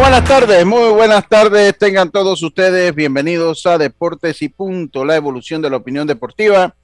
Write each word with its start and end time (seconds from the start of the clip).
Buenas 0.00 0.24
tardes, 0.24 0.64
muy 0.64 0.88
buenas 0.94 1.28
tardes. 1.28 1.76
Tengan 1.76 2.10
todos 2.10 2.42
ustedes 2.42 2.94
bienvenidos 2.94 3.66
a 3.66 3.76
Deportes 3.76 4.40
y 4.40 4.48
Punto, 4.48 5.04
la 5.04 5.14
evolución 5.14 5.60
de 5.60 5.68
la 5.68 5.76
opinión 5.76 6.06
deportiva. 6.06 6.74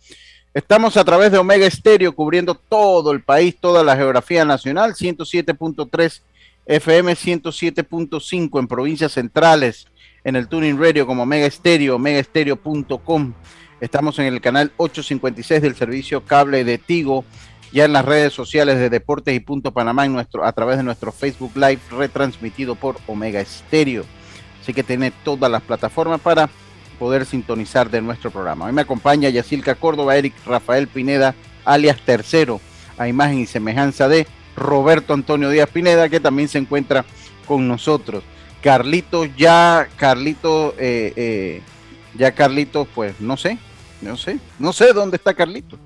Estamos 0.53 0.99
a 0.99 1.05
través 1.05 1.33
de 1.33 1.39
Omega 1.39 1.67
Estéreo 1.67 2.15
cubriendo 2.15 2.55
todo 2.55 3.13
el 3.13 3.23
país, 3.23 3.57
toda 3.59 3.83
la 3.83 3.97
geografía 3.97 4.45
nacional, 4.45 4.95
107.3 4.95 6.21
FM, 6.67 7.15
107.5 7.15 8.61
en 8.61 8.69
provincias 8.69 9.13
centrales, 9.13 9.87
en 10.23 10.37
el 10.37 10.47
Tuning 10.47 10.79
Radio 10.79 11.07
como 11.07 11.23
Omega 11.23 11.47
Estéreo, 11.47 11.97
omegaestereo.com. 11.97 13.33
Estamos 13.81 14.19
en 14.19 14.27
el 14.27 14.43
canal 14.43 14.73
856 14.77 15.63
del 15.63 15.75
servicio 15.75 16.23
cable 16.23 16.65
de 16.65 16.77
Tigo 16.77 17.25
ya 17.77 17.85
en 17.85 17.93
las 17.93 18.07
redes 18.07 18.33
sociales 18.33 18.79
de 18.79 18.89
Deportes 18.89 19.35
y 19.35 19.41
Punto 19.41 19.71
Panamá 19.71 20.07
en 20.07 20.15
nuestro, 20.15 20.47
a 20.47 20.53
través 20.53 20.79
de 20.79 20.83
nuestro 20.83 21.13
Facebook 21.13 21.53
Live 21.57 21.79
retransmitido 21.91 22.75
por 22.75 22.97
Omega 23.07 23.39
Estéreo. 23.39 24.07
Así 24.63 24.73
que 24.73 24.83
tiene 24.83 25.11
todas 25.11 25.51
las 25.51 25.61
plataformas 25.61 26.23
para 26.23 26.49
poder 26.99 27.27
sintonizar 27.27 27.91
de 27.91 28.01
nuestro 28.01 28.31
programa. 28.31 28.65
Hoy 28.65 28.73
me 28.73 28.81
acompaña 28.81 29.29
Yacilca 29.29 29.75
Córdoba, 29.75 30.17
Eric 30.17 30.33
Rafael 30.47 30.89
Pineda, 30.89 31.35
alias 31.67 32.01
Tercero, 32.01 32.63
a 32.97 33.09
imagen 33.09 33.41
y 33.41 33.47
semejanza 33.47 34.09
de 34.09 34.27
Roberto 34.57 35.13
Antonio 35.13 35.51
Díaz 35.51 35.69
Pineda, 35.69 36.09
que 36.09 36.19
también 36.19 36.49
se 36.49 36.57
encuentra 36.57 37.05
con 37.47 37.69
nosotros. 37.69 38.25
Carlitos, 38.63 39.29
ya 39.37 39.87
Carlitos, 39.97 40.73
eh, 40.79 41.13
eh, 41.15 41.63
ya 42.15 42.33
Carlitos, 42.33 42.89
pues 42.95 43.21
no 43.21 43.37
sé, 43.37 43.59
no 44.01 44.17
sé, 44.17 44.39
no 44.59 44.73
sé 44.73 44.95
dónde 44.95 45.19
está 45.19 45.35
Carlitos. 45.35 45.79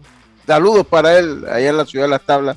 Saludos 0.50 0.84
para 0.84 1.16
él, 1.16 1.44
allá 1.48 1.70
en 1.70 1.76
la 1.76 1.86
ciudad 1.86 2.06
de 2.06 2.10
las 2.10 2.22
tablas. 2.22 2.56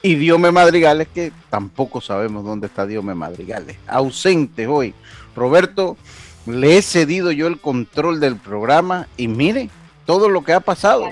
Y 0.00 0.14
Diome 0.14 0.50
Madrigales, 0.50 1.08
que 1.12 1.30
tampoco 1.50 2.00
sabemos 2.00 2.42
dónde 2.42 2.68
está 2.68 2.86
Diome 2.86 3.14
Madrigales. 3.14 3.76
Ausente 3.86 4.66
hoy. 4.66 4.94
Roberto, 5.36 5.98
le 6.46 6.78
he 6.78 6.80
cedido 6.80 7.32
yo 7.32 7.46
el 7.46 7.60
control 7.60 8.18
del 8.18 8.36
programa 8.36 9.08
y 9.18 9.28
mire 9.28 9.68
todo 10.06 10.30
lo 10.30 10.42
que 10.42 10.54
ha 10.54 10.60
pasado. 10.60 11.04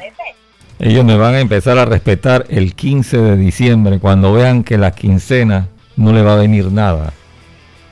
Ellos 0.78 1.04
me 1.04 1.18
van 1.18 1.34
a 1.34 1.40
empezar 1.40 1.76
a 1.76 1.84
respetar 1.84 2.46
el 2.48 2.74
15 2.74 3.18
de 3.18 3.36
diciembre, 3.36 3.98
cuando 3.98 4.32
vean 4.32 4.64
que 4.64 4.78
la 4.78 4.92
quincena 4.92 5.68
no 5.98 6.14
le 6.14 6.22
va 6.22 6.32
a 6.32 6.36
venir 6.36 6.72
nada. 6.72 7.12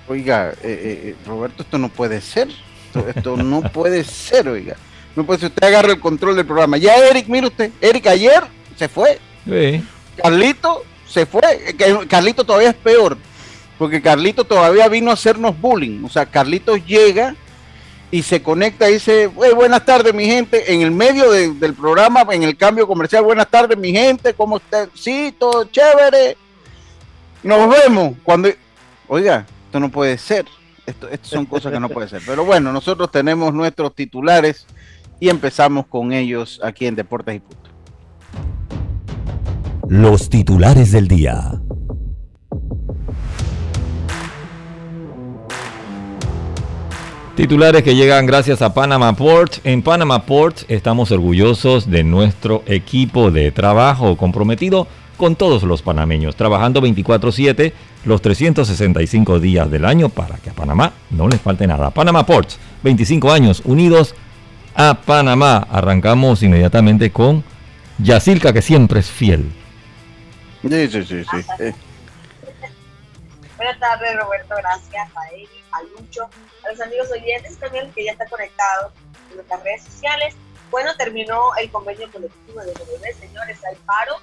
Oiga, 0.08 0.52
eh, 0.52 0.54
eh, 0.62 1.16
Roberto, 1.26 1.62
esto 1.62 1.76
no 1.76 1.90
puede 1.90 2.22
ser. 2.22 2.48
Esto, 2.86 3.06
esto 3.06 3.36
no 3.36 3.60
puede 3.60 4.02
ser, 4.02 4.48
oiga. 4.48 4.76
No 5.16 5.24
puede 5.24 5.40
ser, 5.40 5.48
usted 5.50 5.66
agarra 5.66 5.92
el 5.92 6.00
control 6.00 6.36
del 6.36 6.46
programa. 6.46 6.76
Ya 6.76 6.94
Eric, 6.96 7.26
mire 7.28 7.48
usted, 7.48 7.70
Eric 7.80 8.06
ayer 8.06 8.44
se 8.76 8.88
fue. 8.88 9.18
Sí. 9.44 9.82
Carlito 10.16 10.84
se 11.08 11.26
fue. 11.26 11.74
Que- 11.76 12.06
Carlito 12.08 12.44
todavía 12.44 12.70
es 12.70 12.76
peor, 12.76 13.16
porque 13.78 14.00
Carlito 14.00 14.44
todavía 14.44 14.88
vino 14.88 15.10
a 15.10 15.14
hacernos 15.14 15.58
bullying. 15.60 16.04
O 16.04 16.08
sea, 16.08 16.26
Carlito 16.26 16.76
llega 16.76 17.34
y 18.12 18.22
se 18.22 18.42
conecta 18.42 18.88
y 18.90 18.94
dice, 18.94 19.26
"Wey, 19.28 19.52
buenas 19.52 19.84
tardes 19.84 20.12
mi 20.14 20.26
gente, 20.26 20.72
en 20.72 20.82
el 20.82 20.90
medio 20.90 21.30
de- 21.30 21.52
del 21.54 21.74
programa, 21.74 22.24
en 22.30 22.42
el 22.42 22.56
cambio 22.56 22.86
comercial, 22.86 23.22
buenas 23.24 23.48
tardes 23.48 23.76
mi 23.78 23.92
gente, 23.92 24.34
¿cómo 24.34 24.56
está? 24.58 24.88
Sí, 24.94 25.34
todo 25.38 25.64
chévere. 25.64 26.36
Nos 27.42 27.68
vemos. 27.70 28.14
Cuando, 28.22 28.48
oiga, 29.08 29.46
esto 29.66 29.80
no 29.80 29.90
puede 29.90 30.18
ser. 30.18 30.44
Esto, 30.86 31.08
esto 31.08 31.28
son 31.28 31.46
cosas 31.46 31.72
que 31.72 31.78
no 31.80 31.88
puede 31.88 32.08
ser. 32.08 32.20
Pero 32.26 32.44
bueno, 32.44 32.72
nosotros 32.72 33.10
tenemos 33.12 33.54
nuestros 33.54 33.94
titulares 33.94 34.66
y 35.20 35.28
empezamos 35.28 35.86
con 35.86 36.12
ellos 36.12 36.60
aquí 36.64 36.86
en 36.86 36.96
Deportes 36.96 37.36
y 37.36 37.40
Punto. 37.40 37.70
Los 39.88 40.30
titulares 40.30 40.92
del 40.92 41.08
día. 41.08 41.60
Titulares 47.36 47.82
que 47.82 47.94
llegan 47.94 48.26
gracias 48.26 48.60
a 48.60 48.74
Panama 48.74 49.14
Port. 49.14 49.64
En 49.64 49.82
Panama 49.82 50.26
Port 50.26 50.62
estamos 50.68 51.10
orgullosos 51.10 51.90
de 51.90 52.04
nuestro 52.04 52.62
equipo 52.66 53.30
de 53.30 53.50
trabajo 53.50 54.16
comprometido 54.16 54.86
con 55.16 55.36
todos 55.36 55.62
los 55.64 55.82
panameños, 55.82 56.36
trabajando 56.36 56.80
24/7 56.80 57.72
los 58.04 58.22
365 58.22 59.38
días 59.38 59.70
del 59.70 59.84
año 59.84 60.08
para 60.08 60.36
que 60.36 60.50
a 60.50 60.54
Panamá 60.54 60.92
no 61.10 61.28
les 61.28 61.40
falte 61.40 61.66
nada. 61.66 61.90
Panama 61.90 62.24
Port, 62.24 62.50
25 62.82 63.32
años 63.32 63.62
unidos 63.64 64.14
a 64.74 64.94
Panamá. 64.94 65.66
Arrancamos 65.70 66.42
inmediatamente 66.42 67.10
con 67.10 67.44
Yacilca, 67.98 68.52
que 68.52 68.62
siempre 68.62 69.00
es 69.00 69.10
fiel. 69.10 69.52
Sí, 70.62 70.88
sí, 70.88 71.04
sí, 71.04 71.24
sí. 71.24 71.74
Buenas 73.56 73.78
tardes, 73.78 74.16
Roberto. 74.16 74.54
Gracias 74.56 75.08
a 75.16 75.28
Eri, 75.34 75.48
a 75.72 75.82
Lucho, 75.82 76.24
a 76.64 76.70
los 76.70 76.80
amigos 76.80 77.08
oyentes 77.10 77.58
también 77.58 77.90
que 77.92 78.04
ya 78.04 78.12
está 78.12 78.26
conectado 78.26 78.92
en 79.30 79.36
nuestras 79.36 79.62
redes 79.62 79.84
sociales. 79.84 80.34
Bueno, 80.70 80.94
terminó 80.96 81.54
el 81.56 81.70
convenio 81.70 82.10
colectivo 82.10 82.60
de 82.60 82.72
MLB, 82.72 83.18
señores. 83.18 83.58
Hay 83.64 83.76
paro. 83.84 84.16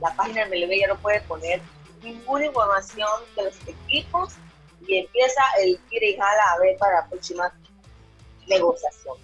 La 0.00 0.14
página 0.14 0.46
de 0.46 0.66
MLB 0.66 0.80
ya 0.80 0.88
no 0.88 0.96
puede 0.98 1.20
poner 1.22 1.60
ninguna 2.02 2.46
información 2.46 3.08
de 3.36 3.44
los 3.44 3.56
equipos 3.66 4.34
y 4.86 4.98
empieza 4.98 5.42
el 5.60 5.78
tira 5.90 6.06
y 6.06 6.16
jala 6.16 6.42
a 6.54 6.58
ver 6.60 6.76
para 6.78 7.00
la 7.00 7.06
próxima 7.08 7.52
negociación. 8.46 9.16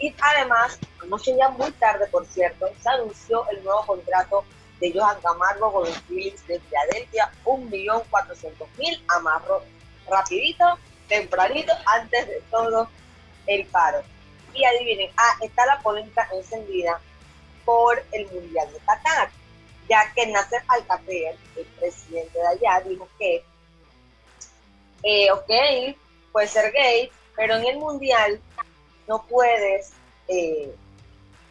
Y 0.00 0.14
además, 0.22 0.78
anoche 1.02 1.36
ya 1.36 1.50
muy 1.50 1.70
tarde, 1.72 2.06
por 2.06 2.26
cierto, 2.26 2.66
se 2.82 2.88
anunció 2.88 3.46
el 3.50 3.62
nuevo 3.62 3.84
contrato 3.84 4.44
de 4.80 4.92
Johan 4.92 5.20
Camargo 5.20 5.72
con 5.72 5.84
los 5.84 5.98
Phillies 6.02 6.46
de 6.46 6.58
Filadelfia, 6.58 7.30
1.400.000 7.44 9.02
amarro 9.08 9.62
rapidito, 10.08 10.78
tempranito, 11.06 11.72
antes 11.84 12.26
de 12.26 12.42
todo 12.50 12.88
el 13.46 13.66
paro. 13.66 14.02
Y 14.54 14.64
adivinen, 14.64 15.10
ah, 15.18 15.36
está 15.42 15.66
la 15.66 15.78
polémica 15.80 16.26
encendida 16.32 16.98
por 17.66 18.02
el 18.12 18.26
Mundial 18.32 18.72
de 18.72 18.78
Qatar, 18.78 19.30
ya 19.86 20.10
que 20.14 20.26
Nasser 20.28 20.62
Al-Khater, 20.66 21.36
el 21.56 21.66
presidente 21.78 22.38
de 22.38 22.46
allá, 22.46 22.80
dijo 22.88 23.06
que, 23.18 23.44
eh, 25.02 25.30
ok, 25.30 25.94
puede 26.32 26.48
ser 26.48 26.72
gay, 26.72 27.12
pero 27.36 27.56
en 27.56 27.66
el 27.66 27.76
Mundial 27.76 28.40
no 29.10 29.26
puedes, 29.28 29.90
eh, 30.28 30.72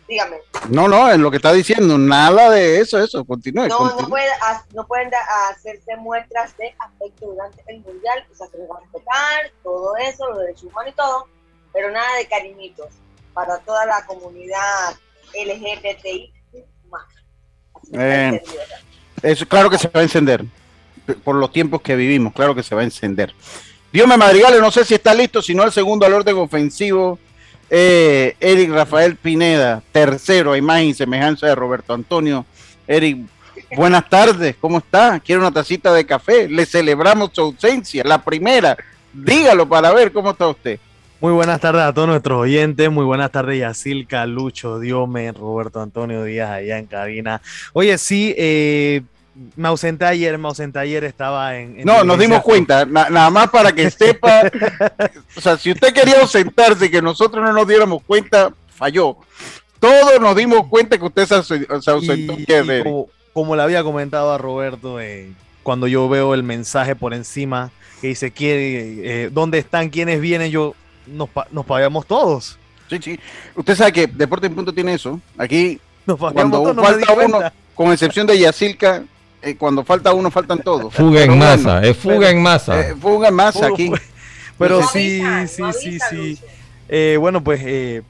dígame, 0.07 0.37
No, 0.69 0.87
no, 0.87 1.11
en 1.11 1.21
lo 1.21 1.29
que 1.29 1.35
está 1.35 1.51
diciendo, 1.51 1.97
nada 1.97 2.49
de 2.49 2.79
eso, 2.79 2.97
eso, 3.03 3.25
continúe. 3.25 3.67
no, 3.67 3.77
continúe. 3.79 4.01
no, 4.03 4.09
puede, 4.09 4.29
no 4.73 4.87
pueden 4.87 5.11
hacerse 5.51 5.97
muestras 5.97 6.55
de 6.55 6.73
afecto 6.79 7.27
durante 7.27 7.61
el 7.67 7.81
mundial, 7.81 8.25
o 8.31 8.35
sea, 8.35 8.47
se 8.47 8.59
les 8.59 8.69
va 8.69 8.77
a 8.77 8.79
respetar 8.79 9.51
todo 9.61 9.97
eso, 9.97 10.29
los 10.29 10.39
derechos 10.39 10.63
humanos 10.63 10.93
y 10.93 10.95
todo, 10.95 11.27
pero 11.73 11.91
nada 11.91 12.15
de 12.15 12.27
cariñitos 12.27 12.87
para 13.33 13.57
toda 13.59 13.85
la 13.85 14.05
comunidad 14.05 14.95
LGBTI 15.33 16.33
más. 16.89 17.03
Eh. 17.91 18.41
Eso, 19.21 19.45
claro 19.45 19.69
que 19.69 19.77
se 19.77 19.89
va 19.89 19.99
a 19.99 20.03
encender. 20.03 20.45
Por 21.25 21.35
los 21.35 21.51
tiempos 21.51 21.81
que 21.81 21.97
vivimos, 21.97 22.31
claro 22.33 22.55
que 22.55 22.63
se 22.63 22.73
va 22.73 22.81
a 22.81 22.85
encender. 22.85 23.33
Dios 23.91 24.07
me 24.07 24.15
madrigales, 24.15 24.61
no 24.61 24.71
sé 24.71 24.85
si 24.85 24.93
está 24.93 25.13
listo, 25.13 25.41
si 25.41 25.53
no 25.53 25.63
el 25.63 25.73
segundo 25.73 26.05
al 26.05 26.13
orden 26.13 26.37
ofensivo. 26.37 27.19
Eh, 27.69 28.35
Eric 28.39 28.71
Rafael 28.71 29.15
Pineda, 29.15 29.83
tercero, 29.91 30.53
a 30.53 30.57
imagen 30.57 30.87
y 30.87 30.93
semejanza 30.93 31.47
de 31.47 31.55
Roberto 31.55 31.93
Antonio. 31.93 32.45
Eric, 32.87 33.19
buenas 33.75 34.09
tardes, 34.09 34.55
¿cómo 34.59 34.79
está? 34.79 35.19
¿Quiere 35.19 35.41
una 35.41 35.51
tacita 35.51 35.93
de 35.93 36.05
café? 36.05 36.49
Le 36.49 36.65
celebramos 36.65 37.29
su 37.33 37.41
ausencia, 37.41 38.03
la 38.03 38.23
primera. 38.23 38.75
Dígalo 39.13 39.67
para 39.67 39.91
ver 39.93 40.11
cómo 40.11 40.31
está 40.31 40.47
usted. 40.47 40.79
Muy 41.21 41.33
buenas 41.33 41.59
tardes 41.59 41.81
a 41.81 41.93
todos 41.93 42.07
nuestros 42.07 42.39
oyentes, 42.39 42.89
muy 42.89 43.03
buenas 43.03 43.29
tardes 43.29 43.59
Yacilca, 43.59 44.25
Lucho, 44.25 44.79
Diome, 44.79 45.31
Roberto 45.33 45.81
Antonio 45.81 46.23
Díaz 46.23 46.49
allá 46.49 46.77
en 46.77 46.85
cabina. 46.85 47.41
Oye, 47.73 47.97
sí, 47.97 48.33
eh, 48.37 49.01
me 49.55 49.67
ausenté 49.67 50.05
ayer, 50.05 50.37
me 50.37 50.47
ausenté 50.47 50.79
ayer, 50.79 51.03
estaba 51.03 51.57
en... 51.57 51.83
no, 51.85 52.03
nos 52.03 52.19
dimos 52.19 52.41
cuenta, 52.41 52.85
nada 52.85 53.29
más 53.29 53.49
para 53.49 53.71
que 53.71 53.89
sepa, 53.89 54.43
o 55.35 55.41
sea, 55.41 55.57
si 55.57 55.71
usted 55.71 55.93
quería 55.93 56.19
ausentarse 56.21 56.91
que 56.91 57.01
nosotros 57.01 57.43
no 57.43 57.53
nos 57.53 57.67
diéramos 57.67 58.03
cuenta, 58.03 58.51
falló. 58.75 59.17
Todos 59.79 60.19
nos 60.19 60.35
dimos 60.35 60.67
cuenta 60.67 60.97
que 60.97 61.05
usted 61.05 61.25
se, 61.25 61.33
ausentó. 61.35 63.07
como, 63.33 63.55
le 63.55 63.61
había 63.61 63.83
comentado 63.83 64.33
a 64.33 64.37
Roberto, 64.37 64.99
eh, 64.99 65.31
cuando 65.63 65.87
yo 65.87 66.09
veo 66.09 66.33
el 66.33 66.43
mensaje 66.43 66.95
por 66.95 67.13
encima 67.13 67.71
que 68.01 68.07
dice, 68.07 68.33
eh, 68.37 69.29
¿dónde 69.31 69.57
están? 69.57 69.89
¿Quiénes 69.89 70.19
vienen? 70.19 70.51
Yo 70.51 70.75
nos, 71.07 71.29
nos 71.51 71.65
pagamos 71.65 72.05
todos. 72.05 72.57
Sí, 72.89 72.97
sí. 73.01 73.19
Usted 73.55 73.75
sabe 73.75 73.93
que 73.93 74.07
Deporte 74.07 74.47
en 74.47 74.55
Punto 74.55 74.73
tiene 74.73 74.93
eso. 74.93 75.19
Aquí, 75.37 75.79
cuando 76.05 76.17
falta 76.17 77.13
uno, 77.13 77.51
con 77.75 77.91
excepción 77.91 78.25
de 78.27 78.39
Yacilca, 78.39 79.03
eh, 79.41 79.55
cuando 79.55 79.83
falta 79.83 80.13
uno, 80.13 80.29
faltan 80.29 80.59
todos. 80.59 80.93
Fuga 80.93 81.23
en 81.23 81.37
masa, 81.37 81.81
es 81.81 81.97
fuga 81.97 82.29
en 82.29 82.41
masa. 82.41 82.79
Eh, 82.79 82.95
fuga 82.95 83.29
en 83.29 83.35
masa 83.35 83.67
aquí. 83.67 83.91
Pero 84.57 84.81
sí, 84.87 85.21
sí, 85.47 85.63
sí, 85.79 85.97
sí. 86.09 86.39
Eh, 86.89 87.17
bueno, 87.19 87.43
pues 87.43 88.03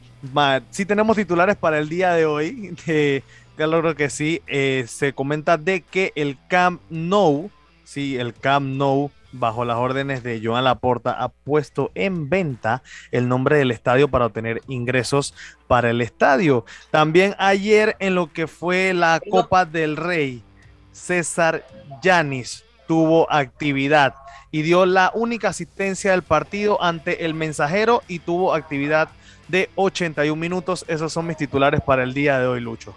sí 0.71 0.85
tenemos 0.85 1.15
titulares 1.15 1.55
para 1.55 1.77
el 1.77 1.89
día 1.89 2.13
de 2.13 2.25
hoy. 2.25 2.75
claro 3.55 3.95
que 3.95 4.09
sí. 4.09 4.41
se 4.87 5.13
comenta 5.13 5.57
de 5.57 5.81
que 5.81 6.11
el 6.15 6.37
Camp 6.47 6.81
Nou, 6.89 7.51
sí, 7.83 8.17
el 8.17 8.33
Camp 8.33 8.65
Nou 8.65 9.11
bajo 9.31 9.65
las 9.65 9.77
órdenes 9.77 10.23
de 10.23 10.41
Joan 10.43 10.63
Laporta, 10.63 11.11
ha 11.11 11.29
puesto 11.29 11.91
en 11.95 12.29
venta 12.29 12.81
el 13.11 13.27
nombre 13.27 13.57
del 13.57 13.71
estadio 13.71 14.07
para 14.07 14.25
obtener 14.25 14.61
ingresos 14.67 15.33
para 15.67 15.89
el 15.89 16.01
estadio. 16.01 16.65
También 16.91 17.35
ayer 17.37 17.95
en 17.99 18.15
lo 18.15 18.31
que 18.31 18.47
fue 18.47 18.93
la 18.93 19.21
Copa 19.29 19.65
del 19.65 19.97
Rey, 19.97 20.43
César 20.91 21.65
Yanis 22.01 22.63
tuvo 22.87 23.31
actividad 23.31 24.15
y 24.51 24.63
dio 24.63 24.85
la 24.85 25.11
única 25.13 25.49
asistencia 25.49 26.11
del 26.11 26.23
partido 26.23 26.81
ante 26.81 27.25
el 27.25 27.33
mensajero 27.33 28.01
y 28.07 28.19
tuvo 28.19 28.53
actividad 28.53 29.09
de 29.47 29.69
81 29.75 30.35
minutos. 30.39 30.85
Esos 30.87 31.13
son 31.13 31.27
mis 31.27 31.37
titulares 31.37 31.81
para 31.81 32.03
el 32.03 32.13
día 32.13 32.39
de 32.39 32.47
hoy, 32.47 32.59
Lucho. 32.59 32.95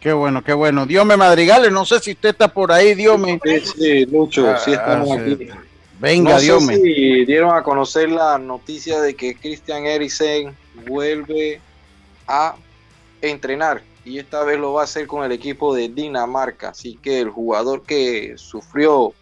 Qué 0.00 0.12
bueno, 0.12 0.42
qué 0.42 0.52
bueno. 0.52 0.84
Diome 0.86 1.16
Madrigales, 1.16 1.70
no 1.70 1.84
sé 1.84 2.00
si 2.00 2.12
usted 2.12 2.30
está 2.30 2.48
por 2.48 2.72
ahí, 2.72 2.94
Diome. 2.94 3.40
Sí, 3.44 3.60
sí 3.60 4.06
Lucho, 4.06 4.56
sí 4.58 4.72
estamos 4.72 5.10
ah, 5.10 5.20
aquí. 5.20 5.48
Venga, 6.00 6.32
no 6.32 6.60
sé 6.60 6.76
Si 6.76 7.24
dieron 7.24 7.56
a 7.56 7.62
conocer 7.62 8.10
la 8.10 8.36
noticia 8.36 9.00
de 9.00 9.14
que 9.14 9.36
Christian 9.36 9.86
Eriksen 9.86 10.56
vuelve 10.86 11.60
a 12.26 12.56
entrenar 13.20 13.82
y 14.04 14.18
esta 14.18 14.42
vez 14.44 14.58
lo 14.58 14.72
va 14.72 14.82
a 14.82 14.84
hacer 14.84 15.06
con 15.06 15.24
el 15.24 15.32
equipo 15.32 15.74
de 15.74 15.88
Dinamarca. 15.88 16.70
Así 16.70 16.96
que 16.96 17.20
el 17.20 17.30
jugador 17.30 17.82
que 17.82 18.34
sufrió 18.36 19.12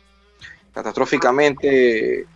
catastróficamente 0.72 2.26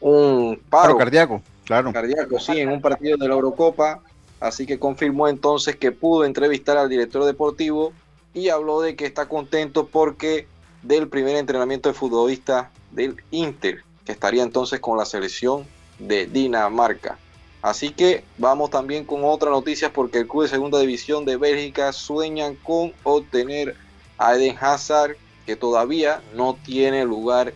un 0.00 0.60
paro 0.68 0.96
cardíaco, 0.96 1.42
claro. 1.64 1.92
Cardíaco, 1.92 2.38
sí, 2.38 2.58
en 2.58 2.68
un 2.68 2.80
partido 2.80 3.16
de 3.16 3.28
la 3.28 3.34
Eurocopa. 3.34 4.00
Así 4.40 4.66
que 4.66 4.78
confirmó 4.78 5.26
entonces 5.26 5.74
que 5.74 5.90
pudo 5.90 6.24
entrevistar 6.24 6.76
al 6.76 6.88
director 6.88 7.24
deportivo 7.24 7.92
y 8.34 8.50
habló 8.50 8.80
de 8.80 8.94
que 8.94 9.04
está 9.04 9.26
contento 9.26 9.88
porque 9.88 10.46
del 10.82 11.08
primer 11.08 11.34
entrenamiento 11.34 11.88
de 11.88 11.94
futbolista 11.94 12.70
del 12.92 13.16
Inter 13.32 13.82
que 14.04 14.12
estaría 14.12 14.42
entonces 14.42 14.80
con 14.80 14.96
la 14.96 15.04
selección 15.04 15.66
de 15.98 16.26
Dinamarca. 16.26 17.18
Así 17.60 17.90
que 17.90 18.24
vamos 18.36 18.70
también 18.70 19.04
con 19.04 19.24
otra 19.24 19.50
noticia 19.50 19.92
porque 19.92 20.18
el 20.18 20.28
club 20.28 20.42
de 20.42 20.48
segunda 20.48 20.78
división 20.78 21.24
de 21.24 21.36
Bélgica 21.36 21.92
sueñan 21.92 22.54
con 22.54 22.92
obtener 23.02 23.76
a 24.16 24.34
Eden 24.36 24.56
Hazard 24.60 25.16
que 25.44 25.56
todavía 25.56 26.22
no 26.34 26.56
tiene 26.64 27.04
lugar 27.04 27.52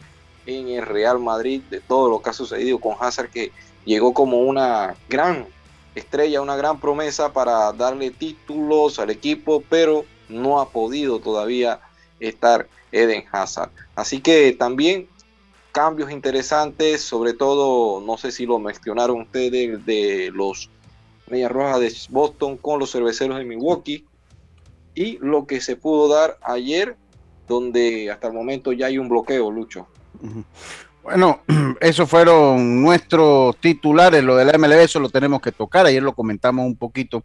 en 0.47 0.69
el 0.69 0.87
Real 0.87 1.21
Madrid 1.21 1.63
de 1.71 1.81
todo 1.81 2.09
lo 2.09 2.21
que 2.21 2.31
ha 2.31 2.33
sucedido 2.33 2.81
con 2.81 2.97
Hazard 2.99 3.31
que 3.31 3.53
llegó 3.85 4.13
como 4.13 4.41
una 4.41 4.97
gran 5.09 5.47
estrella, 5.95 6.41
una 6.41 6.57
gran 6.57 6.81
promesa 6.81 7.33
para 7.33 7.73
darle 7.73 8.11
títulos 8.11 8.99
al 8.99 9.11
equipo, 9.11 9.63
pero 9.69 10.05
no 10.29 10.61
ha 10.61 10.69
podido 10.69 11.21
todavía 11.21 11.81
estar 12.19 12.67
Eden 12.91 13.25
Hazard. 13.31 13.71
Así 13.95 14.21
que 14.21 14.53
también 14.53 15.09
cambios 15.73 16.11
interesantes, 16.11 17.03
sobre 17.03 17.33
todo, 17.33 18.01
no 18.01 18.17
sé 18.19 18.31
si 18.31 18.47
lo 18.47 18.59
mencionaron 18.59 19.23
ustedes, 19.23 19.85
de 19.85 20.31
los 20.33 20.71
Medias 21.29 21.51
Rojas 21.51 21.81
de 21.81 21.93
Boston 22.11 22.59
con 22.59 22.79
los 22.79 22.93
cerveceros 22.93 23.39
de 23.39 23.45
Milwaukee 23.45 24.05
y 24.95 25.19
lo 25.19 25.47
que 25.47 25.61
se 25.61 25.77
pudo 25.77 26.09
dar 26.15 26.39
ayer, 26.43 26.97
donde 27.49 28.11
hasta 28.11 28.29
el 28.29 28.35
momento 28.35 28.73
ya 28.73 28.87
hay 28.87 28.99
un 28.99 29.09
bloqueo, 29.09 29.51
Lucho. 29.51 29.89
Bueno, 31.03 31.41
esos 31.81 32.09
fueron 32.09 32.83
nuestros 32.83 33.57
titulares, 33.57 34.23
lo 34.23 34.37
de 34.37 34.45
la 34.45 34.59
MLB, 34.59 34.81
eso 34.81 35.01
lo 35.01 35.09
tenemos 35.09 35.41
que 35.41 35.53
tocar, 35.53 35.87
ayer 35.87 36.03
lo 36.03 36.13
comentamos 36.13 36.67
un 36.67 36.77
poquito, 36.77 37.25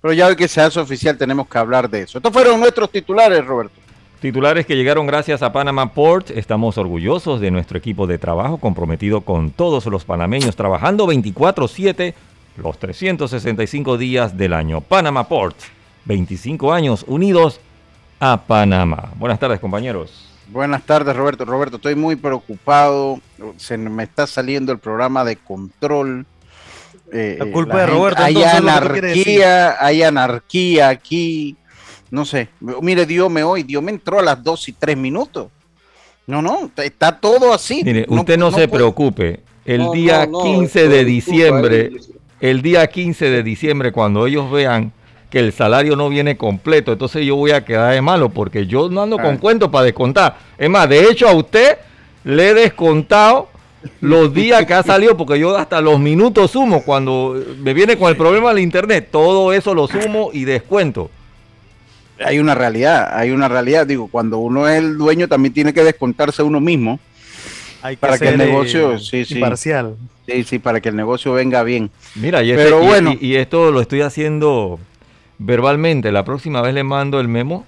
pero 0.00 0.12
ya 0.12 0.26
hoy 0.26 0.36
que 0.36 0.48
se 0.48 0.60
hace 0.60 0.78
oficial 0.78 1.16
tenemos 1.16 1.48
que 1.48 1.58
hablar 1.58 1.88
de 1.88 2.02
eso. 2.02 2.18
Estos 2.18 2.32
fueron 2.32 2.60
nuestros 2.60 2.90
titulares, 2.90 3.44
Roberto. 3.44 3.85
Titulares 4.20 4.64
que 4.64 4.76
llegaron 4.76 5.06
gracias 5.06 5.42
a 5.42 5.52
Panama 5.52 5.92
Port. 5.92 6.30
Estamos 6.30 6.78
orgullosos 6.78 7.38
de 7.38 7.50
nuestro 7.50 7.76
equipo 7.76 8.06
de 8.06 8.16
trabajo 8.16 8.56
comprometido 8.56 9.20
con 9.20 9.50
todos 9.50 9.84
los 9.86 10.06
panameños, 10.06 10.56
trabajando 10.56 11.06
24/7 11.06 12.14
los 12.56 12.78
365 12.78 13.98
días 13.98 14.38
del 14.38 14.54
año. 14.54 14.80
Panama 14.80 15.28
Port, 15.28 15.56
25 16.06 16.72
años 16.72 17.04
unidos 17.06 17.60
a 18.18 18.40
Panamá. 18.40 19.10
Buenas 19.16 19.38
tardes, 19.38 19.60
compañeros. 19.60 20.26
Buenas 20.48 20.82
tardes, 20.84 21.14
Roberto. 21.14 21.44
Roberto, 21.44 21.76
estoy 21.76 21.94
muy 21.94 22.16
preocupado. 22.16 23.20
Se 23.58 23.76
me 23.76 24.04
está 24.04 24.26
saliendo 24.26 24.72
el 24.72 24.78
programa 24.78 25.24
de 25.24 25.36
control. 25.36 26.24
Eh, 27.12 27.36
la 27.38 27.52
culpa 27.52 27.80
de 27.80 27.86
Roberto. 27.86 28.22
Hay 28.22 28.42
anarquía, 28.42 29.76
hay 29.78 30.02
anarquía 30.02 30.88
aquí 30.88 31.54
no 32.10 32.24
sé, 32.24 32.48
mire, 32.60 33.06
Dios 33.06 33.30
me 33.30 33.42
hoy, 33.42 33.62
Dios 33.62 33.82
me 33.82 33.90
entró 33.90 34.18
a 34.18 34.22
las 34.22 34.42
2 34.42 34.68
y 34.68 34.72
3 34.72 34.96
minutos. 34.96 35.48
No, 36.26 36.42
no, 36.42 36.70
está 36.76 37.18
todo 37.18 37.52
así. 37.52 37.82
Mire, 37.84 38.06
usted 38.08 38.36
no, 38.36 38.50
se 38.50 38.66
preocupe. 38.68 39.40
El 39.64 39.90
día 39.92 40.28
15 40.28 40.88
de 40.88 41.04
diciembre, 41.04 41.92
el 42.40 42.62
día 42.62 42.86
15 42.86 43.30
de 43.30 43.42
diciembre, 43.42 43.92
cuando 43.92 44.26
ellos 44.26 44.50
vean 44.50 44.92
que 45.30 45.40
el 45.40 45.52
salario 45.52 45.96
no 45.96 46.08
viene 46.08 46.36
completo, 46.36 46.92
entonces 46.92 47.24
yo 47.24 47.36
voy 47.36 47.50
a 47.50 47.64
quedar 47.64 47.92
de 47.92 48.00
malo 48.00 48.28
porque 48.28 48.66
yo 48.66 48.88
no 48.88 49.02
ando 49.02 49.16
con 49.18 49.34
ah. 49.34 49.38
cuentos 49.40 49.70
para 49.70 49.84
descontar. 49.84 50.36
Es 50.56 50.70
más, 50.70 50.88
de 50.88 51.10
hecho 51.10 51.28
a 51.28 51.32
usted 51.32 51.78
le 52.24 52.50
he 52.50 52.54
descontado 52.54 53.48
los 54.00 54.32
días 54.32 54.64
que 54.66 54.74
ha 54.74 54.82
salido, 54.82 55.16
porque 55.16 55.38
yo 55.38 55.56
hasta 55.56 55.80
los 55.80 55.98
minutos 55.98 56.52
sumo 56.52 56.82
cuando 56.84 57.40
me 57.58 57.74
viene 57.74 57.96
con 57.96 58.08
el 58.08 58.16
problema 58.16 58.50
del 58.50 58.60
internet, 58.60 59.08
todo 59.10 59.52
eso 59.52 59.74
lo 59.74 59.86
sumo 59.86 60.30
y 60.32 60.44
descuento 60.44 61.10
hay 62.24 62.38
una 62.38 62.54
realidad, 62.54 63.10
hay 63.12 63.30
una 63.30 63.48
realidad. 63.48 63.86
Digo, 63.86 64.08
cuando 64.08 64.38
uno 64.38 64.68
es 64.68 64.78
el 64.78 64.96
dueño 64.96 65.28
también 65.28 65.52
tiene 65.52 65.72
que 65.72 65.84
descontarse 65.84 66.42
uno 66.42 66.60
mismo. 66.60 66.98
Hay 67.82 67.96
que 67.96 68.00
para 68.00 68.18
que 68.18 68.28
el 68.28 68.38
negocio, 68.38 68.94
eh, 68.94 68.98
sí, 68.98 69.24
sí, 69.24 69.34
imparcial. 69.34 69.96
Sí, 70.26 70.44
sí, 70.44 70.58
para 70.58 70.80
que 70.80 70.88
el 70.88 70.96
negocio 70.96 71.32
venga 71.32 71.62
bien. 71.62 71.90
Mira, 72.14 72.42
y, 72.42 72.52
Pero 72.54 72.80
bueno. 72.80 73.14
y, 73.20 73.36
esto 73.36 73.70
lo 73.70 73.80
estoy 73.80 74.00
haciendo 74.00 74.80
verbalmente. 75.38 76.10
La 76.10 76.24
próxima 76.24 76.62
vez 76.62 76.74
le 76.74 76.82
mando 76.82 77.20
el 77.20 77.28
memo 77.28 77.64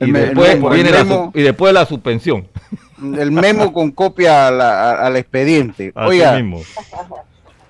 y, 0.00 0.10
después, 0.10 0.60
viene 0.72 0.90
la, 0.90 1.30
y 1.32 1.42
después 1.42 1.72
la 1.72 1.86
suspensión. 1.86 2.48
El 3.02 3.30
memo 3.30 3.72
con 3.72 3.92
copia 3.92 4.48
al 4.48 5.16
expediente. 5.16 5.92
oiga, 5.94 6.40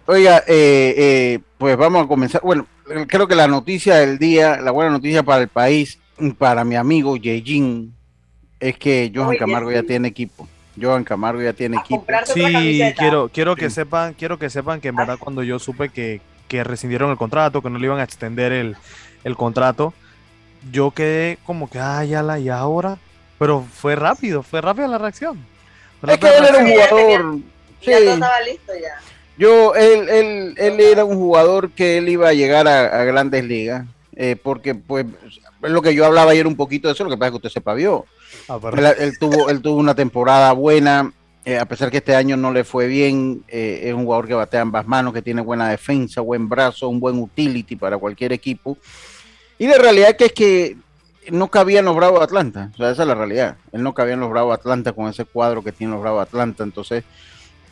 oiga 0.07 0.39
eh, 0.47 0.95
eh, 0.97 1.39
pues 1.57 1.77
vamos 1.77 2.05
a 2.05 2.09
comenzar. 2.09 2.41
Bueno, 2.43 2.67
creo 3.07 3.29
que 3.29 3.35
la 3.35 3.47
noticia 3.47 3.97
del 3.97 4.19
día, 4.19 4.61
la 4.61 4.73
buena 4.73 4.91
noticia 4.91 5.23
para 5.23 5.43
el 5.43 5.49
país 5.49 5.99
para 6.39 6.65
mi 6.65 6.77
amigo 6.77 7.17
Yejin 7.17 7.95
es 8.61 8.79
que 8.79 9.13
Johan 9.15 9.37
Camargo 9.37 9.73
ya 9.73 9.83
tiene 9.83 10.09
equipo. 10.09 10.49
Johan 10.81 11.05
Camargo 11.05 11.43
ya 11.43 11.53
tiene 11.53 11.77
equipo. 11.79 12.07
Sí, 12.33 12.83
quiero, 12.97 13.29
quiero 13.29 13.57
que 13.57 13.71
sepan, 13.71 14.15
quiero 14.15 14.39
que 14.39 14.49
sepan 14.49 14.81
que 14.81 14.89
en 14.89 14.97
verdad 14.97 15.19
cuando 15.19 15.43
yo 15.43 15.59
supe 15.59 15.89
que, 15.89 16.21
que 16.49 16.65
rescindieron 16.65 17.11
el 17.11 17.17
contrato, 17.17 17.61
que 17.63 17.71
no 17.71 17.79
le 17.79 17.87
iban 17.87 17.99
a 17.99 18.05
extender 18.05 18.53
el, 18.53 18.77
el 19.25 19.37
contrato, 19.37 19.93
yo 20.71 20.93
quedé 20.93 21.39
como 21.45 21.69
que, 21.69 21.79
ah, 21.79 22.05
ya 22.05 22.23
la, 22.23 22.39
y 22.39 22.49
ahora, 22.49 22.99
pero 23.39 23.67
fue 23.73 23.97
rápido, 23.97 24.43
fue 24.43 24.61
rápida 24.61 24.87
la 24.87 24.99
reacción. 24.99 25.45
es 26.07 26.19
que 26.19 26.29
él 26.29 26.45
era 26.45 26.59
un 26.59 26.71
jugador. 26.71 27.39
Sí. 27.81 27.91
Ya 27.91 27.99
estaba 27.99 28.41
listo 28.43 28.73
ya. 28.81 29.01
Yo, 29.37 29.75
él, 29.75 30.09
él, 30.09 30.55
él 30.57 30.81
era 30.81 31.05
un 31.05 31.17
jugador 31.17 31.71
que 31.71 31.99
él 31.99 32.09
iba 32.09 32.29
a 32.29 32.33
llegar 32.33 32.69
a, 32.69 33.03
grandes 33.05 33.45
ligas, 33.45 33.87
eh, 34.15 34.37
porque 34.41 34.75
pues 34.75 35.07
lo 35.63 35.83
que 35.83 35.95
yo 35.95 36.05
hablaba 36.05 36.33
ayer 36.33 36.47
un 36.47 36.57
poquito 36.57 36.89
de 36.89 36.95
eso, 36.95 37.05
lo 37.05 37.11
que 37.11 37.17
pasa 37.17 37.29
es 37.29 37.33
que 37.33 37.37
usted 37.37 37.51
se 37.51 37.61
pavió. 37.61 38.05
Ah, 38.49 38.59
él, 38.99 39.19
tuvo, 39.19 39.49
él 39.49 39.63
tuvo 39.63 39.79
una 39.79 39.95
temporada 39.95 40.53
buena, 40.53 41.13
eh, 41.45 41.59
a 41.59 41.65
pesar 41.67 41.91
que 41.91 41.99
este 41.99 42.15
año 42.15 42.37
no 42.37 42.53
le 42.53 42.65
fue 42.65 42.87
bien, 42.87 43.45
eh, 43.49 43.83
es 43.85 43.95
un 43.95 44.05
jugador 44.05 44.29
que 44.29 44.35
batea 44.35 44.61
ambas 44.61 44.87
manos, 44.87 45.13
que 45.13 45.23
tiene 45.23 45.41
buena 45.41 45.69
defensa, 45.69 46.21
buen 46.21 46.49
brazo, 46.49 46.89
un 46.89 47.01
buen 47.01 47.19
utility 47.19 47.77
para 47.77 47.99
cualquier 47.99 48.33
equipo. 48.33 48.79
Y 49.59 49.67
la 49.67 49.79
realidad 49.79 50.17
que 50.17 50.27
es 50.27 50.33
que 50.33 50.77
no 51.31 51.49
cabía 51.49 51.81
en 51.81 51.85
los 51.85 51.95
Bravos 51.95 52.21
de 52.21 52.25
Atlanta, 52.25 52.71
o 52.75 52.77
sea, 52.77 52.91
esa 52.91 53.03
es 53.03 53.09
la 53.09 53.15
realidad. 53.15 53.57
Él 53.73 53.83
no 53.83 53.95
cabía 53.95 54.15
en 54.15 54.21
los 54.21 54.31
Bravos 54.31 54.51
de 54.51 54.61
Atlanta 54.61 54.93
con 54.93 55.09
ese 55.09 55.25
cuadro 55.25 55.63
que 55.63 55.73
tiene 55.73 55.93
los 55.93 56.03
Bravos 56.03 56.21
de 56.21 56.29
Atlanta, 56.29 56.65
entonces 56.65 57.05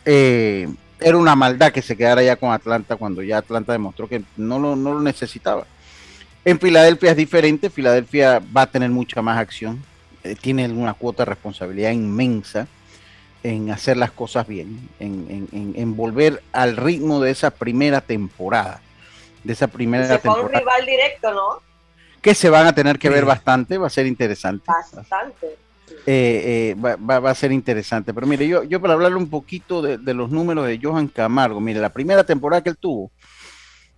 eh, 0.04 0.68
era 1.00 1.16
una 1.16 1.34
maldad 1.34 1.72
que 1.72 1.82
se 1.82 1.96
quedara 1.96 2.22
ya 2.22 2.36
con 2.36 2.52
Atlanta 2.52 2.96
cuando 2.96 3.22
ya 3.22 3.38
Atlanta 3.38 3.72
demostró 3.72 4.08
que 4.08 4.22
no 4.36 4.58
lo, 4.58 4.76
no 4.76 4.94
lo 4.94 5.00
necesitaba. 5.00 5.66
En 6.44 6.58
Filadelfia 6.58 7.10
es 7.10 7.16
diferente, 7.16 7.70
Filadelfia 7.70 8.40
va 8.56 8.62
a 8.62 8.66
tener 8.66 8.90
mucha 8.90 9.20
más 9.20 9.38
acción, 9.38 9.82
tiene 10.40 10.68
una 10.68 10.94
cuota 10.94 11.24
de 11.24 11.30
responsabilidad 11.30 11.90
inmensa 11.90 12.66
en 13.42 13.70
hacer 13.70 13.96
las 13.96 14.10
cosas 14.10 14.46
bien, 14.46 14.88
en, 14.98 15.96
volver 15.96 16.42
al 16.52 16.76
ritmo 16.76 17.20
de 17.20 17.30
esa 17.30 17.50
primera 17.50 18.00
temporada. 18.00 18.80
De 19.44 19.54
esa 19.54 19.68
primera 19.68 20.06
se 20.06 20.18
temporada. 20.18 20.46
un 20.46 20.52
rival 20.52 20.86
directo, 20.86 21.32
¿no? 21.32 21.62
Que 22.20 22.34
se 22.34 22.50
van 22.50 22.66
a 22.66 22.74
tener 22.74 22.98
que 22.98 23.08
ver 23.08 23.24
bastante, 23.24 23.78
va 23.78 23.86
a 23.86 23.90
ser 23.90 24.06
interesante. 24.06 24.64
Bastante. 24.66 25.56
Eh, 26.06 26.74
eh, 26.76 26.76
va, 26.76 27.30
a 27.30 27.34
ser 27.34 27.52
interesante. 27.52 28.12
Pero 28.12 28.26
mire, 28.26 28.46
yo, 28.46 28.62
yo 28.64 28.80
para 28.80 28.94
hablarle 28.94 29.16
un 29.16 29.30
poquito 29.30 29.80
de, 29.80 30.14
los 30.14 30.30
números 30.30 30.66
de 30.66 30.78
Johan 30.82 31.08
Camargo, 31.08 31.60
mire, 31.60 31.80
la 31.80 31.92
primera 31.92 32.24
temporada 32.24 32.62
que 32.62 32.70
él 32.70 32.76
tuvo, 32.76 33.10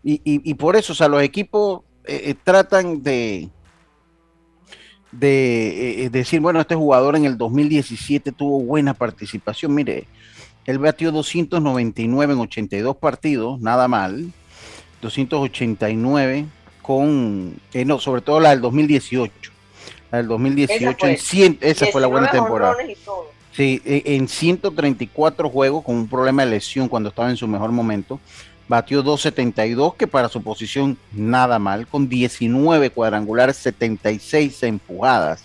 y, 0.05 0.55
por 0.55 0.75
eso, 0.75 0.93
o 0.93 0.97
sea, 0.97 1.07
los 1.07 1.23
equipos 1.23 1.83
eh, 2.05 2.35
tratan 2.43 3.03
de, 3.03 3.49
de 5.13 6.05
eh, 6.05 6.11
decir, 6.11 6.41
bueno, 6.41 6.61
este 6.61 6.75
jugador 6.75 7.17
en 7.17 7.25
el 7.25 7.37
2017 7.37 8.33
tuvo 8.33 8.61
buena 8.61 8.95
participación. 8.95 9.75
Mire, 9.75 10.07
él 10.65 10.79
batió 10.79 11.13
299 11.13 12.33
en 12.33 12.41
82 12.41 12.97
partidos, 12.97 13.61
nada 13.61 13.89
mal. 13.89 14.33
289 15.01 16.47
con, 16.81 17.55
eh, 17.73 17.85
no, 17.85 17.99
sobre 17.99 18.23
todo 18.23 18.41
la 18.41 18.51
del 18.51 18.61
2018. 18.61 19.53
La 20.11 20.19
del 20.19 20.29
2018, 20.29 21.07
esa 21.61 21.87
fue, 21.87 22.01
la 22.01 22.07
buena 22.07 22.31
temporada. 22.31 22.77
Sí, 23.53 23.83
e, 23.85 24.03
en 24.17 24.29
134 24.29 25.49
juegos 25.49 25.85
con 25.85 25.97
un 25.97 26.09
problema 26.09 26.45
de 26.45 26.53
lesión 26.53 26.89
cuando 26.89 27.09
estaba 27.11 27.31
en 27.31 27.37
su 27.37 27.49
mejor 27.49 27.71
momento 27.73 28.21
batió 28.73 29.05
2.72, 29.05 29.97
que 29.97 30.07
para 30.07 30.31
su 30.31 30.43
posición 30.43 30.97
nada 31.12 31.59
mal, 31.59 31.87
con 31.87 32.09
19 32.09 32.88
cuadrangulares, 32.88 33.59
76 33.59 34.62
empujadas. 34.62 35.45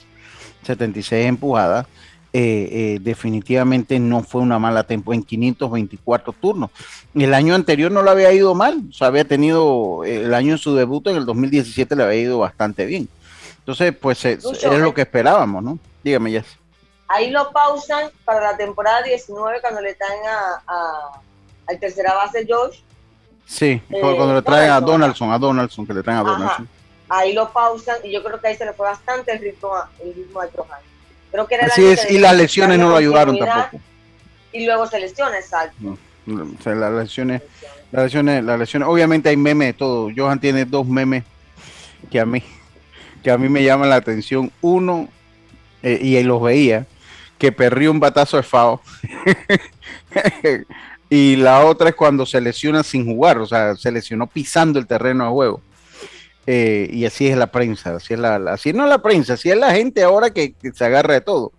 76 0.63 1.25
empujadas. 1.25 1.87
Eh, 2.31 2.69
eh, 2.71 2.99
definitivamente 3.01 3.99
no 3.99 4.23
fue 4.23 4.41
una 4.41 4.59
mala 4.59 4.83
tempo 4.83 5.13
en 5.13 5.23
524 5.23 6.31
turnos. 6.31 6.69
El 7.13 7.33
año 7.33 7.53
anterior 7.53 7.91
no 7.91 8.01
lo 8.01 8.11
había 8.11 8.31
ido 8.31 8.55
mal, 8.55 8.81
o 8.89 8.93
sea, 8.93 9.07
había 9.07 9.25
tenido 9.25 10.05
el 10.05 10.33
año 10.33 10.53
en 10.53 10.57
su 10.57 10.73
debut, 10.73 11.05
en 11.07 11.17
el 11.17 11.25
2017 11.25 11.97
le 11.97 12.03
había 12.03 12.21
ido 12.21 12.39
bastante 12.39 12.85
bien. 12.85 13.09
Entonces, 13.59 13.93
pues 13.93 14.23
es 14.23 14.41
lo 14.63 14.93
que 14.93 15.01
esperábamos, 15.01 15.61
¿no? 15.61 15.79
Dígame, 16.01 16.31
ya. 16.31 16.45
Ahí 17.09 17.29
lo 17.29 17.51
pausan 17.51 18.09
para 18.23 18.51
la 18.51 18.57
temporada 18.57 19.01
19 19.03 19.59
cuando 19.59 19.81
le 19.81 19.95
traen 19.95 20.21
a, 20.25 21.21
al 21.67 21.79
tercera 21.79 22.13
base 22.13 22.45
George 22.45 22.86
Sí, 23.47 23.65
eh, 23.65 23.81
cuando 23.99 24.33
le 24.33 24.41
traen 24.41 24.71
a 24.71 24.81
Donaldson, 24.81 25.31
a 25.31 25.39
Donaldson, 25.39 25.87
que 25.87 25.93
le 25.93 26.03
traen 26.03 26.19
a 26.19 26.23
Donaldson. 26.23 26.67
Ahí 27.07 27.31
lo 27.31 27.49
pausan 27.53 27.95
y 28.03 28.11
yo 28.11 28.21
creo 28.21 28.41
que 28.41 28.49
ahí 28.49 28.55
se 28.57 28.65
le 28.65 28.73
fue 28.73 28.85
bastante 28.85 29.31
el 29.31 29.39
ritmo, 29.39 29.71
el 30.03 30.13
ritmo 30.13 30.41
de 30.41 30.49
Trojan. 30.49 30.79
Creo 31.31 31.47
que 31.47 31.55
era 31.55 31.67
Así 31.67 31.85
es, 31.85 32.11
y 32.11 32.19
las 32.19 32.35
lesiones 32.35 32.77
no 32.77 32.89
lo 32.89 32.97
ayudaron 32.97 33.39
tampoco. 33.39 33.81
Y 34.51 34.65
luego 34.65 34.85
se 34.87 34.99
lesiona, 34.99 35.37
exacto. 35.37 35.97
o 36.27 36.61
sea, 36.61 36.75
las 36.75 36.91
lesiones, 36.91 37.41
las 37.91 38.03
lesiones, 38.03 38.43
las 38.43 38.59
lesiones, 38.59 38.87
obviamente 38.89 39.29
hay 39.29 39.37
memes 39.37 39.69
de 39.69 39.73
todo. 39.73 40.09
Johan 40.15 40.41
tiene 40.41 40.65
dos 40.65 40.85
memes 40.85 41.23
que 42.11 42.19
a 42.19 42.25
mí, 42.25 42.43
que 43.23 43.31
a 43.31 43.37
mí 43.37 43.47
me 43.47 43.63
llaman 43.63 43.89
la 43.89 43.95
atención. 43.95 44.51
Uno, 44.59 45.07
eh, 45.83 45.99
y 46.01 46.17
ahí 46.17 46.23
los 46.23 46.41
veía, 46.41 46.85
que 47.37 47.53
perrió 47.53 47.91
un 47.91 48.01
batazo 48.01 48.35
de 48.35 48.43
FAO. 48.43 48.81
y 51.09 51.37
la 51.37 51.65
otra 51.65 51.89
es 51.89 51.95
cuando 51.95 52.25
se 52.25 52.41
lesiona 52.41 52.83
sin 52.83 53.05
jugar, 53.05 53.37
o 53.37 53.45
sea, 53.45 53.75
se 53.75 53.91
lesionó 53.91 54.27
pisando 54.27 54.77
el 54.79 54.87
terreno 54.87 55.25
de 55.25 55.29
juego. 55.29 55.61
Eh, 56.49 56.89
y 56.93 57.05
así 57.05 57.27
es 57.27 57.37
la 57.37 57.47
prensa, 57.47 57.95
así 57.95 58.13
es 58.13 58.19
la, 58.19 58.35
así 58.51 58.71
no 58.71 58.87
la 58.87 59.01
prensa, 59.01 59.33
así 59.33 59.49
es 59.49 59.57
la 59.57 59.71
gente 59.71 60.03
ahora 60.03 60.29
que, 60.31 60.53
se 60.73 60.85
agarra 60.85 61.13
de 61.13 61.21
todo. 61.21 61.51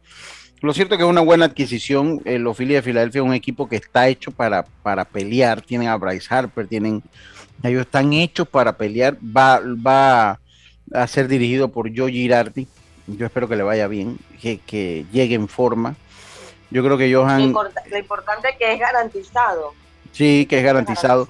Lo 0.60 0.74
cierto 0.74 0.94
es 0.94 0.98
que 0.98 1.04
es 1.04 1.10
una 1.10 1.20
buena 1.20 1.44
adquisición. 1.44 2.20
El 2.24 2.42
los 2.42 2.56
de 2.58 2.82
Filadelfia 2.82 3.20
es 3.20 3.26
un 3.26 3.34
equipo 3.34 3.68
que 3.68 3.76
está 3.76 4.08
hecho 4.08 4.32
para, 4.32 4.64
para 4.82 5.04
pelear. 5.04 5.62
Tienen 5.62 5.88
a 5.88 5.96
Bryce 5.96 6.26
Harper, 6.34 6.66
tienen, 6.66 7.02
ellos 7.62 7.82
están 7.82 8.12
hechos 8.12 8.48
para 8.48 8.76
pelear. 8.76 9.16
Va, 9.16 9.60
va 9.60 10.40
a 10.92 11.06
ser 11.06 11.28
dirigido 11.28 11.68
por 11.68 11.94
Joe 11.96 12.10
Girardi. 12.10 12.66
Yo 13.06 13.26
espero 13.26 13.48
que 13.48 13.54
le 13.54 13.62
vaya 13.62 13.86
bien, 13.86 14.18
que, 14.42 14.58
que 14.58 15.06
llegue 15.12 15.36
en 15.36 15.46
forma. 15.46 15.94
Yo 16.70 16.84
creo 16.84 16.98
que 16.98 17.12
Johan... 17.12 17.52
Lo, 17.52 17.98
importante 17.98 18.48
es 18.50 18.56
que 18.56 18.74
es 18.74 18.80
garantizado. 18.80 19.72
Sí, 20.12 20.46
que 20.46 20.58
es 20.58 20.64
garantizado. 20.64 21.28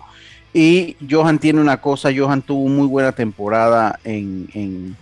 Y 0.52 0.96
Johan 1.08 1.38
tiene 1.38 1.60
una 1.60 1.80
cosa, 1.80 2.10
Johan 2.16 2.42
tuvo 2.42 2.68
muy 2.68 2.86
buena 2.86 3.12
temporada 3.12 3.98
en, 4.02 4.96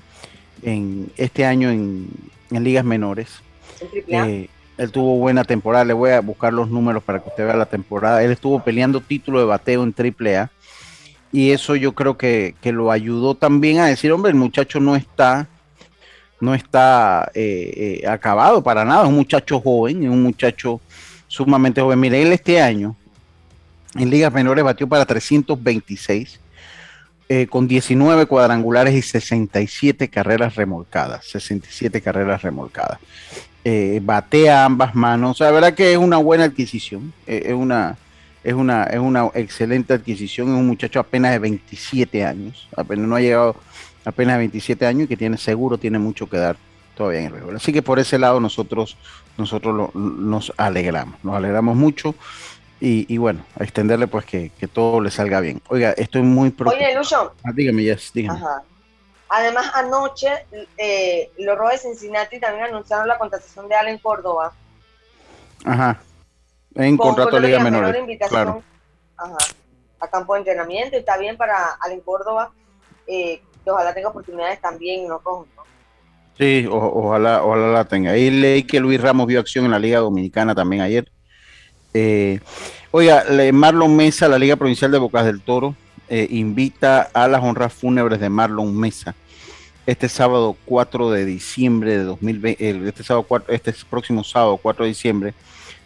en, 0.63 1.13
este 1.17 1.45
año 1.45 1.71
en, 1.71 2.09
ligas 2.51 2.85
menores. 2.85 3.41
Eh, 4.09 4.49
él 4.77 4.93
tuvo 4.93 5.17
buena 5.17 5.45
temporada, 5.45 5.85
le 5.85 5.93
voy 5.93 6.11
a 6.11 6.21
buscar 6.21 6.53
los 6.53 6.69
números 6.69 7.03
para 7.03 7.23
que 7.23 7.29
usted 7.29 7.47
vea 7.47 7.57
la 7.57 7.67
temporada. 7.67 8.23
Él 8.23 8.33
estuvo 8.33 8.63
peleando 8.63 9.01
título 9.01 9.39
de 9.39 9.47
bateo 9.47 9.83
en 9.83 9.95
AAA 9.97 10.51
y 11.33 11.53
eso 11.53 11.77
yo 11.77 11.93
creo 11.93 12.17
que, 12.17 12.55
que 12.61 12.73
lo 12.73 12.91
ayudó 12.91 13.35
también 13.35 13.79
a 13.79 13.87
decir, 13.87 14.13
hombre, 14.13 14.31
el 14.31 14.37
muchacho 14.37 14.81
no 14.81 14.97
está 14.97 15.49
no 16.41 16.55
está 16.55 17.31
eh, 17.35 18.01
eh, 18.03 18.09
acabado 18.09 18.63
para 18.63 18.85
nada, 18.85 19.03
es 19.03 19.09
un 19.09 19.17
muchacho 19.17 19.61
joven, 19.61 20.05
es 20.05 20.11
un 20.11 20.23
muchacho 20.23 20.81
sumamente 21.27 21.81
joven. 21.81 22.01
Mire, 22.01 22.23
él 22.23 22.33
este 22.33 22.61
año 22.61 22.97
en 23.95 24.11
ligas 24.11 24.33
menores 24.33 24.65
batió 24.65 24.87
para 24.87 25.07
326, 25.07 26.41
eh, 27.29 27.47
con 27.47 27.67
19 27.67 28.27
cuadrangulares 28.27 28.95
y 28.95 29.03
67 29.03 30.09
carreras 30.09 30.55
remolcadas, 30.55 31.25
67 31.27 32.01
carreras 32.01 32.43
remolcadas. 32.43 32.99
batea 34.03 34.65
ambas 34.65 34.95
manos, 34.95 35.41
la 35.41 35.51
verdad 35.51 35.75
que 35.75 35.93
es 35.93 35.99
una 35.99 36.19
buena 36.19 36.45
adquisición, 36.45 37.13
es, 37.27 37.53
una, 37.53 37.97
es, 38.45 38.55
una, 38.55 38.85
es 38.85 39.01
una 39.01 39.31
excelente 39.35 39.95
adquisición, 39.95 40.49
es 40.49 40.55
un 40.55 40.67
muchacho 40.67 41.01
apenas 41.01 41.33
de 41.33 41.39
27 41.41 42.25
años, 42.25 42.69
apenas 42.77 43.09
no 43.09 43.17
ha 43.17 43.21
llegado 43.21 43.57
apenas 44.07 44.39
27 44.39 44.87
años 44.87 45.05
y 45.05 45.09
que 45.09 45.17
tiene 45.17 45.37
seguro 45.37 45.77
tiene 45.77 45.99
mucho 45.99 46.31
que 46.31 46.39
dar 46.39 46.57
todavía 46.97 47.21
en 47.21 47.27
el 47.27 47.33
béisbol. 47.33 47.57
Así 47.57 47.73
que 47.73 47.83
por 47.83 47.99
ese 47.99 48.19
lado 48.19 48.41
nosotros, 48.41 48.97
nosotros 49.37 49.95
nos 49.95 50.53
alegramos, 50.57 51.23
nos 51.23 51.35
alegramos 51.35 51.77
mucho 51.77 52.15
y, 52.79 53.17
bueno, 53.17 53.45
a 53.59 53.65
extenderle 53.65 54.07
pues 54.07 54.25
que, 54.27 54.51
todo 54.73 55.01
le 55.01 55.11
salga 55.11 55.41
bien. 55.41 55.61
Oiga, 55.69 55.93
estoy 55.93 56.23
muy 56.23 56.51
preocupado. 56.51 56.87
Oye, 56.87 56.97
Lucho. 56.97 57.35
Ah, 57.45 57.51
dígame, 57.53 57.83
yes, 57.83 58.13
dígame. 58.15 58.41
Además, 59.29 59.73
anoche 59.75 60.29
eh, 60.77 61.31
los 61.39 61.59
Rojos 61.59 61.73
de 61.73 61.79
Cincinnati 61.79 62.39
también 62.39 62.67
anunciaron 62.67 63.09
la 63.09 63.19
contratación 63.19 63.69
de 63.69 63.75
Allen 63.75 63.99
Córdoba. 63.99 64.53
Ajá. 65.65 66.01
En 66.75 66.97
contrato 66.97 67.41
de 67.41 67.49
Liga 67.49 67.59
Menor. 67.59 67.97
Claro. 68.29 68.63
Ajá. 69.17 69.37
A 69.99 70.09
campo 70.09 70.35
de 70.35 70.41
entrenamiento 70.41 70.95
y 70.95 71.01
está 71.01 71.17
bien 71.17 71.37
para 71.37 71.73
Allen 71.81 72.01
Córdoba. 72.03 72.53
Eh, 73.07 73.41
ojalá 73.71 73.95
tenga 73.95 74.09
oportunidades 74.09 74.61
también 74.61 75.09
no 75.09 75.21
Sí, 76.39 76.67
ojalá, 76.71 77.43
ojalá 77.43 77.69
la 77.69 77.85
tenga. 77.87 78.11
Ahí 78.11 78.31
leí 78.31 78.63
que 78.63 78.79
Luis 78.79 79.01
Ramos 79.01 79.27
vio 79.27 79.41
acción 79.41 79.65
en 79.65 79.71
la 79.71 79.79
Liga 79.79 80.01
Dominicana 80.01 80.55
también 80.55 80.83
ayer. 80.83 81.11
Eh, 81.95 82.41
oiga, 82.91 83.25
Marlon 83.55 83.97
Mesa, 83.97 84.29
la 84.29 84.39
Liga 84.39 84.57
Provincial 84.57 84.91
de 84.91 84.99
Bocas 84.99 85.25
del 85.25 85.41
Toro, 85.41 85.75
eh, 86.11 86.27
invita 86.31 87.09
a 87.15 87.27
las 87.27 87.43
honras 87.43 87.73
fúnebres 87.73 88.21
de 88.21 88.29
Marlon 88.29 88.79
Mesa 88.79 89.15
este 89.87 90.09
sábado 90.09 90.57
4 90.67 91.11
de 91.11 91.25
diciembre 91.25 91.97
de 91.97 92.05
2020, 92.05 92.89
este, 92.89 93.03
sábado 93.03 93.27
este 93.49 93.73
próximo 93.89 94.25
sábado 94.25 94.59
4 94.59 94.85
de 94.85 94.89
diciembre, 94.89 95.35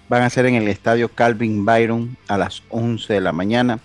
van 0.09 0.23
a 0.23 0.31
ser 0.31 0.47
en 0.47 0.55
el 0.57 0.69
estadio 0.69 1.11
Calvin 1.11 1.65
Byron 1.65 2.17
a 2.27 2.39
las 2.39 2.63
11 2.71 3.13
de 3.13 3.21
la 3.21 3.33
mañana. 3.33 3.79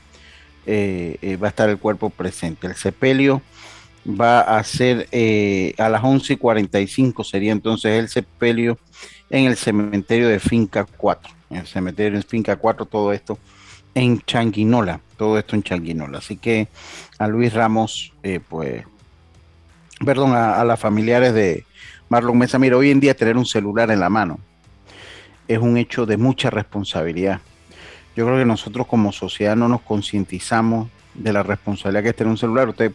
Eh, 0.65 1.37
va 1.41 1.47
a 1.47 1.49
estar 1.49 1.69
el 1.69 1.77
cuerpo 1.77 2.09
presente. 2.09 2.65
El 2.65 2.75
sepelio 2.75 3.43
va 4.07 4.41
a 4.41 4.63
ser 4.63 5.07
eh, 5.11 5.73
a 5.77 5.89
las 5.89 6.03
11:45 6.03 7.23
sería 7.23 7.51
entonces 7.51 7.99
el 7.99 8.09
sepelio 8.09 8.77
en 9.29 9.45
el 9.45 9.55
cementerio 9.57 10.27
de 10.29 10.39
Finca 10.39 10.85
4. 10.97 11.33
En 11.49 11.57
el 11.57 11.67
cementerio 11.67 12.17
de 12.17 12.23
Finca 12.23 12.55
4, 12.55 12.85
todo 12.85 13.13
esto 13.13 13.37
en 13.93 14.19
Changuinola, 14.21 15.01
todo 15.17 15.39
esto 15.39 15.55
en 15.55 15.63
Changuinola. 15.63 16.19
Así 16.19 16.37
que 16.37 16.67
a 17.17 17.27
Luis 17.27 17.53
Ramos, 17.53 18.13
eh, 18.23 18.39
pues, 18.47 18.83
perdón, 20.03 20.33
a, 20.33 20.63
las 20.63 20.79
familiares 20.79 21.33
de 21.33 21.65
Marlon 22.09 22.37
Mesa, 22.37 22.59
mira, 22.59 22.77
hoy 22.77 22.91
en 22.91 22.99
día 22.99 23.15
tener 23.15 23.37
un 23.37 23.45
celular 23.45 23.89
en 23.91 23.99
la 23.99 24.09
mano 24.09 24.39
es 25.47 25.59
un 25.59 25.77
hecho 25.77 26.05
de 26.05 26.17
mucha 26.17 26.49
responsabilidad. 26.49 27.39
Yo 28.15 28.25
creo 28.25 28.37
que 28.37 28.45
nosotros 28.45 28.87
como 28.87 29.11
sociedad 29.11 29.55
no 29.55 29.67
nos 29.67 29.81
concientizamos 29.81 30.89
de 31.15 31.33
la 31.33 31.43
responsabilidad 31.43 32.03
que 32.03 32.09
es 32.09 32.15
tener 32.15 32.31
un 32.31 32.37
celular. 32.37 32.69
Usted, 32.69 32.91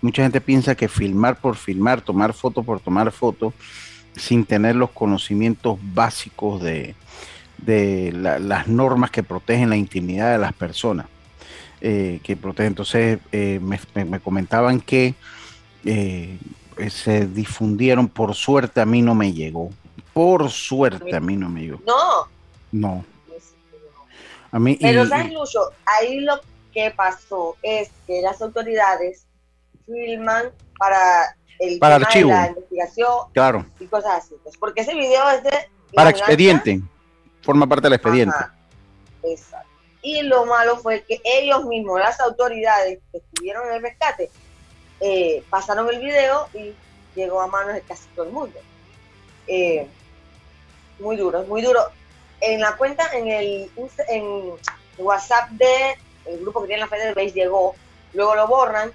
mucha 0.00 0.22
gente 0.22 0.40
piensa 0.40 0.74
que 0.74 0.88
filmar 0.88 1.36
por 1.36 1.56
filmar, 1.56 2.00
tomar 2.00 2.32
foto 2.32 2.62
por 2.62 2.80
tomar 2.80 3.10
foto, 3.10 3.52
sin 4.16 4.44
tener 4.44 4.76
los 4.76 4.90
conocimientos 4.90 5.78
básicos 5.82 6.62
de, 6.62 6.94
las 7.66 8.68
normas 8.68 9.10
que 9.10 9.22
protegen 9.22 9.70
la 9.70 9.76
intimidad 9.76 10.32
de 10.32 10.38
las 10.38 10.52
personas. 10.52 11.06
Eh, 11.80 12.20
que 12.22 12.34
protegen. 12.34 12.68
Entonces, 12.68 13.18
eh, 13.30 13.60
me, 13.60 14.20
comentaban 14.20 14.80
que 14.80 15.14
eh, 15.84 16.38
se 16.88 17.26
difundieron, 17.26 18.08
por 18.08 18.34
suerte 18.34 18.80
a 18.80 18.86
mí 18.86 19.02
no 19.02 19.14
me 19.14 19.32
llegó. 19.32 19.70
Por 20.14 20.50
suerte 20.50 21.14
a 21.14 21.20
mí 21.20 21.36
no 21.36 21.50
me 21.50 21.62
llegó. 21.62 21.82
No. 21.86 22.28
No. 22.72 23.04
A 24.50 24.58
mí, 24.58 24.78
Pero, 24.80 25.04
¿sabes, 25.06 25.32
Lucho? 25.32 25.60
Ahí 25.84 26.20
lo 26.20 26.40
que 26.74 26.90
pasó 26.90 27.56
es 27.62 27.90
que 28.06 28.20
las 28.20 28.42
autoridades 28.42 29.26
filman 29.86 30.50
para 30.78 31.36
el 31.60 31.78
para 31.78 31.96
archivo. 31.96 32.30
la 32.30 32.48
investigación 32.48 33.32
claro. 33.32 33.64
y 33.78 33.86
cosas 33.86 34.24
así. 34.24 34.34
Pues, 34.42 34.56
porque 34.58 34.80
ese 34.82 34.94
video 34.94 35.28
es 35.30 35.44
de... 35.44 35.68
Para 35.94 36.10
expediente. 36.10 36.80
Forma 37.42 37.66
parte 37.66 37.84
del 37.86 37.94
expediente. 37.94 38.36
exacto. 39.22 39.68
Y 40.02 40.22
lo 40.22 40.44
malo 40.44 40.76
fue 40.78 41.02
que 41.02 41.22
ellos 41.24 41.64
mismos, 41.64 41.98
las 41.98 42.20
autoridades 42.20 42.98
que 43.10 43.18
estuvieron 43.18 43.66
en 43.68 43.76
el 43.76 43.82
rescate, 43.82 44.30
eh, 45.00 45.42
pasaron 45.48 45.88
el 45.88 45.98
video 45.98 46.48
y 46.52 46.74
llegó 47.14 47.40
a 47.40 47.46
manos 47.46 47.74
de 47.74 47.80
casi 47.82 48.06
todo 48.14 48.26
el 48.26 48.32
mundo. 48.32 48.58
Eh, 49.46 49.86
muy 50.98 51.16
duro, 51.16 51.42
muy 51.44 51.62
duro. 51.62 51.80
En 52.40 52.60
la 52.60 52.76
cuenta, 52.76 53.08
en 53.14 53.28
el 53.28 53.70
en 54.08 54.52
WhatsApp 54.98 55.48
de 55.50 55.96
el 56.26 56.40
grupo 56.40 56.62
que 56.62 56.68
tiene 56.68 56.80
la 56.80 56.88
Fede 56.88 57.14
Base 57.14 57.32
llegó, 57.32 57.74
luego 58.12 58.34
lo 58.34 58.46
borran, 58.46 58.92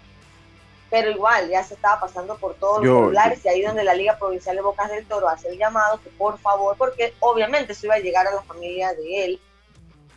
pero 0.89 1.11
igual 1.11 1.49
ya 1.49 1.63
se 1.63 1.75
estaba 1.75 1.99
pasando 1.99 2.37
por 2.37 2.55
todos 2.55 2.83
los 2.83 2.97
celulares 2.97 3.45
y 3.45 3.49
ahí 3.49 3.61
donde 3.61 3.83
la 3.83 3.93
Liga 3.93 4.17
Provincial 4.17 4.55
de 4.55 4.61
Bocas 4.61 4.89
del 4.89 5.05
Toro 5.05 5.29
hace 5.29 5.49
el 5.49 5.57
llamado 5.57 5.99
que 6.01 6.09
por 6.11 6.39
favor, 6.39 6.75
porque 6.77 7.13
obviamente 7.19 7.73
eso 7.73 7.85
iba 7.85 7.95
a 7.95 7.99
llegar 7.99 8.27
a 8.27 8.33
la 8.33 8.41
familia 8.41 8.93
de 8.93 9.25
él 9.25 9.39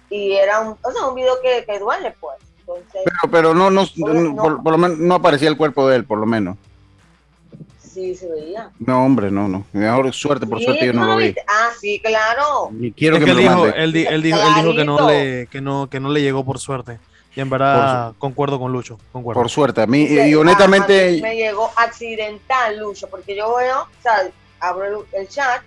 y 0.08 0.32
era 0.32 0.60
un, 0.60 0.76
o 0.82 0.92
sea, 0.92 1.06
un 1.06 1.14
video 1.14 1.40
que, 1.42 1.64
que 1.64 1.78
duele 1.78 2.14
pues. 2.20 2.36
pero, 2.66 3.30
pero 3.30 3.54
no, 3.54 3.70
no, 3.70 3.84
por, 4.36 4.72
lo 4.72 4.78
menos 4.78 4.98
no 4.98 5.14
aparecía 5.14 5.48
el 5.48 5.56
cuerpo 5.56 5.88
de 5.88 5.96
él, 5.96 6.04
por 6.04 6.18
lo 6.18 6.26
menos. 6.26 6.56
Sí, 7.92 8.14
se 8.14 8.26
veía. 8.26 8.70
No, 8.78 9.04
hombre, 9.04 9.30
no, 9.30 9.48
no. 9.48 9.66
Mejor 9.72 10.12
suerte, 10.14 10.46
por 10.46 10.62
suerte 10.62 10.86
yo 10.86 10.92
no 10.94 11.04
lo 11.04 11.16
vi. 11.16 11.34
Ah, 11.46 11.70
sí, 11.78 12.00
claro. 12.00 12.70
Y 12.80 12.92
quiero 12.92 13.18
que, 13.18 13.26
me 13.26 13.34
dijo, 13.34 13.66
él, 13.66 13.92
dijo, 13.92 14.10
él, 14.10 14.22
dijo, 14.22 14.38
que 14.74 14.84
no 14.84 15.08
le, 15.08 15.46
que 15.48 15.60
no, 15.60 15.90
que 15.90 16.00
no 16.00 16.08
le 16.08 16.22
llegó 16.22 16.44
por 16.44 16.58
suerte. 16.58 16.98
Y 17.36 17.40
en 17.40 17.50
verdad 17.50 18.14
concuerdo 18.18 18.58
con 18.58 18.72
Lucho. 18.72 18.98
Concuerdo. 19.12 19.40
Por 19.40 19.50
suerte, 19.50 19.82
a 19.82 19.86
mí, 19.86 20.04
y 20.04 20.34
honestamente. 20.34 21.18
me 21.20 21.36
llegó 21.36 21.70
accidental, 21.76 22.78
Lucho, 22.78 23.08
porque 23.08 23.36
yo 23.36 23.54
veo, 23.56 23.82
o 23.82 24.02
sea, 24.02 24.30
abro 24.60 25.04
el, 25.12 25.28
chat 25.28 25.62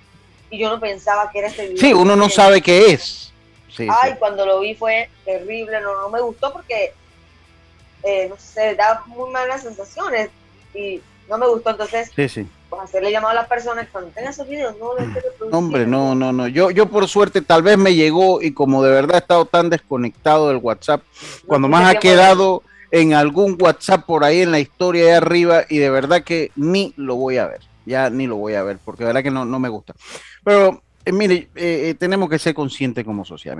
y 0.50 0.58
yo 0.58 0.70
no 0.70 0.80
pensaba 0.80 1.30
que 1.32 1.40
era 1.40 1.48
este 1.50 1.68
video. 1.68 1.78
Sí, 1.78 1.94
uno 1.94 2.16
no 2.16 2.30
sabe 2.30 2.62
qué 2.62 2.92
es. 2.92 3.32
Ay, 3.78 4.16
cuando 4.18 4.46
lo 4.46 4.62
vi 4.62 4.74
fue 4.74 5.10
terrible, 5.26 5.80
no, 5.82 6.02
no 6.02 6.10
me 6.10 6.22
gustó 6.22 6.52
porque, 6.54 6.94
eh, 8.04 8.28
no 8.30 8.38
sé, 8.38 8.74
da 8.74 9.04
muy 9.06 9.30
malas 9.32 9.62
sensaciones 9.62 10.30
y 10.74 11.02
no 11.30 11.38
me 11.38 11.48
gustó, 11.48 11.72
entonces, 11.72 12.12
sí, 12.16 12.30
sí. 12.30 12.48
pues 12.70 12.82
hacerle 12.84 13.12
llamado 13.12 13.32
a 13.32 13.36
las 13.36 13.48
personas 13.48 13.88
cuando 13.92 14.12
tengan 14.12 14.32
esos 14.32 14.48
videos, 14.48 14.76
no 14.78 14.92
lo 14.94 15.58
Hombre, 15.58 15.86
no, 15.86 16.16
no, 16.16 16.32
no, 16.32 16.48
yo, 16.48 16.72
yo 16.72 16.88
por 16.88 17.08
suerte 17.08 17.42
tal 17.42 17.64
vez 17.64 17.78
me 17.78 17.96
llegó 17.96 18.42
y 18.42 18.52
como 18.52 18.84
de 18.84 18.92
verdad 18.92 19.16
he 19.16 19.20
estado 19.20 19.46
tan 19.46 19.70
desconectado 19.70 20.50
del 20.50 20.58
WhatsApp, 20.58 21.02
cuando 21.46 21.68
más 21.68 21.96
ha 21.96 22.00
quedado 22.00 22.64
en 22.92 23.14
algún 23.14 23.58
WhatsApp 23.60 24.06
por 24.06 24.24
ahí 24.24 24.42
en 24.42 24.52
la 24.52 24.60
historia 24.60 25.06
de 25.06 25.14
arriba 25.14 25.64
y 25.70 25.78
de 25.80 25.90
verdad 25.90 26.24
que 26.24 26.52
ni 26.56 26.94
lo 26.96 27.16
voy 27.16 27.38
a 27.38 27.48
ver, 27.48 27.62
ya 27.86 28.10
ni 28.10 28.28
lo 28.28 28.38
voy 28.38 28.54
a 28.54 28.64
ver, 28.64 28.78
porque 28.84 29.04
de 29.04 29.08
verdad 29.08 29.24
que 29.24 29.32
no, 29.32 29.46
no 29.46 29.60
me 29.60 29.70
gusta. 29.70 29.94
Pero 30.44 30.82
eh, 31.06 31.12
mire, 31.12 31.50
eh, 31.56 31.90
eh, 31.90 31.96
tenemos 31.98 32.30
que 32.30 32.40
ser 32.40 32.54
conscientes 32.56 33.06
como 33.06 33.24
sociedad. 33.24 33.58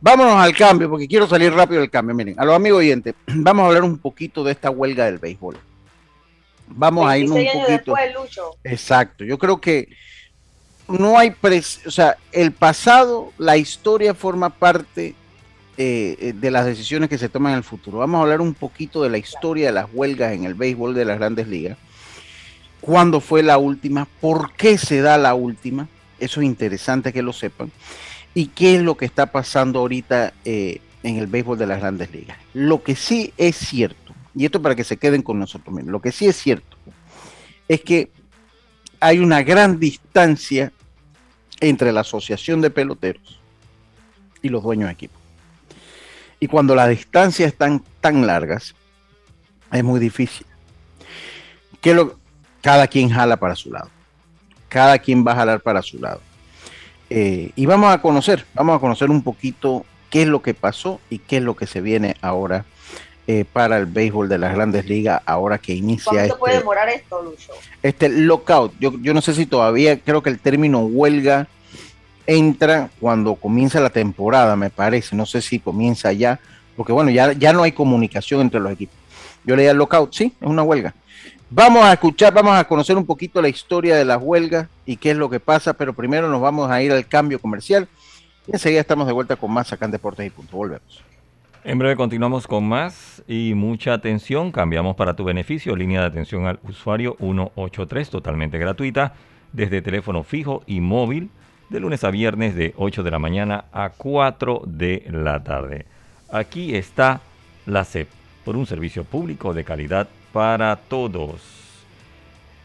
Vámonos 0.00 0.34
al 0.34 0.54
cambio, 0.56 0.90
porque 0.90 1.06
quiero 1.06 1.26
salir 1.26 1.52
rápido 1.52 1.80
del 1.80 1.90
cambio. 1.90 2.14
Miren, 2.14 2.38
a 2.38 2.44
los 2.44 2.54
amigos 2.54 2.80
oyentes, 2.80 3.14
vamos 3.26 3.64
a 3.64 3.66
hablar 3.68 3.84
un 3.84 3.98
poquito 3.98 4.42
de 4.42 4.52
esta 4.52 4.70
huelga 4.70 5.04
del 5.04 5.18
béisbol. 5.18 5.56
Vamos 6.66 7.08
a 7.08 7.18
ir 7.18 7.30
un 7.30 7.44
poquito. 7.44 7.94
Exacto, 8.64 9.24
yo 9.24 9.38
creo 9.38 9.60
que 9.60 9.88
no 10.88 11.18
hay, 11.18 11.34
o 11.86 11.90
sea, 11.90 12.16
el 12.32 12.52
pasado, 12.52 13.32
la 13.38 13.56
historia 13.56 14.14
forma 14.14 14.50
parte 14.50 15.14
de 15.76 16.50
las 16.50 16.66
decisiones 16.66 17.08
que 17.08 17.18
se 17.18 17.28
toman 17.28 17.52
en 17.52 17.58
el 17.58 17.64
futuro. 17.64 17.98
Vamos 17.98 18.18
a 18.18 18.22
hablar 18.22 18.40
un 18.40 18.54
poquito 18.54 19.02
de 19.02 19.10
la 19.10 19.18
historia 19.18 19.66
de 19.66 19.72
las 19.72 19.88
huelgas 19.92 20.32
en 20.32 20.44
el 20.44 20.54
béisbol 20.54 20.94
de 20.94 21.04
las 21.04 21.18
grandes 21.18 21.48
ligas. 21.48 21.78
¿Cuándo 22.80 23.20
fue 23.20 23.42
la 23.42 23.56
última? 23.56 24.06
¿Por 24.20 24.52
qué 24.52 24.76
se 24.76 25.00
da 25.00 25.16
la 25.16 25.34
última? 25.34 25.88
Eso 26.20 26.40
es 26.40 26.46
interesante 26.46 27.14
que 27.14 27.22
lo 27.22 27.32
sepan. 27.32 27.72
¿Y 28.34 28.48
qué 28.48 28.76
es 28.76 28.82
lo 28.82 28.96
que 28.96 29.06
está 29.06 29.32
pasando 29.32 29.78
ahorita 29.78 30.34
eh, 30.44 30.82
en 31.02 31.16
el 31.16 31.26
béisbol 31.26 31.56
de 31.56 31.66
las 31.66 31.80
grandes 31.80 32.10
ligas? 32.12 32.36
Lo 32.52 32.82
que 32.82 32.94
sí 32.94 33.32
es 33.38 33.56
cierto, 33.56 34.03
y 34.34 34.44
esto 34.44 34.60
para 34.60 34.74
que 34.74 34.84
se 34.84 34.96
queden 34.96 35.22
con 35.22 35.38
nosotros 35.38 35.74
mismos, 35.74 35.92
lo 35.92 36.00
que 36.00 36.12
sí 36.12 36.26
es 36.26 36.36
cierto 36.36 36.76
es 37.68 37.80
que 37.80 38.10
hay 39.00 39.18
una 39.18 39.42
gran 39.42 39.78
distancia 39.78 40.72
entre 41.60 41.92
la 41.92 42.00
asociación 42.00 42.60
de 42.60 42.70
peloteros 42.70 43.40
y 44.42 44.48
los 44.48 44.62
dueños 44.62 44.88
de 44.88 44.92
equipo. 44.92 45.18
Y 46.40 46.46
cuando 46.46 46.74
las 46.74 46.88
distancias 46.88 47.52
están 47.52 47.82
tan 48.00 48.26
largas, 48.26 48.74
es 49.72 49.84
muy 49.84 49.98
difícil. 50.00 50.46
Que 51.80 52.06
cada 52.60 52.86
quien 52.86 53.08
jala 53.08 53.38
para 53.38 53.54
su 53.54 53.70
lado 53.70 53.90
cada 54.74 54.98
quien 54.98 55.24
va 55.24 55.30
a 55.30 55.36
jalar 55.36 55.60
para 55.60 55.82
su 55.82 56.00
lado. 56.00 56.20
Eh, 57.08 57.52
y 57.54 57.64
vamos 57.64 57.94
a 57.94 58.02
conocer, 58.02 58.44
vamos 58.54 58.76
a 58.76 58.80
conocer 58.80 59.08
un 59.08 59.22
poquito 59.22 59.86
qué 60.10 60.22
es 60.22 60.28
lo 60.28 60.42
que 60.42 60.52
pasó 60.52 61.00
y 61.08 61.18
qué 61.18 61.36
es 61.36 61.44
lo 61.44 61.54
que 61.54 61.68
se 61.68 61.80
viene 61.80 62.16
ahora 62.20 62.64
eh, 63.26 63.46
para 63.50 63.78
el 63.78 63.86
béisbol 63.86 64.28
de 64.28 64.36
las 64.36 64.54
grandes 64.54 64.86
ligas, 64.86 65.22
ahora 65.24 65.56
que 65.56 65.72
inicia 65.72 66.12
¿Cuánto 66.12 66.26
este, 66.26 66.38
puede 66.38 66.58
demorar 66.58 66.88
esto, 66.90 67.22
Lucho? 67.22 67.52
Este 67.82 68.08
lockout, 68.10 68.74
yo, 68.78 68.92
yo 69.00 69.14
no 69.14 69.22
sé 69.22 69.32
si 69.32 69.46
todavía, 69.46 69.98
creo 69.98 70.22
que 70.22 70.28
el 70.28 70.38
término 70.38 70.80
huelga 70.80 71.48
entra 72.26 72.90
cuando 73.00 73.34
comienza 73.34 73.80
la 73.80 73.90
temporada, 73.90 74.56
me 74.56 74.68
parece, 74.70 75.16
no 75.16 75.24
sé 75.24 75.40
si 75.40 75.58
comienza 75.58 76.12
ya, 76.12 76.38
porque 76.76 76.92
bueno, 76.92 77.10
ya, 77.10 77.32
ya 77.32 77.52
no 77.52 77.62
hay 77.62 77.72
comunicación 77.72 78.42
entre 78.42 78.60
los 78.60 78.72
equipos. 78.72 78.96
Yo 79.44 79.56
leía 79.56 79.70
el 79.70 79.78
lockout, 79.78 80.12
sí, 80.12 80.34
es 80.40 80.46
una 80.46 80.62
huelga. 80.62 80.94
Vamos 81.48 81.84
a 81.84 81.92
escuchar, 81.92 82.34
vamos 82.34 82.56
a 82.56 82.64
conocer 82.64 82.96
un 82.96 83.06
poquito 83.06 83.40
la 83.40 83.48
historia 83.48 83.96
de 83.96 84.04
las 84.04 84.18
huelgas 84.20 84.68
y 84.84 84.96
qué 84.96 85.12
es 85.12 85.16
lo 85.16 85.30
que 85.30 85.40
pasa, 85.40 85.72
pero 85.72 85.94
primero 85.94 86.28
nos 86.28 86.40
vamos 86.40 86.70
a 86.70 86.82
ir 86.82 86.92
al 86.92 87.06
cambio 87.06 87.38
comercial 87.38 87.88
y 88.46 88.52
enseguida 88.52 88.80
estamos 88.80 89.06
de 89.06 89.12
vuelta 89.12 89.36
con 89.36 89.50
más 89.50 89.72
acá 89.72 89.84
en 89.84 89.92
Deportes 89.92 90.26
y 90.26 90.30
Punto. 90.30 90.56
Volvemos. 90.56 91.13
En 91.66 91.78
breve 91.78 91.96
continuamos 91.96 92.46
con 92.46 92.68
más 92.68 93.22
y 93.26 93.54
mucha 93.54 93.94
atención. 93.94 94.52
Cambiamos 94.52 94.96
para 94.96 95.16
tu 95.16 95.24
beneficio. 95.24 95.74
Línea 95.74 96.02
de 96.02 96.08
atención 96.08 96.44
al 96.46 96.60
usuario 96.62 97.16
183, 97.18 98.10
totalmente 98.10 98.58
gratuita, 98.58 99.14
desde 99.50 99.80
teléfono 99.80 100.24
fijo 100.24 100.62
y 100.66 100.82
móvil, 100.82 101.30
de 101.70 101.80
lunes 101.80 102.04
a 102.04 102.10
viernes 102.10 102.54
de 102.54 102.74
8 102.76 103.02
de 103.02 103.10
la 103.10 103.18
mañana 103.18 103.64
a 103.72 103.88
4 103.96 104.64
de 104.66 105.06
la 105.10 105.42
tarde. 105.42 105.86
Aquí 106.30 106.76
está 106.76 107.22
la 107.64 107.86
CEP, 107.86 108.08
por 108.44 108.56
un 108.58 108.66
servicio 108.66 109.04
público 109.04 109.54
de 109.54 109.64
calidad 109.64 110.06
para 110.34 110.76
todos. 110.76 111.40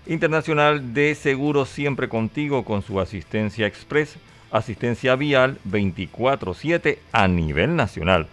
Internacional 0.07 0.93
de 0.93 1.15
Seguros 1.15 1.69
siempre 1.69 2.09
contigo 2.09 2.65
con 2.65 2.81
su 2.81 2.99
asistencia 2.99 3.65
express, 3.65 4.17
asistencia 4.51 5.15
vial 5.15 5.57
24/7 5.63 6.99
a 7.13 7.29
nivel 7.29 7.77
nacional. 7.77 8.27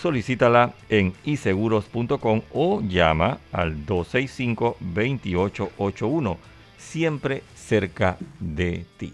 Solicítala 0.00 0.72
en 0.88 1.12
iseguros.com 1.24 2.40
o 2.54 2.80
llama 2.80 3.38
al 3.52 3.84
265-2881, 3.84 6.36
siempre 6.78 7.42
cerca 7.54 8.16
de 8.38 8.86
ti. 8.96 9.12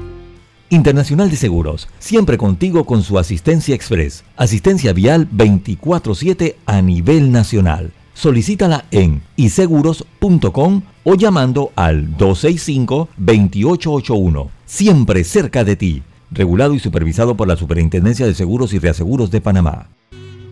Internacional 0.67 1.29
de 1.29 1.37
Seguros, 1.37 1.87
siempre 1.97 2.37
contigo 2.37 2.83
con 2.83 3.03
su 3.03 3.17
asistencia 3.17 3.73
express. 3.73 4.25
Asistencia 4.35 4.91
vial 4.91 5.29
24/7 5.31 6.57
a 6.65 6.81
nivel 6.81 7.31
nacional. 7.31 7.93
Solicítala 8.13 8.83
en 8.91 9.21
iseguros.com 9.37 10.81
o 11.05 11.15
llamando 11.15 11.71
al 11.77 12.17
265-2881. 12.17 14.49
Siempre 14.65 15.23
cerca 15.23 15.63
de 15.63 15.77
ti. 15.77 16.03
Regulado 16.31 16.73
y 16.73 16.79
supervisado 16.79 17.35
por 17.35 17.47
la 17.47 17.55
Superintendencia 17.55 18.25
de 18.25 18.35
Seguros 18.35 18.73
y 18.73 18.79
Reaseguros 18.79 19.31
de 19.31 19.41
Panamá. 19.41 19.87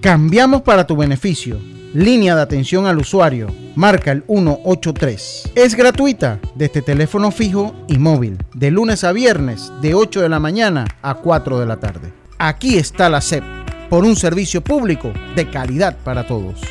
Cambiamos 0.01 0.63
para 0.63 0.87
tu 0.87 0.95
beneficio. 0.95 1.57
Línea 1.93 2.35
de 2.35 2.41
atención 2.41 2.85
al 2.85 2.97
usuario. 2.97 3.47
Marca 3.75 4.11
el 4.11 4.23
183. 4.27 5.51
Es 5.55 5.75
gratuita 5.75 6.39
desde 6.55 6.81
teléfono 6.81 7.31
fijo 7.31 7.75
y 7.87 7.97
móvil. 7.97 8.37
De 8.53 8.71
lunes 8.71 9.03
a 9.03 9.11
viernes, 9.11 9.71
de 9.81 9.93
8 9.93 10.21
de 10.21 10.29
la 10.29 10.39
mañana 10.39 10.85
a 11.01 11.15
4 11.15 11.59
de 11.59 11.65
la 11.65 11.77
tarde. 11.77 12.11
Aquí 12.37 12.77
está 12.77 13.09
la 13.09 13.21
SEP. 13.21 13.43
Por 13.89 14.03
un 14.03 14.15
servicio 14.15 14.61
público 14.61 15.13
de 15.35 15.49
calidad 15.49 15.95
para 16.03 16.27
todos. 16.27 16.61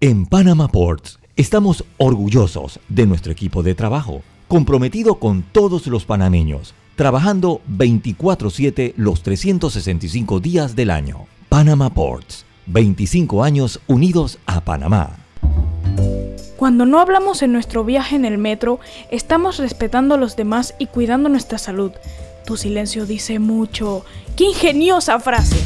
En 0.00 0.26
Panama 0.26 0.68
Ports 0.68 1.18
estamos 1.36 1.84
orgullosos 1.96 2.78
de 2.88 3.06
nuestro 3.06 3.32
equipo 3.32 3.62
de 3.62 3.74
trabajo, 3.74 4.22
comprometido 4.46 5.16
con 5.16 5.42
todos 5.42 5.86
los 5.88 6.04
panameños, 6.04 6.74
trabajando 6.98 7.62
24/7 7.68 8.92
los 8.96 9.22
365 9.22 10.40
días 10.40 10.74
del 10.74 10.90
año. 10.90 11.26
Panama 11.48 11.94
Ports, 11.94 12.44
25 12.66 13.44
años 13.44 13.80
unidos 13.86 14.40
a 14.46 14.62
Panamá. 14.62 15.16
Cuando 16.56 16.86
no 16.86 16.98
hablamos 16.98 17.42
en 17.42 17.52
nuestro 17.52 17.84
viaje 17.84 18.16
en 18.16 18.24
el 18.24 18.36
metro, 18.36 18.80
estamos 19.12 19.58
respetando 19.58 20.16
a 20.16 20.18
los 20.18 20.34
demás 20.34 20.74
y 20.80 20.86
cuidando 20.86 21.28
nuestra 21.28 21.56
salud. 21.56 21.92
Tu 22.44 22.56
silencio 22.56 23.06
dice 23.06 23.38
mucho. 23.38 24.04
¡Qué 24.34 24.46
ingeniosa 24.46 25.20
frase! 25.20 25.56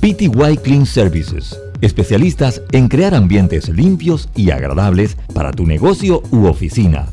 PTY 0.00 0.56
Clean 0.62 0.86
Services, 0.86 1.54
especialistas 1.82 2.62
en 2.72 2.88
crear 2.88 3.14
ambientes 3.14 3.68
limpios 3.68 4.30
y 4.34 4.52
agradables 4.52 5.18
para 5.34 5.52
tu 5.52 5.66
negocio 5.66 6.22
u 6.30 6.46
oficina. 6.46 7.12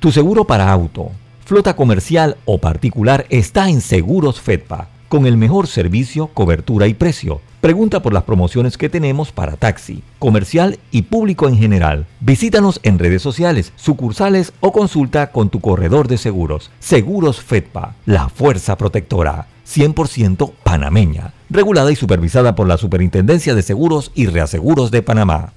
Tu 0.00 0.10
seguro 0.10 0.44
para 0.44 0.72
auto, 0.72 1.10
flota 1.44 1.76
comercial 1.76 2.36
o 2.44 2.58
particular 2.58 3.26
está 3.28 3.68
en 3.68 3.80
Seguros 3.80 4.40
Fedpa, 4.40 4.88
con 5.10 5.26
el 5.26 5.36
mejor 5.36 5.66
servicio, 5.66 6.28
cobertura 6.28 6.86
y 6.86 6.94
precio. 6.94 7.40
Pregunta 7.60 8.00
por 8.00 8.14
las 8.14 8.22
promociones 8.22 8.78
que 8.78 8.88
tenemos 8.88 9.32
para 9.32 9.56
taxi, 9.56 10.04
comercial 10.20 10.78
y 10.92 11.02
público 11.02 11.48
en 11.48 11.58
general. 11.58 12.06
Visítanos 12.20 12.78
en 12.84 12.98
redes 13.00 13.20
sociales, 13.20 13.72
sucursales 13.74 14.52
o 14.60 14.72
consulta 14.72 15.32
con 15.32 15.50
tu 15.50 15.60
corredor 15.60 16.06
de 16.06 16.16
seguros. 16.16 16.70
Seguros 16.78 17.40
Fedpa, 17.40 17.96
la 18.06 18.28
fuerza 18.28 18.78
protectora. 18.78 19.48
100% 19.66 20.52
panameña, 20.62 21.34
regulada 21.50 21.90
y 21.90 21.96
supervisada 21.96 22.54
por 22.54 22.68
la 22.68 22.76
Superintendencia 22.76 23.56
de 23.56 23.62
Seguros 23.62 24.12
y 24.14 24.26
Reaseguros 24.26 24.92
de 24.92 25.02
Panamá. 25.02 25.54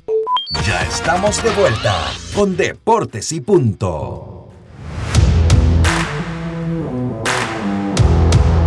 Ya 0.65 0.81
estamos 0.81 1.41
de 1.43 1.51
vuelta 1.51 1.95
con 2.35 2.57
Deportes 2.57 3.31
y 3.31 3.39
Punto. 3.39 4.42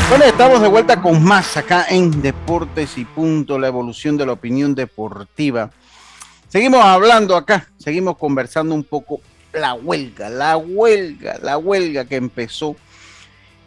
Bueno, 0.08 0.24
estamos 0.24 0.60
de 0.60 0.68
vuelta 0.68 1.02
con 1.02 1.24
más 1.24 1.56
acá 1.56 1.86
en 1.90 2.22
Deportes 2.22 2.96
y 2.96 3.04
Punto, 3.04 3.58
la 3.58 3.66
evolución 3.66 4.16
de 4.16 4.24
la 4.24 4.32
opinión 4.32 4.72
deportiva. 4.72 5.72
Seguimos 6.46 6.84
hablando 6.84 7.34
acá, 7.34 7.68
seguimos 7.76 8.16
conversando 8.16 8.72
un 8.72 8.84
poco 8.84 9.20
la 9.52 9.74
huelga, 9.74 10.30
la 10.30 10.56
huelga, 10.56 11.40
la 11.42 11.58
huelga 11.58 12.04
que 12.04 12.14
empezó 12.14 12.76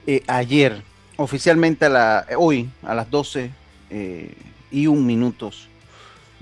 eh, 0.07 0.23
ayer, 0.27 0.81
oficialmente 1.17 1.89
la, 1.89 2.25
hoy 2.37 2.69
a 2.83 2.95
las 2.95 3.11
12 3.11 3.51
eh, 3.89 4.33
y 4.71 4.87
un 4.87 5.05
minutos 5.05 5.67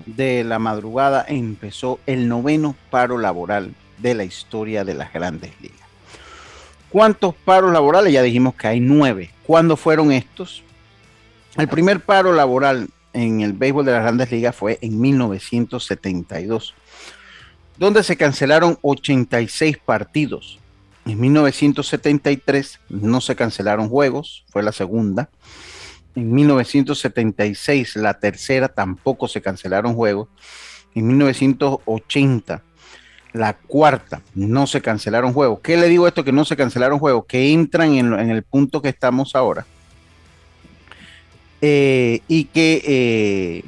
de 0.05 0.43
la 0.43 0.59
madrugada 0.59 1.25
empezó 1.27 1.99
el 2.05 2.27
noveno 2.27 2.75
paro 2.91 3.17
laboral 3.17 3.73
de 3.97 4.13
la 4.13 4.25
historia 4.25 4.85
de 4.85 4.93
las 4.93 5.11
grandes 5.11 5.59
ligas. 5.59 5.86
¿Cuántos 6.89 7.35
paros 7.35 7.73
laborales? 7.73 8.13
Ya 8.13 8.21
dijimos 8.21 8.55
que 8.55 8.67
hay 8.67 8.79
nueve. 8.79 9.31
¿Cuándo 9.45 9.75
fueron 9.75 10.11
estos? 10.11 10.63
El 11.57 11.67
primer 11.67 11.99
paro 11.99 12.33
laboral 12.33 12.89
en 13.13 13.41
el 13.41 13.53
béisbol 13.53 13.85
de 13.85 13.91
las 13.91 14.03
grandes 14.03 14.31
ligas 14.31 14.55
fue 14.55 14.77
en 14.81 15.01
1972, 15.01 16.75
donde 17.77 18.03
se 18.03 18.15
cancelaron 18.15 18.77
86 18.81 19.77
partidos. 19.79 20.59
En 21.05 21.19
1973 21.19 22.79
no 22.89 23.21
se 23.21 23.35
cancelaron 23.35 23.89
juegos, 23.89 24.45
fue 24.49 24.61
la 24.61 24.71
segunda. 24.71 25.29
En 26.15 26.31
1976, 26.31 27.95
la 27.95 28.19
tercera, 28.19 28.69
tampoco 28.69 29.27
se 29.27 29.41
cancelaron 29.41 29.93
juegos. 29.93 30.29
En 30.93 31.07
1980 31.07 32.63
la 33.37 33.53
cuarta, 33.53 34.21
no 34.35 34.67
se 34.67 34.81
cancelaron 34.81 35.33
juegos. 35.33 35.59
¿Qué 35.61 35.77
le 35.77 35.87
digo 35.87 36.07
esto 36.07 36.23
que 36.23 36.31
no 36.31 36.45
se 36.45 36.57
cancelaron 36.57 36.99
juegos? 36.99 37.25
Que 37.27 37.51
entran 37.51 37.93
en, 37.95 38.29
el 38.29 38.43
punto 38.43 38.81
que 38.81 38.89
estamos 38.89 39.35
ahora. 39.35 39.65
Eh, 41.61 42.21
y 42.27 42.45
que, 42.45 42.83
eh, 42.85 43.63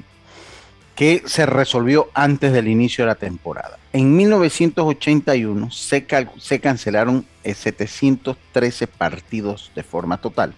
que 0.95 1.23
se 1.25 1.45
resolvió 1.45 2.10
antes 2.13 2.53
del 2.53 2.67
inicio 2.67 3.03
de 3.03 3.08
la 3.08 3.15
temporada. 3.15 3.79
En 3.93 4.15
1981 4.15 5.71
se, 5.71 6.05
se 6.38 6.60
cancelaron 6.60 7.25
713 7.43 8.84
eh, 8.84 8.88
partidos 8.88 9.71
de 9.75 9.84
forma 9.84 10.17
total. 10.17 10.53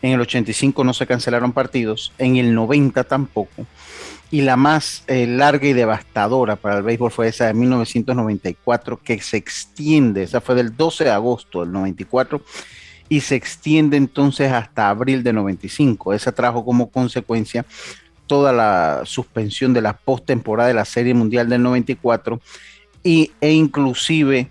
En 0.00 0.12
el 0.12 0.20
85 0.20 0.84
no 0.84 0.94
se 0.94 1.06
cancelaron 1.06 1.52
partidos, 1.52 2.12
en 2.18 2.36
el 2.36 2.54
90 2.54 3.04
tampoco 3.04 3.66
y 4.30 4.42
la 4.42 4.56
más 4.56 5.04
eh, 5.06 5.26
larga 5.26 5.66
y 5.66 5.72
devastadora 5.72 6.56
para 6.56 6.78
el 6.78 6.82
béisbol 6.82 7.10
fue 7.10 7.28
esa 7.28 7.46
de 7.46 7.54
1994, 7.54 8.98
que 9.02 9.20
se 9.20 9.38
extiende, 9.38 10.22
esa 10.22 10.40
fue 10.40 10.54
del 10.54 10.76
12 10.76 11.04
de 11.04 11.10
agosto 11.10 11.60
del 11.60 11.72
94, 11.72 12.42
y 13.08 13.20
se 13.20 13.36
extiende 13.36 13.96
entonces 13.96 14.52
hasta 14.52 14.90
abril 14.90 15.22
de 15.22 15.32
95. 15.32 16.12
Esa 16.12 16.32
trajo 16.32 16.64
como 16.64 16.90
consecuencia 16.90 17.64
toda 18.26 18.52
la 18.52 19.02
suspensión 19.04 19.72
de 19.72 19.80
la 19.80 19.94
postemporada 19.96 20.68
de 20.68 20.74
la 20.74 20.84
Serie 20.84 21.14
Mundial 21.14 21.48
del 21.48 21.62
94 21.62 22.38
y, 23.02 23.32
e 23.40 23.52
inclusive 23.52 24.50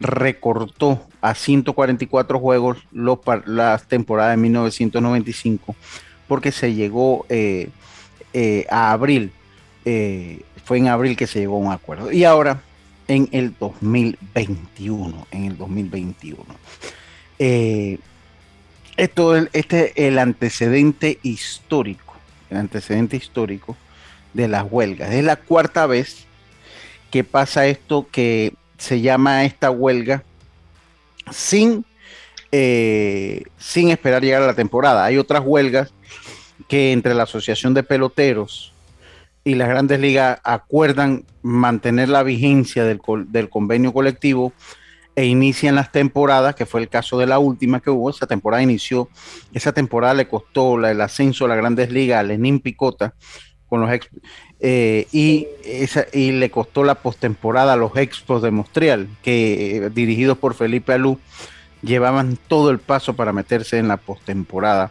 recortó 0.00 1.02
a 1.20 1.34
144 1.34 2.38
juegos 2.38 2.78
los, 2.92 3.18
las 3.44 3.86
temporadas 3.86 4.32
de 4.32 4.42
1995 4.42 5.76
porque 6.26 6.50
se 6.50 6.72
llegó... 6.72 7.26
Eh, 7.28 7.68
eh, 8.32 8.66
a 8.70 8.92
abril, 8.92 9.32
eh, 9.84 10.42
fue 10.64 10.78
en 10.78 10.88
abril 10.88 11.16
que 11.16 11.26
se 11.26 11.40
llegó 11.40 11.56
a 11.56 11.60
un 11.60 11.72
acuerdo. 11.72 12.12
Y 12.12 12.24
ahora 12.24 12.62
en 13.06 13.28
el 13.32 13.54
2021, 13.58 15.26
en 15.30 15.44
el 15.44 15.56
2021. 15.56 16.44
Eh, 17.38 17.98
esto, 18.96 19.36
este 19.36 19.86
es 19.86 19.92
el 19.96 20.18
antecedente 20.18 21.18
histórico, 21.22 22.14
el 22.50 22.58
antecedente 22.58 23.16
histórico 23.16 23.76
de 24.34 24.48
las 24.48 24.66
huelgas. 24.70 25.12
Es 25.12 25.24
la 25.24 25.36
cuarta 25.36 25.86
vez 25.86 26.26
que 27.10 27.24
pasa 27.24 27.66
esto 27.66 28.06
que 28.10 28.52
se 28.76 29.00
llama 29.00 29.44
esta 29.44 29.70
huelga 29.70 30.22
sin, 31.30 31.84
sin 32.50 33.90
esperar 33.90 34.22
llegar 34.22 34.42
a 34.42 34.48
la 34.48 34.54
temporada. 34.54 35.04
Hay 35.04 35.16
otras 35.16 35.42
huelgas 35.44 35.92
que 36.66 36.92
entre 36.92 37.14
la 37.14 37.24
Asociación 37.24 37.74
de 37.74 37.82
Peloteros 37.82 38.72
y 39.44 39.54
las 39.54 39.68
grandes 39.68 40.00
ligas 40.00 40.40
acuerdan 40.44 41.24
mantener 41.42 42.08
la 42.08 42.22
vigencia 42.22 42.84
del, 42.84 43.00
del 43.28 43.48
convenio 43.48 43.92
colectivo 43.92 44.52
e 45.14 45.26
inician 45.26 45.74
las 45.74 45.90
temporadas, 45.90 46.54
que 46.54 46.66
fue 46.66 46.80
el 46.80 46.88
caso 46.88 47.18
de 47.18 47.26
la 47.26 47.38
última 47.38 47.80
que 47.80 47.90
hubo, 47.90 48.08
esa 48.10 48.26
temporada 48.26 48.62
inició, 48.62 49.08
esa 49.52 49.72
temporada 49.72 50.14
le 50.14 50.28
costó 50.28 50.84
el 50.86 51.00
ascenso 51.00 51.44
a 51.44 51.48
las 51.48 51.56
grandes 51.56 51.90
ligas 51.90 52.20
a 52.20 52.22
Lenín 52.22 52.60
Picota 52.60 53.14
con 53.68 53.80
los 53.80 53.90
eh, 54.60 55.06
y, 55.12 55.46
esa, 55.64 56.06
y 56.12 56.32
le 56.32 56.50
costó 56.50 56.84
la 56.84 56.96
postemporada 56.96 57.74
a 57.74 57.76
los 57.76 57.96
Expos 57.96 58.42
de 58.42 58.50
Montreal, 58.50 59.08
que 59.22 59.76
eh, 59.76 59.90
dirigidos 59.90 60.38
por 60.38 60.54
Felipe 60.54 60.92
Alú 60.92 61.18
llevaban 61.82 62.38
todo 62.48 62.70
el 62.70 62.78
paso 62.78 63.14
para 63.14 63.32
meterse 63.32 63.78
en 63.78 63.88
la 63.88 63.98
postemporada. 63.98 64.90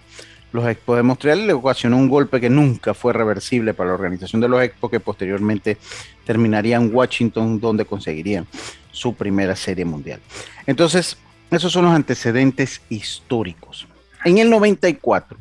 Los 0.58 0.68
Expos 0.68 0.98
de 0.98 1.04
Montreal 1.04 1.46
le 1.46 1.54
ocasionó 1.54 1.98
un 1.98 2.10
golpe 2.10 2.42
que 2.42 2.50
nunca 2.50 2.96
fue 2.96 3.14
reversible 3.14 3.76
para 3.76 3.90
la 3.90 3.94
organización 3.94 4.42
de 4.42 4.50
los 4.50 4.60
Expos, 4.64 4.90
que 4.90 5.00
posteriormente 5.00 5.78
terminaría 6.26 6.78
en 6.78 6.94
Washington, 6.94 7.60
donde 7.60 7.86
conseguirían 7.86 8.48
su 8.92 9.14
primera 9.14 9.56
serie 9.56 9.86
mundial. 9.86 10.20
Entonces, 10.66 11.16
esos 11.52 11.72
son 11.72 11.86
los 11.86 11.94
antecedentes 11.94 12.82
históricos. 12.90 13.88
En 14.26 14.40
el 14.40 14.50
94, 14.50 15.38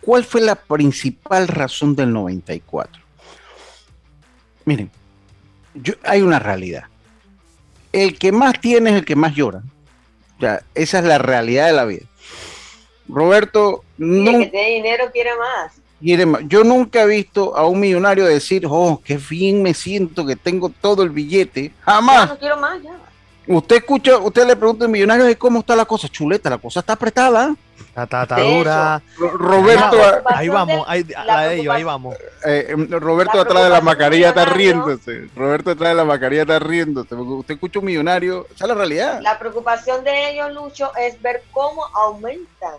¿cuál 0.00 0.24
fue 0.24 0.40
la 0.40 0.54
principal 0.54 1.46
razón 1.46 1.94
del 1.94 2.10
94? 2.10 3.02
Miren, 4.64 4.90
hay 6.04 6.22
una 6.22 6.38
realidad. 6.38 6.84
El 7.92 8.18
que 8.18 8.32
más 8.32 8.58
tiene 8.62 8.92
es 8.92 8.96
el 8.96 9.04
que 9.04 9.14
más 9.14 9.34
llora. 9.34 9.62
O 10.38 10.40
sea, 10.40 10.62
esa 10.74 11.00
es 11.00 11.04
la 11.04 11.18
realidad 11.18 11.66
de 11.66 11.72
la 11.74 11.84
vida. 11.84 12.06
Roberto. 13.12 13.84
no, 13.98 14.30
el 14.30 14.38
que 14.38 14.46
tiene 14.46 14.70
dinero 14.70 15.04
quiere 15.12 15.30
más. 15.36 15.72
quiere 16.00 16.26
más. 16.26 16.42
Yo 16.46 16.64
nunca 16.64 17.02
he 17.02 17.06
visto 17.06 17.56
a 17.56 17.66
un 17.66 17.80
millonario 17.80 18.24
decir, 18.24 18.66
oh, 18.68 19.00
qué 19.04 19.18
bien 19.18 19.62
me 19.62 19.74
siento 19.74 20.26
que 20.26 20.36
tengo 20.36 20.70
todo 20.80 21.02
el 21.02 21.10
billete. 21.10 21.72
Jamás. 21.82 22.30
no 22.30 22.38
quiero 22.38 22.56
más, 22.56 22.82
ya. 22.82 22.92
Usted 23.46 23.76
escucha, 23.76 24.18
usted 24.18 24.46
le 24.46 24.54
pregunta 24.54 24.84
al 24.84 24.90
millonario 24.90 25.24
de 25.24 25.36
cómo 25.36 25.60
está 25.60 25.74
la 25.74 25.84
cosa. 25.84 26.08
Chuleta, 26.08 26.48
la 26.48 26.58
cosa 26.58 26.80
está 26.80 26.92
apretada. 26.92 27.54
Está, 27.94 28.24
dura. 28.24 29.02
Roberto, 29.18 29.98
ahí 30.24 30.48
vamos, 30.48 30.84
ahí, 30.88 31.04
ahí 31.14 31.82
vamos. 31.82 32.16
Eh, 32.44 32.68
em, 32.70 32.90
Roberto 32.90 33.38
atrás 33.38 33.64
de 33.64 33.68
la 33.68 33.80
mascarilla 33.82 34.30
está 34.30 34.46
riéndose. 34.46 35.28
Roberto 35.36 35.72
atrás 35.72 35.90
de 35.90 35.96
la 35.96 36.04
mascarilla 36.04 36.42
está 36.42 36.58
riéndose. 36.58 37.14
Usted 37.14 37.54
escucha 37.54 37.80
un 37.80 37.84
millonario, 37.84 38.46
esa 38.54 38.64
es 38.64 38.68
la 38.68 38.74
realidad. 38.74 39.20
La 39.20 39.38
preocupación 39.38 40.04
de 40.04 40.30
ellos, 40.30 40.52
Lucho, 40.54 40.90
es 40.96 41.20
ver 41.20 41.42
cómo 41.52 41.84
aumentan 41.94 42.76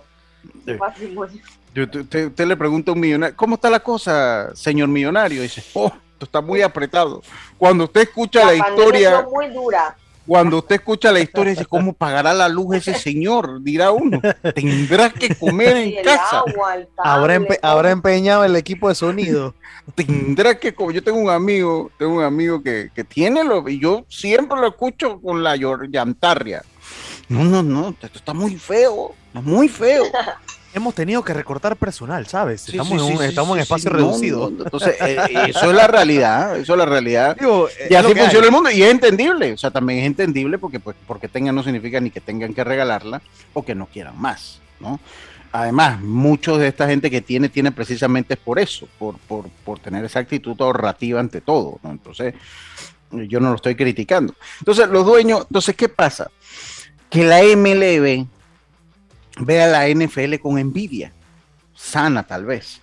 su 0.65 0.77
patrimonio. 0.77 1.41
Usted, 1.75 2.45
le 2.45 2.57
pregunta 2.57 2.91
a 2.91 2.93
un 2.93 2.99
millonario, 2.99 3.35
¿cómo 3.35 3.55
está 3.55 3.69
la 3.69 3.79
cosa, 3.79 4.55
señor 4.55 4.89
millonario? 4.89 5.39
Y 5.39 5.43
dice, 5.43 5.63
oh, 5.73 5.87
esto 5.87 6.25
está 6.25 6.41
muy 6.41 6.61
apretado. 6.61 7.21
Cuando 7.57 7.85
usted 7.85 8.01
escucha 8.01 8.45
la, 8.45 8.55
historia... 8.55 9.25
muy 9.31 9.49
dura 9.49 9.95
cuando 10.25 10.59
usted 10.59 10.75
escucha 10.75 11.11
la 11.11 11.19
historia, 11.19 11.51
dice, 11.51 11.65
¿cómo 11.65 11.93
pagará 11.93 12.33
la 12.33 12.47
luz 12.47 12.77
ese 12.77 12.93
señor? 12.99 13.61
Dirá 13.61 13.91
uno, 13.91 14.21
tendrá 14.55 15.09
que 15.09 15.35
comer 15.35 15.77
en 15.77 16.03
casa. 16.03 16.43
¿Habrá, 17.61 17.91
empeñado 17.91 18.43
el 18.43 18.55
equipo 18.55 18.89
de 18.89 18.95
sonido. 18.95 19.53
Tendrá 19.95 20.57
que 20.57 20.73
comer. 20.73 20.95
Yo 20.95 21.03
tengo 21.03 21.19
un 21.19 21.29
amigo, 21.29 21.91
tengo 21.99 22.15
un 22.15 22.23
amigo 22.23 22.63
que, 22.63 22.89
tiene 23.07 23.43
lo, 23.43 23.67
y 23.67 23.79
yo 23.79 24.05
siempre 24.07 24.57
lo 24.57 24.67
escucho 24.67 25.19
con 25.19 25.43
la 25.43 25.57
llantarria. 25.57 26.63
No, 27.27 27.43
no, 27.43 27.63
no, 27.63 27.89
esto 27.89 28.17
está 28.17 28.33
muy 28.33 28.55
feo, 28.55 29.13
muy 29.33 29.67
feo. 29.67 30.03
hemos 30.73 30.95
tenido 30.95 31.23
que 31.23 31.33
recortar 31.33 31.75
personal, 31.75 32.25
¿sabes? 32.27 32.67
estamos 32.67 32.91
en, 32.91 33.17
un, 33.17 33.23
estamos 33.23 33.55
en 33.55 33.61
espacio 33.61 33.89
reducido. 33.89 34.49
entonces, 34.49 34.95
eh, 35.01 35.17
eh, 35.29 35.45
eso 35.49 35.69
es 35.69 35.75
la 35.75 35.87
realidad, 35.87 36.57
eso 36.57 36.73
es 36.73 36.77
la 36.77 36.85
realidad. 36.85 37.37
y 37.89 37.93
así 37.93 38.13
funciona 38.13 38.45
el 38.45 38.51
mundo 38.51 38.71
y 38.71 38.83
es 38.83 38.91
entendible, 38.91 39.53
o 39.53 39.57
sea, 39.57 39.71
también 39.71 39.99
es 39.99 40.05
entendible 40.05 40.57
porque 40.57 40.79
pues, 40.79 40.95
porque 41.07 41.27
tengan 41.27 41.55
no 41.55 41.63
significa 41.63 41.99
ni 41.99 42.09
que 42.09 42.21
tengan 42.21 42.53
que 42.53 42.63
regalarla 42.63 43.21
o 43.53 43.63
que 43.63 43.75
no 43.75 43.87
quieran 43.87 44.19
más, 44.19 44.59
¿no? 44.79 44.99
Además, 45.51 46.01
muchos 46.01 46.57
de 46.57 46.67
esta 46.67 46.87
gente 46.87 47.11
que 47.11 47.21
tiene, 47.21 47.47
tiene 47.47 47.71
precisamente 47.71 48.35
por 48.35 48.57
eso, 48.57 48.87
por, 48.97 49.19
por, 49.19 49.49
por 49.63 49.77
tener 49.77 50.03
esa 50.03 50.19
actitud 50.19 50.59
ahorrativa 50.59 51.19
ante 51.19 51.41
todo, 51.41 51.79
¿no? 51.83 51.91
Entonces, 51.91 52.33
yo 53.11 53.39
no 53.39 53.49
lo 53.49 53.55
estoy 53.55 53.75
criticando. 53.75 54.33
Entonces, 54.59 54.89
los 54.89 55.05
dueños, 55.05 55.41
entonces, 55.47 55.75
¿qué 55.75 55.89
pasa? 55.89 56.31
Que 57.07 57.23
la 57.23 57.43
MLB 57.43 58.25
ve 59.39 59.61
a 59.61 59.67
la 59.67 59.87
NFL 59.87 60.35
con 60.35 60.57
envidia, 60.57 61.11
sana 61.75 62.23
tal 62.23 62.45
vez. 62.45 62.81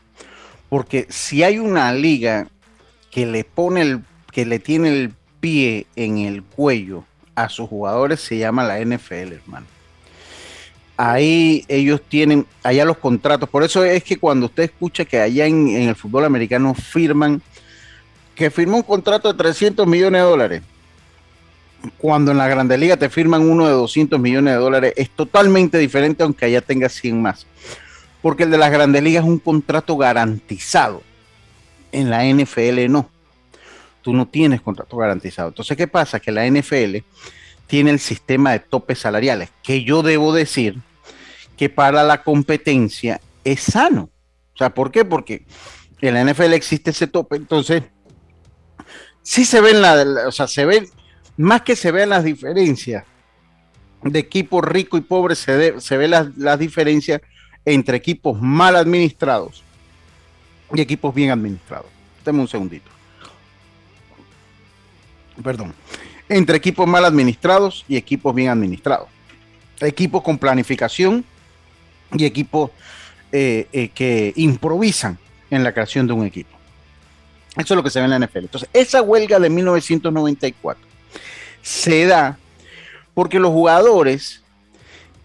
Porque 0.69 1.07
si 1.09 1.43
hay 1.43 1.59
una 1.59 1.93
liga 1.93 2.49
que 3.11 3.27
le 3.27 3.45
pone 3.45 3.83
el, 3.83 4.05
que 4.31 4.47
le 4.47 4.59
tiene 4.59 4.89
el 4.89 5.13
pie 5.41 5.87
en 5.97 6.19
el 6.19 6.43
cuello 6.43 7.05
a 7.35 7.49
sus 7.49 7.69
jugadores, 7.69 8.21
se 8.21 8.39
llama 8.39 8.65
la 8.65 8.79
NFL, 8.79 9.33
hermano. 9.33 9.67
Ahí 10.97 11.65
ellos 11.69 12.03
tienen, 12.09 12.47
allá 12.63 12.85
los 12.85 12.99
contratos. 12.99 13.49
Por 13.49 13.65
eso 13.65 13.85
es 13.85 14.05
que 14.05 14.19
cuando 14.19 14.47
usted 14.47 14.65
escucha 14.65 15.05
que 15.05 15.19
allá 15.19 15.47
en, 15.47 15.69
en 15.69 15.89
el 15.89 15.97
fútbol 15.97 16.27
americano 16.27 16.75
firman, 16.75 17.41
que 18.35 18.51
firmó 18.51 18.77
un 18.77 18.83
contrato 18.83 19.33
de 19.33 19.39
300 19.39 19.87
millones 19.87 20.21
de 20.21 20.29
dólares 20.29 20.63
cuando 21.99 22.31
en 22.31 22.39
la 22.39 22.49
Grande 22.49 22.77
Liga 22.77 22.97
te 22.97 23.09
firman 23.09 23.49
uno 23.49 23.67
de 23.67 23.73
200 23.73 24.19
millones 24.21 24.55
de 24.55 24.61
dólares, 24.61 24.93
es 24.97 25.11
totalmente 25.11 25.79
diferente 25.79 26.23
aunque 26.23 26.45
allá 26.45 26.61
tenga 26.61 26.89
100 26.89 27.21
más. 27.21 27.47
Porque 28.23 28.43
el 28.43 28.51
de 28.51 28.59
las 28.59 28.71
Grandes 28.71 29.03
Ligas 29.03 29.25
es 29.25 29.29
un 29.29 29.39
contrato 29.39 29.97
garantizado. 29.97 31.03
En 31.93 32.11
la 32.11 32.25
NFL 32.25 32.91
no. 32.91 33.11
Tú 34.03 34.13
no 34.13 34.27
tienes 34.29 34.61
contrato 34.61 34.97
garantizado. 34.97 35.49
Entonces, 35.49 35.77
¿qué 35.77 35.89
pasa? 35.89 36.21
Que 36.21 36.31
la 36.31 36.47
NFL 36.47 36.99
tiene 37.67 37.91
el 37.91 37.99
sistema 37.99 38.53
de 38.53 38.61
topes 38.61 38.99
salariales, 38.99 39.51
que 39.63 39.85
yo 39.85 40.03
debo 40.03 40.33
decir 40.33 40.79
que 41.57 41.69
para 41.69 42.03
la 42.03 42.23
competencia 42.23 43.21
es 43.45 43.61
sano. 43.61 44.11
O 44.55 44.59
sea, 44.59 44.75
¿por 44.75 44.91
qué? 44.91 45.05
Porque 45.05 45.45
en 46.01 46.15
la 46.15 46.25
NFL 46.25 46.53
existe 46.53 46.91
ese 46.91 47.07
tope. 47.07 47.37
Entonces, 47.37 47.83
sí 49.23 49.45
se 49.45 49.61
ven 49.61 49.81
la, 49.81 50.27
o 50.27 50.33
sea, 50.33 50.47
se 50.47 50.65
ven 50.65 50.89
más 51.41 51.63
que 51.63 51.75
se 51.75 51.91
vean 51.91 52.11
las 52.11 52.23
diferencias 52.23 53.05
de 54.03 54.19
equipos 54.19 54.63
ricos 54.63 55.01
y 55.01 55.03
pobres, 55.03 55.39
se, 55.39 55.81
se 55.81 55.97
ven 55.97 56.11
las, 56.11 56.59
diferencias 56.59 57.23
entre 57.65 57.97
equipos 57.97 58.41
mal 58.41 58.77
administrados 58.77 59.63
y 60.75 60.83
equipos 60.83 61.15
bien 61.15 61.31
administrados. 61.31 61.87
Deme 62.25 62.41
un 62.41 62.49
segundito. 62.49 62.91
Perdón. 65.43 65.75
Entre 66.29 66.59
equipos 66.59 66.87
mal 66.87 67.07
administrados 67.07 67.87
y 67.89 67.97
equipos 67.97 68.35
bien 68.35 68.51
administrados. 68.51 69.09
Equipos 69.81 70.23
con 70.23 70.37
planificación 70.37 71.25
y 72.13 72.27
equipos 72.27 72.71
eh, 73.33 73.67
eh, 73.73 73.89
que 73.89 74.35
improvisan 74.37 75.19
en 75.49 75.65
la 75.65 75.73
creación 75.73 76.07
de 76.07 76.13
un 76.13 76.27
equipo. 76.27 76.55
Eso 77.57 77.73
es 77.73 77.77
lo 77.77 77.83
que 77.83 77.89
se 77.89 77.99
ve 77.99 78.05
en 78.05 78.11
la 78.11 78.27
NFL. 78.27 78.39
Entonces, 78.41 78.69
esa 78.75 79.01
huelga 79.01 79.39
de 79.39 79.49
1994 79.49 80.90
se 81.63 82.07
da 82.07 82.39
porque 83.15 83.39
los 83.39 83.51
jugadores, 83.51 84.43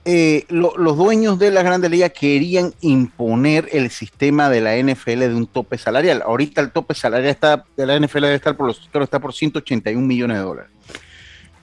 eh, 0.03 0.45
los 0.49 0.97
dueños 0.97 1.39
de 1.39 1.51
la 1.51 1.63
Grandes 1.63 1.89
Ligas 1.89 2.11
querían 2.11 2.73
imponer 2.81 3.69
el 3.71 3.89
sistema 3.89 4.49
de 4.49 4.61
la 4.61 4.75
NFL 4.75 5.19
de 5.19 5.35
un 5.35 5.47
tope 5.47 5.77
salarial. 5.77 6.21
Ahorita 6.23 6.61
el 6.61 6.71
tope 6.71 6.93
salarial 6.93 7.29
está, 7.29 7.65
de 7.77 7.85
la 7.85 7.99
NFL 7.99 8.21
debe 8.21 8.35
estar 8.35 8.57
por 8.57 8.67
los, 8.67 8.89
creo 8.91 9.03
está 9.03 9.19
por 9.19 9.33
181 9.33 10.05
millones 10.05 10.37
de 10.37 10.43
dólares. 10.43 10.71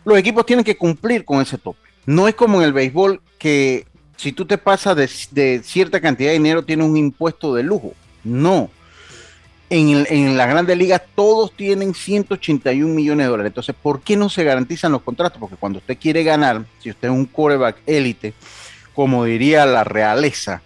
Los 0.04 0.18
equipos 0.18 0.46
tienen 0.46 0.64
que 0.64 0.76
cumplir 0.76 1.24
con 1.24 1.40
ese 1.40 1.58
tope. 1.58 1.80
No 2.06 2.26
es 2.26 2.35
como 2.35 2.58
en 2.58 2.64
el 2.64 2.72
béisbol 2.72 3.20
que 3.38 3.87
si 4.16 4.32
tú 4.32 4.46
te 4.46 4.58
pasas 4.58 4.96
de, 4.96 5.08
de 5.30 5.62
cierta 5.62 6.00
cantidad 6.00 6.30
de 6.30 6.35
dinero 6.35 6.64
tienes 6.64 6.87
un 6.87 6.96
impuesto 6.96 7.54
de 7.54 7.62
lujo. 7.62 7.92
No 8.24 8.70
en, 9.72 10.37
la 10.37 10.44
Grande 10.44 10.76
Liga 10.76 10.98
todos 10.98 11.56
tienen 11.56 11.94
181 11.94 12.92
millones 12.92 13.24
de 13.24 13.30
dólares. 13.30 13.50
Entonces, 13.50 13.74
¿por 13.80 14.02
qué 14.02 14.16
no 14.18 14.28
se 14.28 14.44
garantizan 14.44 14.92
los 14.92 15.00
contratos? 15.00 15.40
Porque 15.40 15.56
cuando 15.56 15.78
usted 15.78 15.96
quiere 15.98 16.22
ganar, 16.22 16.64
si 16.80 16.90
usted 16.90 17.08
es 17.08 17.14
un 17.14 17.24
coreback 17.24 17.78
élite, 17.87 18.35
como 18.94 19.24
diría 19.24 19.64
la 19.64 19.82
realeza, 19.82 20.61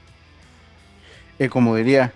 eh, 1.38 1.48
como 1.48 1.76
diría... 1.76 2.12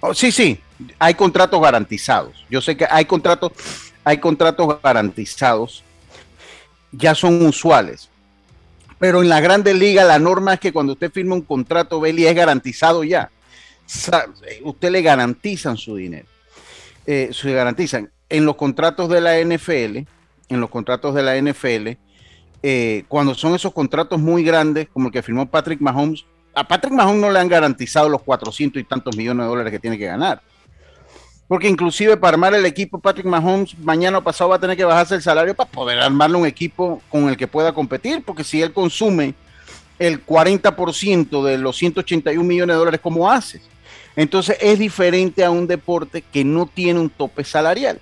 Oh, 0.00 0.14
sí, 0.14 0.32
sí, 0.32 0.58
hay 0.98 1.12
contratos 1.12 1.60
garantizados. 1.60 2.46
Yo 2.48 2.62
sé 2.62 2.74
que 2.76 2.86
hay 2.90 3.04
contratos, 3.04 3.52
hay 4.04 4.16
contratos 4.16 4.80
garantizados, 4.82 5.84
ya 6.90 7.14
son 7.14 7.44
usuales. 7.44 8.08
Pero 8.98 9.20
en 9.20 9.28
la 9.28 9.40
Grande 9.40 9.74
Liga 9.74 10.04
la 10.04 10.18
norma 10.18 10.54
es 10.54 10.60
que 10.60 10.72
cuando 10.72 10.94
usted 10.94 11.12
firma 11.12 11.34
un 11.34 11.42
contrato, 11.42 12.00
Beli, 12.00 12.26
es 12.26 12.34
garantizado 12.34 13.04
ya 13.04 13.30
usted 14.62 14.90
le 14.90 15.02
garantizan 15.02 15.76
su 15.76 15.96
dinero. 15.96 16.26
Eh, 17.06 17.30
se 17.32 17.52
garantizan. 17.52 18.10
En 18.28 18.46
los 18.46 18.56
contratos 18.56 19.08
de 19.08 19.20
la 19.20 19.38
NFL, 19.38 20.06
en 20.48 20.60
los 20.60 20.70
contratos 20.70 21.14
de 21.14 21.22
la 21.22 21.36
NFL, 21.36 21.98
eh, 22.62 23.04
cuando 23.08 23.34
son 23.34 23.54
esos 23.54 23.72
contratos 23.72 24.20
muy 24.20 24.44
grandes, 24.44 24.88
como 24.92 25.08
el 25.08 25.12
que 25.12 25.22
firmó 25.22 25.50
Patrick 25.50 25.80
Mahomes, 25.80 26.24
a 26.54 26.66
Patrick 26.66 26.92
Mahomes 26.92 27.20
no 27.20 27.30
le 27.30 27.38
han 27.38 27.48
garantizado 27.48 28.08
los 28.08 28.22
400 28.22 28.80
y 28.80 28.84
tantos 28.84 29.16
millones 29.16 29.44
de 29.44 29.48
dólares 29.48 29.72
que 29.72 29.78
tiene 29.78 29.98
que 29.98 30.06
ganar. 30.06 30.42
Porque 31.48 31.68
inclusive 31.68 32.16
para 32.16 32.34
armar 32.34 32.54
el 32.54 32.64
equipo, 32.64 32.98
Patrick 32.98 33.26
Mahomes 33.26 33.76
mañana 33.78 34.18
o 34.18 34.22
pasado 34.22 34.50
va 34.50 34.56
a 34.56 34.60
tener 34.60 34.76
que 34.76 34.84
bajarse 34.84 35.14
el 35.14 35.22
salario 35.22 35.54
para 35.54 35.70
poder 35.70 35.98
armarle 35.98 36.36
un 36.36 36.46
equipo 36.46 37.02
con 37.10 37.28
el 37.28 37.36
que 37.36 37.46
pueda 37.46 37.74
competir, 37.74 38.22
porque 38.24 38.44
si 38.44 38.62
él 38.62 38.72
consume 38.72 39.34
el 39.98 40.24
40% 40.24 41.44
de 41.44 41.58
los 41.58 41.76
181 41.76 42.42
millones 42.42 42.74
de 42.74 42.78
dólares, 42.78 43.00
¿cómo 43.02 43.30
haces? 43.30 43.62
Entonces 44.16 44.56
es 44.60 44.78
diferente 44.78 45.44
a 45.44 45.50
un 45.50 45.66
deporte 45.66 46.22
que 46.22 46.44
no 46.44 46.66
tiene 46.66 47.00
un 47.00 47.10
tope 47.10 47.44
salarial. 47.44 48.00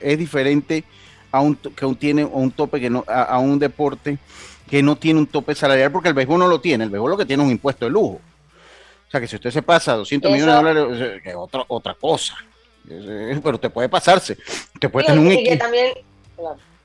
Es 0.00 0.18
diferente 0.18 0.84
a 1.32 1.40
un, 1.40 1.56
que 1.56 1.94
tiene 1.98 2.24
un 2.24 2.50
tope 2.50 2.80
que 2.80 2.90
no, 2.90 3.04
a, 3.06 3.38
un 3.38 3.58
deporte 3.58 4.18
que 4.68 4.82
no 4.82 4.96
tiene 4.96 5.20
un 5.20 5.26
tope 5.26 5.54
salarial, 5.54 5.90
porque 5.90 6.08
el 6.08 6.14
béisbol 6.14 6.38
no 6.38 6.48
lo 6.48 6.60
tiene. 6.60 6.84
El 6.84 6.90
béisbol 6.90 7.10
lo 7.12 7.16
que 7.16 7.24
tiene 7.24 7.42
es 7.42 7.46
un 7.46 7.52
impuesto 7.52 7.86
de 7.86 7.90
lujo. 7.90 8.20
O 9.06 9.10
sea 9.10 9.20
que 9.20 9.26
si 9.26 9.36
usted 9.36 9.50
se 9.50 9.62
pasa 9.62 9.94
200 9.94 10.30
millones 10.30 10.54
de 10.54 10.62
dólares, 10.62 11.20
es 11.24 11.34
otra, 11.34 11.64
otra 11.68 11.94
cosa. 11.94 12.36
Pero 12.86 13.58
te 13.58 13.70
puede 13.70 13.88
pasarse. 13.88 14.36
Te 14.78 14.88
puede 14.88 15.06
tener 15.06 15.20
un 15.20 15.32
equipo. 15.32 15.64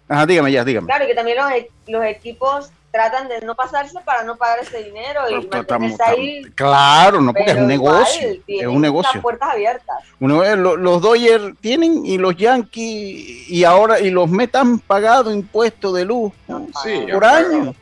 Ajá, 0.07 0.25
dígame 0.25 0.51
ya, 0.51 0.63
dígame. 0.63 0.87
Claro, 0.87 1.05
y 1.05 1.07
que 1.07 1.15
también 1.15 1.37
los, 1.37 1.51
e-, 1.51 1.69
los 1.87 2.05
equipos 2.05 2.71
tratan 2.93 3.27
de 3.27 3.41
no 3.41 3.55
pasarse 3.55 3.99
para 4.05 4.23
no 4.23 4.35
pagar 4.35 4.59
ese 4.59 4.83
dinero 4.83 5.21
y 5.27 5.47
mantenerse 5.47 6.03
ahí. 6.03 6.43
Claro, 6.53 7.21
no, 7.21 7.33
porque 7.33 7.49
es 7.49 7.57
un 7.57 7.67
negocio. 7.67 8.29
es 8.47 8.67
un 8.67 8.81
negocio. 8.81 9.09
Las 9.15 9.23
puertas 9.23 9.49
abiertas. 9.49 9.97
los 10.19 11.01
Dodgers 11.01 11.55
tienen 11.59 12.05
y 12.05 12.19
los 12.19 12.37
Yankees 12.37 13.49
y 13.49 13.63
ahora 13.63 13.99
y 13.99 14.11
los 14.11 14.29
Mets 14.29 14.53
han 14.53 14.77
pagado 14.77 15.33
impuestos 15.33 15.95
de 15.95 16.05
luz 16.05 16.31
por 16.45 17.25
año. 17.25 17.73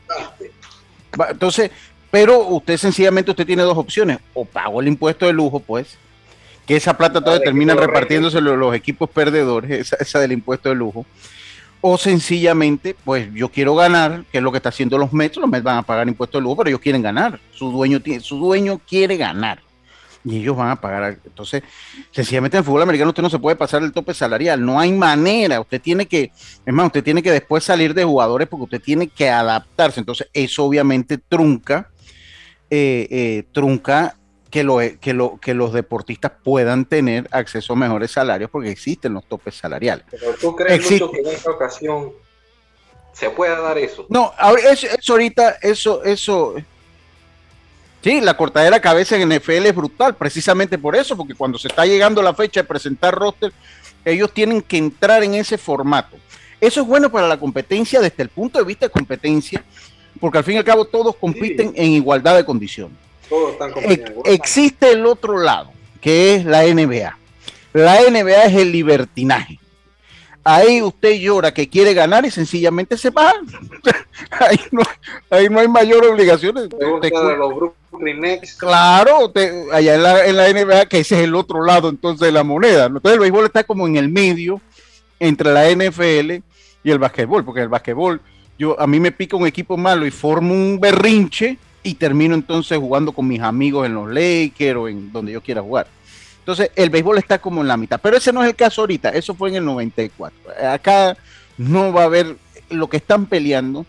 Entonces, 1.28 1.70
pero 2.10 2.38
usted 2.46 2.78
sencillamente 2.78 3.32
usted 3.32 3.46
tiene 3.46 3.64
dos 3.64 3.76
opciones, 3.76 4.18
o 4.32 4.46
pago 4.46 4.80
el 4.80 4.88
impuesto 4.88 5.26
de 5.26 5.34
lujo, 5.34 5.60
pues, 5.60 5.98
que 6.66 6.76
esa 6.76 6.96
plata 6.96 7.22
toda 7.22 7.38
termina 7.38 7.74
repartiéndose 7.74 8.40
los, 8.40 8.56
los, 8.56 8.74
equipos 8.74 9.10
perdedores, 9.10 9.70
esa, 9.70 9.96
esa 9.96 10.20
del 10.20 10.32
impuesto 10.32 10.70
de 10.70 10.74
lujo 10.74 11.04
o 11.84 11.98
sencillamente, 11.98 12.94
pues 13.04 13.28
yo 13.34 13.48
quiero 13.48 13.74
ganar, 13.74 14.24
que 14.30 14.38
es 14.38 14.44
lo 14.44 14.52
que 14.52 14.58
está 14.58 14.68
haciendo 14.68 14.96
los 14.96 15.12
Mets, 15.12 15.36
los 15.36 15.50
Mets 15.50 15.64
van 15.64 15.78
a 15.78 15.82
pagar 15.82 16.06
impuestos 16.06 16.40
de 16.40 16.44
lujo, 16.44 16.58
pero 16.58 16.70
ellos 16.70 16.80
quieren 16.80 17.02
ganar, 17.02 17.40
su 17.52 17.72
dueño, 17.72 18.00
su 18.20 18.38
dueño 18.38 18.80
quiere 18.88 19.16
ganar. 19.16 19.60
Y 20.24 20.36
ellos 20.36 20.56
van 20.56 20.70
a 20.70 20.80
pagar. 20.80 21.18
Entonces, 21.24 21.64
sencillamente 22.12 22.56
en 22.56 22.60
el 22.60 22.64
fútbol 22.64 22.82
americano 22.82 23.10
usted 23.10 23.24
no 23.24 23.28
se 23.28 23.40
puede 23.40 23.56
pasar 23.56 23.82
el 23.82 23.92
tope 23.92 24.14
salarial, 24.14 24.64
no 24.64 24.78
hay 24.78 24.92
manera, 24.92 25.60
usted 25.60 25.82
tiene 25.82 26.06
que, 26.06 26.30
es 26.64 26.72
más, 26.72 26.86
usted 26.86 27.02
tiene 27.02 27.20
que 27.20 27.32
después 27.32 27.64
salir 27.64 27.92
de 27.94 28.04
jugadores 28.04 28.46
porque 28.46 28.64
usted 28.64 28.80
tiene 28.80 29.08
que 29.08 29.28
adaptarse, 29.28 29.98
entonces 29.98 30.28
eso 30.32 30.64
obviamente 30.64 31.18
trunca, 31.18 31.90
eh, 32.70 33.08
eh, 33.10 33.44
trunca 33.50 34.16
que, 34.52 34.62
lo, 34.64 34.80
que, 35.00 35.14
lo, 35.14 35.40
que 35.40 35.54
los 35.54 35.72
deportistas 35.72 36.30
puedan 36.44 36.84
tener 36.84 37.26
acceso 37.30 37.72
a 37.72 37.76
mejores 37.76 38.10
salarios 38.10 38.50
porque 38.50 38.70
existen 38.70 39.14
los 39.14 39.24
topes 39.24 39.54
salariales. 39.54 40.04
Pero 40.10 40.34
tú 40.38 40.54
crees 40.54 40.90
mucho 40.90 41.10
que 41.10 41.20
en 41.20 41.26
esta 41.28 41.50
ocasión 41.50 42.12
se 43.14 43.30
pueda 43.30 43.58
dar 43.60 43.78
eso. 43.78 44.04
No, 44.10 44.30
eso, 44.70 44.88
eso 44.88 45.12
ahorita, 45.14 45.56
eso, 45.62 46.04
eso, 46.04 46.54
Sí, 48.02 48.20
la 48.20 48.36
cortadera 48.36 48.78
cabeza 48.78 49.16
en 49.16 49.26
NFL 49.26 49.66
es 49.66 49.74
brutal, 49.74 50.16
precisamente 50.16 50.76
por 50.76 50.96
eso, 50.96 51.16
porque 51.16 51.34
cuando 51.34 51.56
se 51.56 51.68
está 51.68 51.86
llegando 51.86 52.20
la 52.20 52.34
fecha 52.34 52.60
de 52.60 52.68
presentar 52.68 53.14
roster, 53.14 53.52
ellos 54.04 54.34
tienen 54.34 54.60
que 54.60 54.76
entrar 54.76 55.22
en 55.22 55.34
ese 55.34 55.56
formato. 55.56 56.18
Eso 56.60 56.82
es 56.82 56.86
bueno 56.86 57.10
para 57.10 57.26
la 57.26 57.38
competencia 57.38 58.00
desde 58.00 58.24
el 58.24 58.28
punto 58.28 58.58
de 58.58 58.66
vista 58.66 58.84
de 58.84 58.92
competencia, 58.92 59.64
porque 60.20 60.36
al 60.36 60.44
fin 60.44 60.56
y 60.56 60.58
al 60.58 60.64
cabo 60.64 60.84
todos 60.84 61.16
compiten 61.16 61.72
en 61.74 61.92
igualdad 61.92 62.36
de 62.36 62.44
condiciones 62.44 62.98
existe 64.24 64.92
el 64.92 65.06
otro 65.06 65.38
lado, 65.38 65.70
que 66.00 66.34
es 66.34 66.44
la 66.44 66.62
NBA. 66.64 67.18
La 67.72 68.00
NBA 68.02 68.44
es 68.44 68.54
el 68.56 68.72
libertinaje. 68.72 69.58
Ahí 70.44 70.82
usted 70.82 71.12
llora 71.20 71.54
que 71.54 71.68
quiere 71.68 71.94
ganar 71.94 72.26
y 72.26 72.30
sencillamente 72.30 72.98
se 72.98 73.10
va. 73.10 73.32
ahí, 74.40 74.58
no, 74.72 74.82
hay 75.30 75.48
mayor 75.68 76.04
obligación. 76.04 76.68
claro, 78.58 79.32
allá 79.72 79.94
en 79.94 80.02
la, 80.02 80.26
en 80.26 80.36
la, 80.36 80.52
NBA, 80.52 80.86
que 80.86 81.00
ese 81.00 81.18
es 81.18 81.24
el 81.24 81.36
otro 81.36 81.64
lado 81.64 81.88
entonces 81.88 82.26
de 82.26 82.32
la 82.32 82.42
moneda. 82.42 82.86
Entonces 82.86 83.12
el 83.12 83.20
béisbol 83.20 83.46
está 83.46 83.62
como 83.62 83.86
en 83.86 83.96
el 83.96 84.08
medio 84.08 84.60
entre 85.20 85.52
la 85.52 85.70
NFL 85.70 86.42
y 86.82 86.90
el 86.90 86.98
básquetbol, 86.98 87.44
porque 87.44 87.60
el 87.60 87.68
básquetbol, 87.68 88.20
yo, 88.58 88.78
a 88.80 88.88
mí 88.88 88.98
me 88.98 89.12
pica 89.12 89.36
un 89.36 89.46
equipo 89.46 89.76
malo 89.76 90.04
y 90.04 90.10
formo 90.10 90.54
un 90.54 90.80
berrinche 90.80 91.56
y 91.82 91.94
termino 91.94 92.34
entonces 92.34 92.78
jugando 92.78 93.12
con 93.12 93.26
mis 93.26 93.40
amigos 93.40 93.86
en 93.86 93.94
los 93.94 94.08
Lakers 94.08 94.76
o 94.76 94.88
en 94.88 95.12
donde 95.12 95.32
yo 95.32 95.40
quiera 95.40 95.62
jugar. 95.62 95.86
Entonces, 96.38 96.70
el 96.74 96.90
béisbol 96.90 97.18
está 97.18 97.38
como 97.38 97.60
en 97.60 97.68
la 97.68 97.76
mitad, 97.76 98.00
pero 98.02 98.16
ese 98.16 98.32
no 98.32 98.42
es 98.42 98.48
el 98.48 98.56
caso 98.56 98.82
ahorita, 98.82 99.10
eso 99.10 99.34
fue 99.34 99.50
en 99.50 99.56
el 99.56 99.64
94. 99.64 100.38
Acá 100.72 101.16
no 101.56 101.92
va 101.92 102.02
a 102.02 102.06
haber, 102.06 102.36
lo 102.68 102.88
que 102.88 102.96
están 102.96 103.26
peleando 103.26 103.86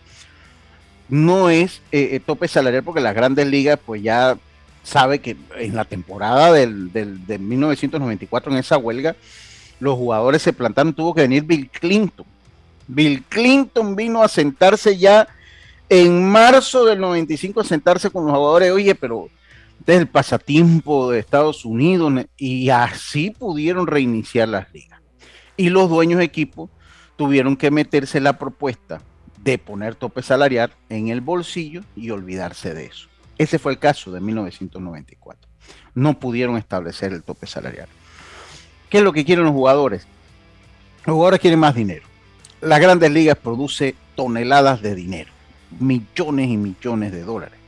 no 1.08 1.50
es 1.50 1.82
eh, 1.90 2.10
eh, 2.12 2.20
tope 2.20 2.46
salarial, 2.48 2.84
porque 2.84 3.00
las 3.00 3.14
grandes 3.14 3.46
ligas, 3.46 3.78
pues 3.84 4.02
ya 4.02 4.36
sabe 4.84 5.18
que 5.18 5.36
en 5.58 5.74
la 5.74 5.84
temporada 5.84 6.52
del, 6.52 6.92
del, 6.92 7.26
de 7.26 7.38
1994, 7.38 8.52
en 8.52 8.58
esa 8.58 8.78
huelga, 8.78 9.16
los 9.80 9.96
jugadores 9.96 10.42
se 10.42 10.52
plantaron, 10.52 10.94
tuvo 10.94 11.14
que 11.14 11.22
venir 11.22 11.42
Bill 11.42 11.68
Clinton. 11.70 12.26
Bill 12.86 13.22
Clinton 13.28 13.96
vino 13.96 14.22
a 14.22 14.28
sentarse 14.28 14.96
ya 14.96 15.26
en 15.88 16.28
marzo 16.28 16.84
del 16.84 17.00
95 17.00 17.60
a 17.60 17.64
sentarse 17.64 18.10
con 18.10 18.24
los 18.24 18.34
jugadores, 18.34 18.72
oye, 18.72 18.94
pero 18.94 19.28
desde 19.80 20.02
el 20.02 20.08
pasatiempo 20.08 21.10
de 21.10 21.18
Estados 21.18 21.64
Unidos, 21.64 22.12
y 22.36 22.70
así 22.70 23.30
pudieron 23.30 23.86
reiniciar 23.86 24.48
las 24.48 24.72
ligas. 24.72 25.00
Y 25.56 25.68
los 25.68 25.88
dueños 25.88 26.18
de 26.18 26.24
equipo 26.24 26.70
tuvieron 27.16 27.56
que 27.56 27.70
meterse 27.70 28.20
la 28.20 28.38
propuesta 28.38 29.02
de 29.42 29.58
poner 29.58 29.94
tope 29.94 30.22
salarial 30.22 30.72
en 30.88 31.08
el 31.08 31.20
bolsillo 31.20 31.82
y 31.94 32.10
olvidarse 32.10 32.72
de 32.72 32.86
eso. 32.86 33.08
Ese 33.36 33.58
fue 33.58 33.72
el 33.72 33.78
caso 33.78 34.10
de 34.10 34.20
1994. 34.20 35.50
No 35.94 36.18
pudieron 36.18 36.56
establecer 36.56 37.12
el 37.12 37.22
tope 37.22 37.46
salarial. 37.46 37.88
¿Qué 38.88 38.98
es 38.98 39.04
lo 39.04 39.12
que 39.12 39.24
quieren 39.24 39.44
los 39.44 39.52
jugadores? 39.52 40.06
Los 41.04 41.14
jugadores 41.14 41.40
quieren 41.40 41.60
más 41.60 41.74
dinero. 41.74 42.06
Las 42.62 42.80
grandes 42.80 43.10
ligas 43.10 43.36
produce 43.36 43.94
toneladas 44.14 44.80
de 44.80 44.94
dinero 44.94 45.33
millones 45.80 46.48
y 46.48 46.56
millones 46.56 47.12
de 47.12 47.22
dólares. 47.22 47.58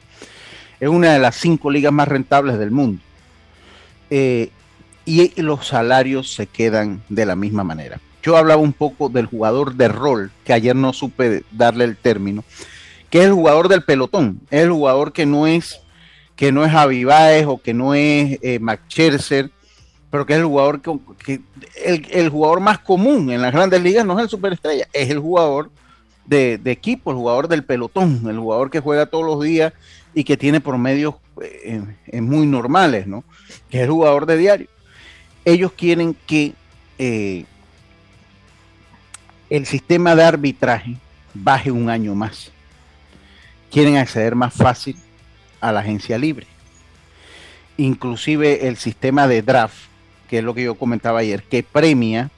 Es 0.80 0.88
una 0.88 1.12
de 1.12 1.18
las 1.18 1.36
cinco 1.36 1.70
ligas 1.70 1.92
más 1.92 2.08
rentables 2.08 2.58
del 2.58 2.70
mundo. 2.70 3.00
Eh, 4.10 4.50
y 5.04 5.40
los 5.40 5.68
salarios 5.68 6.34
se 6.34 6.46
quedan 6.46 7.02
de 7.08 7.26
la 7.26 7.36
misma 7.36 7.64
manera. 7.64 8.00
Yo 8.22 8.36
hablaba 8.36 8.60
un 8.60 8.72
poco 8.72 9.08
del 9.08 9.26
jugador 9.26 9.74
de 9.74 9.86
rol, 9.86 10.32
que 10.44 10.52
ayer 10.52 10.74
no 10.74 10.92
supe 10.92 11.44
darle 11.52 11.84
el 11.84 11.96
término, 11.96 12.44
que 13.08 13.20
es 13.20 13.26
el 13.26 13.32
jugador 13.32 13.68
del 13.68 13.84
pelotón, 13.84 14.40
es 14.50 14.62
el 14.62 14.72
jugador 14.72 15.12
que 15.12 15.26
no 15.26 15.46
es 15.46 15.80
que 16.34 16.52
no 16.52 16.64
es 16.64 16.72
o 17.46 17.62
que 17.62 17.72
no 17.72 17.94
es 17.94 18.38
eh, 18.42 18.60
pero 20.10 20.26
que 20.26 20.32
es 20.34 20.38
el 20.38 20.44
jugador 20.44 20.82
que, 20.82 21.40
el, 21.84 22.06
el, 22.10 22.28
jugador 22.28 22.60
más 22.60 22.78
común 22.80 23.30
en 23.30 23.40
las 23.40 23.52
grandes 23.52 23.80
ligas 23.82 24.04
no 24.04 24.18
es 24.18 24.24
el 24.24 24.28
superestrella, 24.28 24.86
es 24.92 25.08
el 25.08 25.18
jugador 25.18 25.70
de, 26.26 26.60
equipo, 26.64 27.10
el 27.10 27.16
jugador 27.16 27.48
del 27.48 27.64
pelotón, 27.64 28.22
el 28.28 28.38
jugador 28.38 28.70
que 28.70 28.80
juega 28.80 29.06
todos 29.06 29.24
los 29.24 29.42
días 29.42 29.72
y 30.14 30.24
que 30.24 30.36
tiene 30.36 30.60
promedios 30.60 31.14
eh, 31.40 32.20
muy 32.20 32.46
normales, 32.46 33.06
¿no? 33.06 33.24
Que 33.70 33.78
es 33.78 33.84
el 33.84 33.90
jugador 33.90 34.26
de 34.26 34.36
diario. 34.36 34.68
Ellos 35.44 35.72
quieren 35.72 36.16
que 36.26 36.54
eh, 36.98 37.44
el 39.50 39.66
sistema 39.66 40.16
de 40.16 40.24
arbitraje 40.24 40.96
baje 41.34 41.70
un 41.70 41.88
año 41.88 42.14
más. 42.14 42.50
Quieren 43.70 43.96
acceder 43.96 44.34
más 44.34 44.54
fácil 44.54 44.96
a 45.60 45.70
la 45.72 45.80
agencia 45.80 46.18
libre. 46.18 46.46
Inclusive 47.76 48.66
el 48.68 48.76
sistema 48.76 49.28
de 49.28 49.42
draft, 49.42 49.76
que 50.28 50.38
es 50.38 50.44
lo 50.44 50.54
que 50.54 50.64
yo 50.64 50.74
comentaba 50.74 51.20
ayer, 51.20 51.42
que 51.42 51.62
premia 51.62 52.30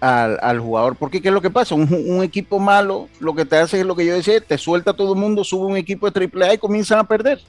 al, 0.00 0.60
jugador. 0.60 0.96
Porque 0.96 1.20
¿qué 1.20 1.28
es 1.28 1.34
lo 1.34 1.42
que 1.42 1.50
pasa? 1.50 1.74
Un, 1.74 2.22
equipo 2.22 2.58
malo 2.58 3.08
lo 3.18 3.34
que 3.34 3.44
te 3.44 3.56
hace 3.56 3.80
es 3.80 3.86
lo 3.86 3.94
que 3.94 4.06
yo 4.06 4.14
decía, 4.14 4.40
te 4.40 4.58
suelta 4.58 4.94
todo 4.94 5.14
el 5.14 5.18
mundo, 5.18 5.44
sube 5.44 5.66
un 5.66 5.76
equipo 5.76 6.10
de 6.10 6.30
AAA 6.32 6.54
y 6.54 6.58
comienzan 6.58 6.98
a 6.98 7.04
perder. 7.04 7.40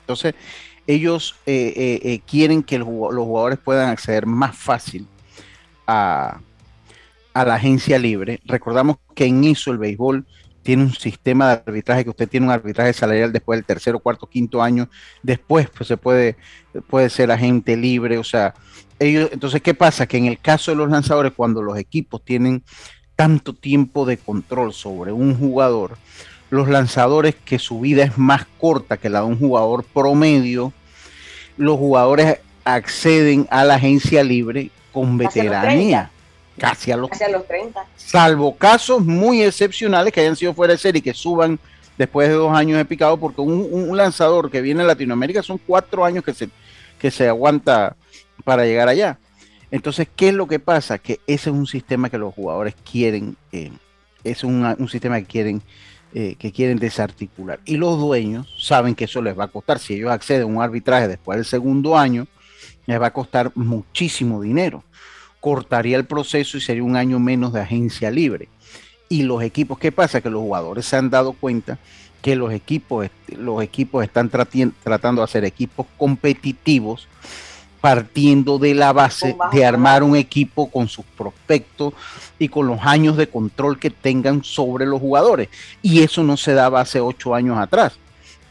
Entonces, 0.00 0.34
ellos 0.86 1.36
eh, 1.46 1.72
eh, 1.76 2.00
eh, 2.02 2.20
quieren 2.26 2.62
que 2.62 2.78
los 2.78 2.88
jugadores 2.88 3.58
puedan 3.58 3.90
acceder 3.90 4.26
más 4.26 4.56
fácil 4.56 5.06
a, 5.86 6.40
a 7.34 7.44
la 7.44 7.54
agencia 7.54 7.98
libre. 7.98 8.40
Recordamos 8.46 8.96
que 9.14 9.26
en 9.26 9.44
eso 9.44 9.70
el 9.70 9.78
béisbol 9.78 10.24
tiene 10.62 10.82
un 10.82 10.92
sistema 10.92 11.48
de 11.48 11.62
arbitraje 11.66 12.04
que 12.04 12.10
usted 12.10 12.28
tiene 12.28 12.46
un 12.46 12.52
arbitraje 12.52 12.92
salarial 12.92 13.32
después 13.32 13.58
del 13.58 13.64
tercero, 13.64 14.00
cuarto, 14.00 14.26
quinto 14.26 14.62
año, 14.62 14.88
después 15.22 15.70
pues 15.70 15.88
se 15.88 15.96
puede, 15.96 16.36
puede 16.88 17.08
ser 17.08 17.30
agente 17.30 17.76
libre, 17.76 18.18
o 18.18 18.24
sea, 18.24 18.54
ellos, 18.98 19.30
entonces, 19.32 19.62
¿qué 19.62 19.74
pasa? 19.74 20.06
Que 20.06 20.16
en 20.16 20.26
el 20.26 20.38
caso 20.38 20.70
de 20.70 20.76
los 20.76 20.90
lanzadores, 20.90 21.32
cuando 21.34 21.62
los 21.62 21.78
equipos 21.78 22.24
tienen 22.24 22.62
tanto 23.16 23.52
tiempo 23.52 24.06
de 24.06 24.16
control 24.16 24.72
sobre 24.72 25.12
un 25.12 25.36
jugador, 25.36 25.98
los 26.50 26.68
lanzadores 26.68 27.34
que 27.34 27.58
su 27.58 27.80
vida 27.80 28.04
es 28.04 28.16
más 28.16 28.46
corta 28.58 28.96
que 28.96 29.08
la 29.08 29.20
de 29.20 29.26
un 29.26 29.38
jugador 29.38 29.84
promedio, 29.84 30.72
los 31.56 31.76
jugadores 31.76 32.38
acceden 32.64 33.46
a 33.50 33.64
la 33.64 33.74
agencia 33.74 34.22
libre 34.22 34.70
con 34.92 35.18
veteranía. 35.18 36.10
Casi 36.58 36.90
a, 36.90 36.96
los, 36.96 37.08
casi 37.10 37.22
a 37.22 37.28
los 37.28 37.46
30. 37.46 37.86
Salvo 37.94 38.56
casos 38.56 39.04
muy 39.04 39.42
excepcionales 39.42 40.12
que 40.12 40.20
hayan 40.20 40.34
sido 40.34 40.54
fuera 40.54 40.72
de 40.72 40.78
serie 40.78 40.98
y 40.98 41.02
que 41.02 41.14
suban 41.14 41.58
después 41.96 42.28
de 42.28 42.34
dos 42.34 42.52
años 42.52 42.78
de 42.78 42.84
picado, 42.84 43.16
porque 43.16 43.40
un, 43.40 43.96
lanzador 43.96 44.50
que 44.50 44.60
viene 44.60 44.82
a 44.82 44.86
Latinoamérica 44.86 45.42
son 45.42 45.58
cuatro 45.58 46.04
años 46.04 46.24
que 46.24 46.34
se, 46.34 46.48
que 46.98 47.10
se 47.10 47.28
aguanta 47.28 47.94
para 48.44 48.64
llegar 48.64 48.88
allá. 48.88 49.18
Entonces, 49.70 50.08
¿qué 50.14 50.28
es 50.28 50.34
lo 50.34 50.46
que 50.46 50.58
pasa? 50.58 50.98
Que 50.98 51.20
ese 51.26 51.50
es 51.50 51.56
un 51.56 51.66
sistema 51.66 52.08
que 52.08 52.18
los 52.18 52.34
jugadores 52.34 52.74
quieren, 52.90 53.36
eh, 53.52 53.70
es 54.24 54.44
un, 54.44 54.88
sistema 54.88 55.20
que 55.20 55.26
quieren, 55.26 55.62
eh, 56.14 56.36
que 56.38 56.52
quieren 56.52 56.78
desarticular. 56.78 57.60
Y 57.66 57.76
los 57.76 57.98
dueños 57.98 58.54
saben 58.58 58.94
que 58.94 59.04
eso 59.04 59.20
les 59.20 59.38
va 59.38 59.44
a 59.44 59.48
costar. 59.48 59.78
Si 59.78 59.94
ellos 59.94 60.10
acceden 60.10 60.44
a 60.44 60.46
un 60.46 60.62
arbitraje 60.62 61.08
después 61.08 61.36
del 61.36 61.44
segundo 61.44 61.98
año, 61.98 62.26
les 62.86 63.00
va 63.00 63.08
a 63.08 63.12
costar 63.12 63.52
muchísimo 63.54 64.40
dinero. 64.40 64.84
Cortaría 65.40 65.96
el 65.98 66.06
proceso 66.06 66.56
y 66.56 66.60
sería 66.60 66.82
un 66.82 66.96
año 66.96 67.18
menos 67.18 67.52
de 67.52 67.60
agencia 67.60 68.10
libre. 68.10 68.48
Y 69.10 69.22
los 69.22 69.42
equipos, 69.42 69.78
¿qué 69.78 69.92
pasa? 69.92 70.20
Que 70.20 70.30
los 70.30 70.40
jugadores 70.40 70.86
se 70.86 70.96
han 70.96 71.10
dado 71.10 71.34
cuenta 71.34 71.78
que 72.22 72.36
los 72.36 72.52
equipos, 72.52 73.08
los 73.28 73.62
equipos 73.62 74.02
están 74.02 74.28
tratando 74.28 75.20
de 75.20 75.24
hacer 75.24 75.44
equipos 75.44 75.86
competitivos 75.96 77.06
partiendo 77.80 78.58
de 78.58 78.74
la 78.74 78.92
base 78.92 79.36
de 79.52 79.64
armar 79.64 80.02
un 80.02 80.16
equipo 80.16 80.70
con 80.70 80.88
sus 80.88 81.04
prospectos 81.04 81.94
y 82.38 82.48
con 82.48 82.66
los 82.66 82.80
años 82.82 83.16
de 83.16 83.28
control 83.28 83.78
que 83.78 83.90
tengan 83.90 84.42
sobre 84.44 84.86
los 84.86 85.00
jugadores. 85.00 85.48
Y 85.82 86.02
eso 86.02 86.22
no 86.22 86.36
se 86.36 86.54
daba 86.54 86.80
hace 86.80 87.00
ocho 87.00 87.34
años 87.34 87.58
atrás. 87.58 87.98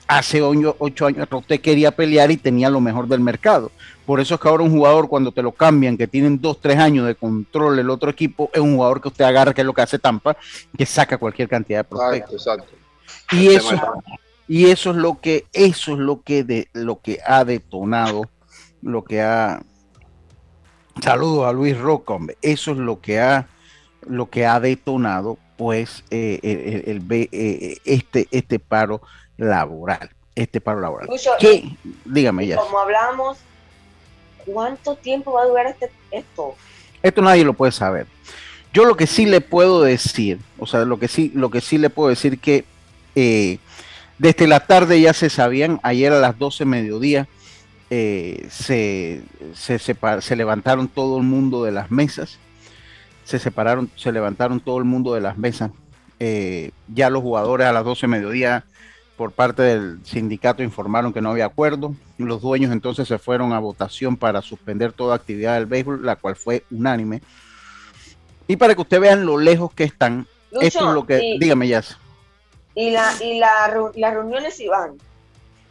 Hace 0.08 0.42
ocho 0.42 1.06
años 1.06 1.28
usted 1.30 1.60
quería 1.60 1.92
pelear 1.92 2.32
y 2.32 2.38
tenía 2.38 2.70
lo 2.70 2.80
mejor 2.80 3.08
del 3.08 3.20
mercado. 3.20 3.72
Por 4.06 4.22
eso 4.22 4.36
es 4.36 4.40
que 4.40 4.48
ahora 4.48 4.64
un 4.64 4.72
jugador 4.72 5.10
cuando 5.10 5.34
te 5.34 5.44
lo 5.44 5.52
cambian, 5.52 5.98
que 5.98 6.08
tienen 6.08 6.40
dos, 6.40 6.62
tres 6.62 6.78
años 6.78 7.06
de 7.06 7.16
control 7.16 7.78
el 7.78 7.90
otro 7.90 8.10
equipo, 8.10 8.50
es 8.54 8.62
un 8.62 8.76
jugador 8.76 9.02
que 9.02 9.10
usted 9.10 9.26
agarra, 9.26 9.54
que 9.54 9.62
es 9.62 9.68
lo 9.68 9.74
que 9.74 9.82
hace 9.82 10.00
Tampa, 10.00 10.38
que 10.78 10.86
saca 10.86 11.18
cualquier 11.18 11.50
cantidad 11.50 11.80
de 11.80 11.84
prospectos. 11.84 12.48
Exacto, 12.48 12.74
Y 13.34 13.48
eso, 13.48 13.76
y 14.48 14.68
eso 14.68 14.92
es 14.92 14.96
lo 14.96 15.20
que, 15.20 15.46
eso 15.52 15.92
es 15.92 16.00
lo 16.00 16.22
que 16.22 16.46
de, 16.46 16.70
lo 16.72 17.02
que 17.02 17.20
ha 17.26 17.44
detonado 17.44 18.30
lo 18.88 19.04
que 19.04 19.22
ha 19.22 19.62
saludos 21.02 21.48
a 21.48 21.52
Luis 21.52 21.78
Rocombe, 21.78 22.38
eso 22.42 22.72
es 22.72 22.78
lo 22.78 23.02
que 23.02 23.20
ha 23.20 23.48
lo 24.02 24.30
que 24.30 24.46
ha 24.46 24.60
detonado 24.60 25.38
pues 25.58 26.04
eh, 26.12 26.40
el, 26.88 27.06
eh, 27.10 27.78
este 27.84 28.28
este 28.32 28.60
paro 28.60 29.02
laboral 29.38 30.12
este 30.36 30.62
paro 30.62 30.80
laboral. 30.80 31.10
¿Qué? 31.40 31.70
dígame 32.06 32.48
ya. 32.48 32.58
como 32.58 32.80
hablamos 32.80 33.38
cuánto 34.46 34.96
tiempo 34.96 35.34
va 35.34 35.44
a 35.44 35.46
durar 35.46 35.68
este, 35.68 35.92
esto 36.12 36.56
esto 37.04 37.22
nadie 37.22 37.44
lo 37.44 37.54
puede 37.54 37.72
saber. 37.72 38.08
Yo 38.74 38.86
lo 38.86 38.98
que 38.98 39.08
sí 39.08 39.26
le 39.26 39.42
puedo 39.42 39.82
decir 39.82 40.40
o 40.58 40.66
sea 40.66 40.86
lo 40.86 41.00
que 41.00 41.08
sí 41.08 41.32
lo 41.36 41.50
que 41.50 41.62
sí 41.62 41.78
le 41.78 41.90
puedo 41.90 42.10
decir 42.10 42.40
que 42.40 42.66
eh, 43.16 43.60
desde 44.18 44.48
la 44.48 44.62
tarde 44.62 45.02
ya 45.02 45.14
se 45.14 45.30
sabían 45.30 45.80
ayer 45.84 46.14
a 46.14 46.20
las 46.20 46.38
12 46.38 46.66
mediodía 46.66 47.28
eh, 47.90 48.48
se, 48.50 49.24
se, 49.54 50.36
levantaron 50.36 50.88
todo 50.88 51.18
el 51.18 51.24
mundo 51.24 51.64
de 51.64 51.72
las 51.72 51.90
mesas, 51.90 52.38
se 53.24 53.40
separaron, 53.40 53.90
se 53.96 54.12
levantaron 54.12 54.60
todo 54.60 54.78
el 54.78 54.84
mundo 54.84 55.14
de 55.14 55.22
las 55.22 55.38
mesas. 55.38 55.72
Eh, 56.20 56.72
ya 56.88 57.10
los 57.10 57.22
jugadores 57.22 57.68
a 57.68 57.72
las 57.72 57.86
12 57.86 58.02
de 58.02 58.08
mediodía 58.08 58.66
por 59.16 59.32
parte 59.32 59.62
del 59.62 60.00
sindicato 60.04 60.64
informaron 60.64 61.14
que 61.14 61.22
no 61.22 61.32
había 61.32 61.46
acuerdo. 61.46 61.96
Los 62.18 62.42
dueños 62.42 62.72
entonces 62.72 63.08
se 63.08 63.18
fueron 63.18 63.54
a 63.54 63.60
votación 63.60 64.18
para 64.18 64.42
suspender 64.42 64.94
toda 64.94 65.16
actividad 65.16 65.56
del 65.56 65.66
béisbol, 65.66 66.06
la 66.06 66.16
cual 66.16 66.36
fue 66.36 66.64
unánime. 66.72 67.22
Y 68.48 68.56
para 68.58 68.76
que 68.76 68.82
ustedes 68.82 69.02
vean 69.02 69.26
lo 69.26 69.38
lejos 69.38 69.74
que 69.74 69.84
están, 69.84 70.28
esto 70.62 70.88
es 70.88 70.94
lo 70.94 71.06
que, 71.06 71.38
dígame 71.40 71.68
ya. 71.68 71.84
Y, 72.76 72.92
la, 72.92 73.12
y 73.22 73.40
la, 73.40 73.92
las 73.96 74.14
reuniones 74.14 74.60
iban 74.60 74.98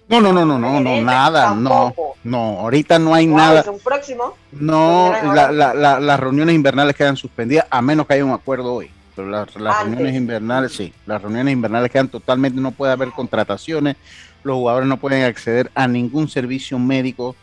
no, 0.08 0.20
no, 0.20 0.32
no, 0.32 0.44
no, 0.44 0.58
no, 0.58 0.80
no, 0.80 1.00
nada, 1.02 1.54
no, 1.54 1.92
no, 2.22 2.38
ahorita 2.60 2.98
no 2.98 3.12
hay 3.12 3.26
nada. 3.26 3.64
próximo? 3.82 4.36
No, 4.52 5.12
las 5.32 6.20
reuniones 6.20 6.54
invernales 6.54 6.94
quedan 6.94 7.16
suspendidas 7.16 7.66
a 7.70 7.82
menos 7.82 8.06
que 8.06 8.14
haya 8.14 8.24
un 8.24 8.32
acuerdo 8.32 8.74
hoy. 8.74 8.90
Pero 9.16 9.28
las 9.28 9.52
reuniones 9.54 10.14
invernales, 10.14 10.72
sí, 10.72 10.92
las 11.06 11.22
reuniones 11.22 11.52
invernales 11.52 11.90
quedan 11.90 12.08
totalmente, 12.08 12.60
no 12.60 12.70
puede 12.70 12.92
haber 12.92 13.10
contrataciones, 13.12 13.96
los 14.44 14.56
jugadores 14.56 14.88
no 14.88 14.98
pueden 14.98 15.24
acceder 15.24 15.70
a 15.74 15.88
ningún 15.88 16.28
servicio 16.28 16.78
médico, 16.78 17.34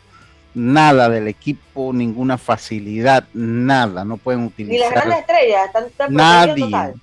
nada 0.54 1.08
del 1.08 1.26
equipo, 1.26 1.92
ninguna 1.92 2.38
facilidad, 2.38 3.24
nada, 3.34 4.04
no 4.04 4.16
pueden 4.16 4.44
utilizar. 4.44 4.72
Ni 4.72 4.78
las 4.78 4.90
grandes 4.90 5.18
estrellas, 5.18 5.70
están, 5.86 6.14
Nadie. 6.14 6.94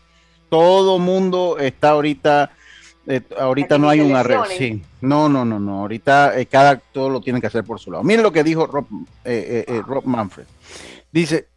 Todo 0.49 0.99
mundo 0.99 1.57
está 1.59 1.89
ahorita 1.91 2.51
eh, 3.08 3.22
ahorita 3.38 3.78
no 3.78 3.89
hay 3.89 4.02
un 4.02 4.16
arreglo. 4.16 4.45
Sí. 4.45 4.82
No, 5.02 5.28
no, 5.28 5.43
no, 5.43 5.60
no. 5.60 5.80
Ahorita 5.80 6.39
eh, 6.39 6.45
cada 6.45 6.78
todo 6.78 7.10
lo 7.10 7.22
tiene 7.22 7.41
que 7.41 7.47
hacer 7.47 7.64
por 7.64 7.80
su 7.80 7.91
lado. 7.91 8.04
Miren 8.04 8.24
lo 8.24 8.32
que 8.32 8.43
dijo 8.43 8.68
Rob, 8.68 8.86
eh, 9.26 9.82
Rob 9.86 10.06
Manfred. 10.06 10.45
Dice, 11.12 11.47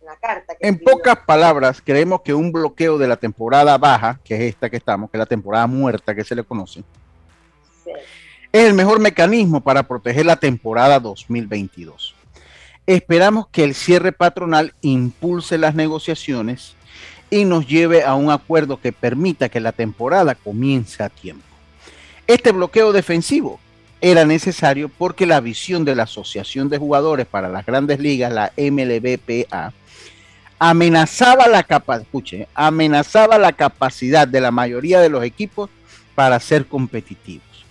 en 0.60 0.78
pocas 0.78 1.18
palabras, 1.26 1.80
creemos 1.84 2.22
que 2.22 2.34
un 2.34 2.50
bloqueo 2.50 2.98
de 2.98 3.06
la 3.06 3.16
temporada 3.16 3.78
baja, 3.78 4.18
que 4.24 4.34
es 4.34 4.54
esta 4.54 4.68
que 4.68 4.78
estamos, 4.78 5.10
que 5.10 5.16
es 5.16 5.20
la 5.20 5.26
temporada 5.26 5.66
muerta 5.66 6.14
que 6.14 6.24
se 6.24 6.34
le 6.34 6.42
conoce, 6.42 6.82
es 8.52 8.68
el 8.68 8.74
mejor 8.74 8.98
mecanismo 9.00 9.60
para 9.60 9.82
proteger 9.84 10.26
la 10.26 10.36
temporada 10.36 10.98
2022. 10.98 12.14
Esperamos 12.86 13.48
que 13.48 13.64
el 13.64 13.74
cierre 13.74 14.12
patronal 14.12 14.74
impulse 14.80 15.56
las 15.56 15.74
negociaciones 15.74 16.76
y 17.30 17.44
nos 17.44 17.66
lleve 17.66 18.04
a 18.04 18.14
un 18.14 18.30
acuerdo 18.30 18.80
que 18.80 18.92
permita 18.92 19.48
que 19.48 19.60
la 19.60 19.72
temporada 19.72 20.34
comience 20.34 21.02
a 21.02 21.08
tiempo. 21.08 21.44
Este 22.26 22.52
bloqueo 22.52 22.92
defensivo 22.92 23.60
era 24.00 24.24
necesario 24.24 24.88
porque 24.88 25.26
la 25.26 25.40
visión 25.40 25.84
de 25.84 25.94
la 25.94 26.04
Asociación 26.04 26.68
de 26.68 26.78
Jugadores 26.78 27.26
para 27.26 27.48
las 27.48 27.64
Grandes 27.64 28.00
Ligas, 28.00 28.32
la 28.32 28.52
MLBPA, 28.56 29.72
amenazaba 30.58 31.46
la, 31.48 31.66
amenazaba 32.54 33.38
la 33.38 33.52
capacidad 33.52 34.28
de 34.28 34.40
la 34.40 34.50
mayoría 34.50 35.00
de 35.00 35.08
los 35.08 35.24
equipos 35.24 35.70
para 36.14 36.38
ser 36.40 36.66
competitivos. 36.66 37.64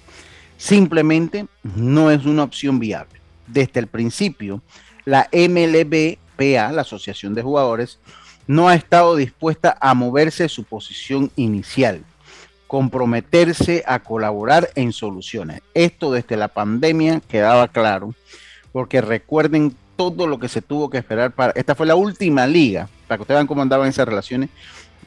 Simplemente 0.58 1.48
no 1.64 2.12
es 2.12 2.26
una 2.26 2.44
opción 2.44 2.80
viable. 2.80 3.20
Desde 3.48 3.80
el 3.80 3.88
principio, 3.88 4.62
la 5.06 5.30
MLBPA, 5.32 6.72
la 6.72 6.82
Asociación 6.82 7.34
de 7.34 7.42
Jugadores, 7.42 8.00
no 8.48 8.68
ha 8.68 8.76
estado 8.76 9.16
dispuesta 9.16 9.78
a 9.80 9.94
moverse 9.94 10.44
de 10.44 10.50
su 10.50 10.64
posición 10.64 11.32
inicial, 11.36 12.04
comprometerse 12.68 13.84
a 13.86 14.00
colaborar 14.00 14.70
en 14.76 14.92
soluciones. 14.92 15.62
Esto 15.74 16.12
desde 16.12 16.38
la 16.38 16.48
pandemia 16.48 17.22
quedaba 17.28 17.68
claro, 17.68 18.14
porque 18.72 19.02
recuerden 19.02 19.76
todo 19.96 20.28
lo 20.28 20.40
que 20.40 20.50
se 20.50 20.62
tuvo 20.62 20.90
que 20.90 20.98
esperar 20.98 21.32
para... 21.32 21.54
Esta 21.54 21.76
fue 21.76 21.86
la 21.86 21.96
última 21.96 22.48
liga, 22.48 22.90
para 23.08 23.18
que 23.18 23.22
ustedes 23.22 23.38
vean 23.38 23.48
cómo 23.48 23.62
andaban 23.62 23.88
esas 23.88 24.08
relaciones, 24.08 24.50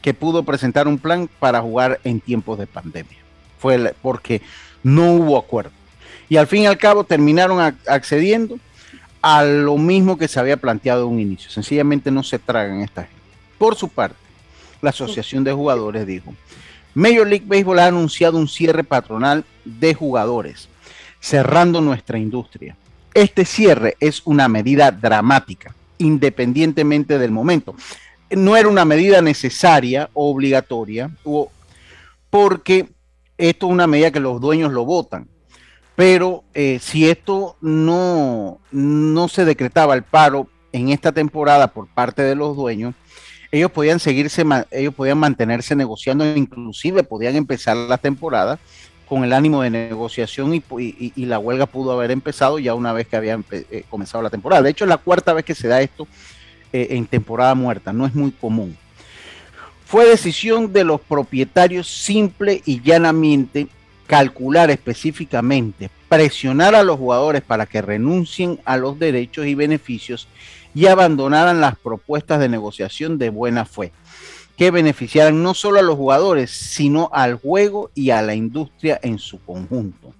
que 0.00 0.14
pudo 0.14 0.44
presentar 0.44 0.86
un 0.86 0.98
plan 0.98 1.28
para 1.40 1.60
jugar 1.60 2.00
en 2.04 2.20
tiempos 2.20 2.58
de 2.58 2.66
pandemia. 2.66 3.18
Fue 3.58 3.94
porque 4.00 4.42
no 4.82 5.14
hubo 5.14 5.36
acuerdo. 5.36 5.72
Y 6.28 6.36
al 6.36 6.46
fin 6.46 6.62
y 6.62 6.66
al 6.66 6.78
cabo 6.78 7.04
terminaron 7.04 7.76
accediendo 7.88 8.58
a 9.22 9.42
lo 9.42 9.76
mismo 9.76 10.16
que 10.16 10.28
se 10.28 10.38
había 10.38 10.56
planteado 10.56 11.06
en 11.06 11.14
un 11.14 11.20
inicio. 11.20 11.50
Sencillamente 11.50 12.12
no 12.12 12.22
se 12.22 12.38
tragan 12.38 12.82
estas 12.82 13.08
por 13.58 13.76
su 13.76 13.88
parte, 13.88 14.16
la 14.82 14.90
Asociación 14.90 15.44
de 15.44 15.52
Jugadores 15.52 16.06
dijo, 16.06 16.34
Major 16.94 17.26
League 17.26 17.44
Baseball 17.46 17.78
ha 17.78 17.86
anunciado 17.86 18.38
un 18.38 18.48
cierre 18.48 18.84
patronal 18.84 19.44
de 19.64 19.94
jugadores, 19.94 20.68
cerrando 21.20 21.80
nuestra 21.80 22.18
industria. 22.18 22.76
Este 23.12 23.44
cierre 23.44 23.96
es 24.00 24.22
una 24.24 24.48
medida 24.48 24.90
dramática, 24.90 25.74
independientemente 25.98 27.18
del 27.18 27.32
momento. 27.32 27.74
No 28.30 28.56
era 28.56 28.68
una 28.68 28.84
medida 28.84 29.20
necesaria 29.20 30.10
o 30.12 30.30
obligatoria, 30.30 31.10
porque 32.30 32.88
esto 33.38 33.66
es 33.66 33.72
una 33.72 33.86
medida 33.86 34.10
que 34.10 34.20
los 34.20 34.40
dueños 34.40 34.72
lo 34.72 34.84
votan. 34.84 35.28
Pero 35.96 36.44
eh, 36.52 36.78
si 36.80 37.08
esto 37.08 37.56
no, 37.60 38.58
no 38.70 39.28
se 39.28 39.44
decretaba 39.44 39.94
el 39.94 40.02
paro 40.02 40.48
en 40.72 40.90
esta 40.90 41.12
temporada 41.12 41.68
por 41.68 41.88
parte 41.88 42.22
de 42.22 42.34
los 42.34 42.54
dueños, 42.56 42.94
ellos 43.52 43.70
podían 43.70 44.00
seguirse, 44.00 44.44
ellos 44.70 44.94
podían 44.94 45.18
mantenerse 45.18 45.76
negociando, 45.76 46.26
inclusive 46.36 47.02
podían 47.02 47.36
empezar 47.36 47.76
la 47.76 47.98
temporada 47.98 48.58
con 49.08 49.22
el 49.22 49.32
ánimo 49.32 49.62
de 49.62 49.70
negociación 49.70 50.54
y, 50.54 51.24
la 51.24 51.38
huelga 51.38 51.66
pudo 51.66 51.92
haber 51.92 52.10
empezado 52.10 52.58
ya 52.58 52.74
una 52.74 52.92
vez 52.92 53.06
que 53.06 53.16
había 53.16 53.38
eh, 53.50 53.84
comenzado 53.88 54.22
la 54.22 54.30
temporada. 54.30 54.62
De 54.62 54.70
hecho, 54.70 54.84
es 54.84 54.88
la 54.88 54.96
cuarta 54.98 55.32
vez 55.32 55.44
que 55.44 55.54
se 55.54 55.68
da 55.68 55.80
esto 55.80 56.08
eh, 56.72 56.88
en 56.90 57.06
temporada 57.06 57.54
muerta, 57.54 57.92
no 57.92 58.06
es 58.06 58.14
muy 58.14 58.32
común. 58.32 58.76
Fue 59.84 60.08
decisión 60.08 60.72
de 60.72 60.82
los 60.82 61.00
propietarios 61.00 61.86
simple 61.86 62.60
y 62.66 62.82
llanamente 62.82 63.68
calcular 64.06 64.70
específicamente, 64.70 65.90
presionar 66.08 66.74
a 66.74 66.82
los 66.82 66.98
jugadores 66.98 67.42
para 67.42 67.66
que 67.66 67.82
renuncien 67.82 68.60
a 68.64 68.76
los 68.76 68.98
derechos 68.98 69.46
y 69.46 69.54
beneficios 69.54 70.28
y 70.74 70.86
abandonaran 70.86 71.60
las 71.60 71.76
propuestas 71.78 72.38
de 72.38 72.48
negociación 72.48 73.18
de 73.18 73.30
buena 73.30 73.64
fe, 73.64 73.92
que 74.56 74.70
beneficiaran 74.70 75.42
no 75.42 75.54
solo 75.54 75.80
a 75.80 75.82
los 75.82 75.96
jugadores, 75.96 76.50
sino 76.50 77.10
al 77.12 77.34
juego 77.34 77.90
y 77.94 78.10
a 78.10 78.22
la 78.22 78.34
industria 78.34 79.00
en 79.02 79.18
su 79.18 79.40
conjunto. 79.42 80.14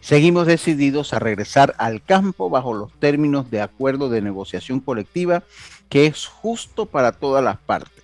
Seguimos 0.00 0.46
decididos 0.46 1.14
a 1.14 1.18
regresar 1.18 1.74
al 1.78 2.02
campo 2.02 2.50
bajo 2.50 2.74
los 2.74 2.92
términos 2.98 3.50
de 3.50 3.62
acuerdo 3.62 4.10
de 4.10 4.20
negociación 4.20 4.80
colectiva 4.80 5.42
que 5.88 6.06
es 6.06 6.26
justo 6.26 6.86
para 6.86 7.12
todas 7.12 7.42
las 7.42 7.56
partes 7.56 8.03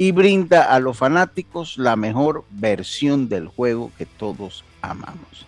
y 0.00 0.12
brinda 0.12 0.74
a 0.74 0.80
los 0.80 0.96
fanáticos 0.96 1.76
la 1.76 1.94
mejor 1.94 2.46
versión 2.48 3.28
del 3.28 3.48
juego 3.48 3.92
que 3.98 4.06
todos 4.06 4.64
amamos. 4.80 5.46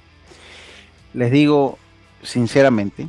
Les 1.15 1.33
digo 1.33 1.79
sinceramente, 2.23 3.09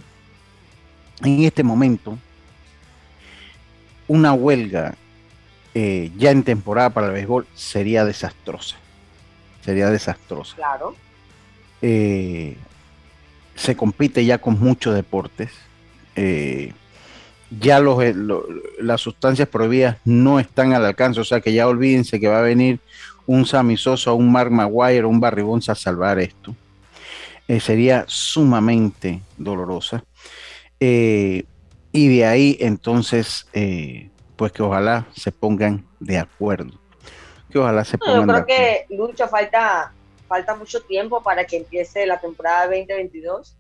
en 1.22 1.44
este 1.44 1.62
momento, 1.64 2.18
una 4.08 4.32
huelga 4.32 4.96
eh, 5.74 6.14
ya 6.16 6.32
en 6.32 6.44
temporada 6.44 6.92
para 6.92 7.08
el 7.08 7.14
béisbol 7.14 7.46
sería 7.54 8.06
desastrosa. 8.06 8.78
Sería 9.66 9.90
desastrosa. 9.90 10.56
Claro. 10.56 10.96
Eh, 11.82 12.56
se 13.56 13.76
compite 13.76 14.24
ya 14.24 14.38
con 14.38 14.58
muchos 14.62 14.96
deportes. 14.96 15.52
Eh, 16.16 16.72
ya 17.60 17.80
los, 17.80 18.04
eh, 18.04 18.16
las 18.80 19.02
sustancias 19.02 19.48
prohibidas 19.48 19.98
no 20.06 20.40
están 20.40 20.74
al 20.74 20.86
alcance, 20.86 21.20
o 21.20 21.24
sea 21.24 21.42
que 21.42 21.54
ya 21.54 21.68
olvídense 21.68 22.20
que 22.20 22.28
va 22.28 22.40
a 22.40 22.44
venir 22.44 22.80
un 23.26 23.46
Sammy 23.46 23.78
Sosa, 23.78 24.14
un 24.14 24.32
Mark 24.32 24.52
Maguire, 24.52 25.06
un 25.06 25.20
Barry 25.20 25.42
Bonds 25.42 25.70
a 25.70 25.76
salvar 25.76 26.20
esto. 26.20 26.56
Eh, 27.48 27.60
sería 27.60 28.06
sumamente 28.08 29.22
dolorosa. 29.38 30.04
y 30.80 32.08
de 32.08 32.26
ahí 32.26 32.58
entonces, 32.60 33.48
pues 34.36 34.52
que 34.52 34.64
ojalá 34.64 35.08
se 35.16 35.32
pongan 35.32 35.86
de 36.00 36.18
acuerdo. 36.18 36.74
Que 37.50 37.60
ojalá 37.60 37.86
se 37.86 37.98
pongan 37.98 38.28
Yo 38.28 38.34
creo 38.34 38.46
que 38.46 38.86
Lucho 38.90 39.28
falta 39.28 39.94
falta 40.34 40.56
mucho 40.56 40.82
tiempo 40.82 41.22
para 41.22 41.46
que 41.46 41.58
empiece 41.58 42.08
la 42.08 42.20
temporada 42.20 42.66
2022. 42.66 43.56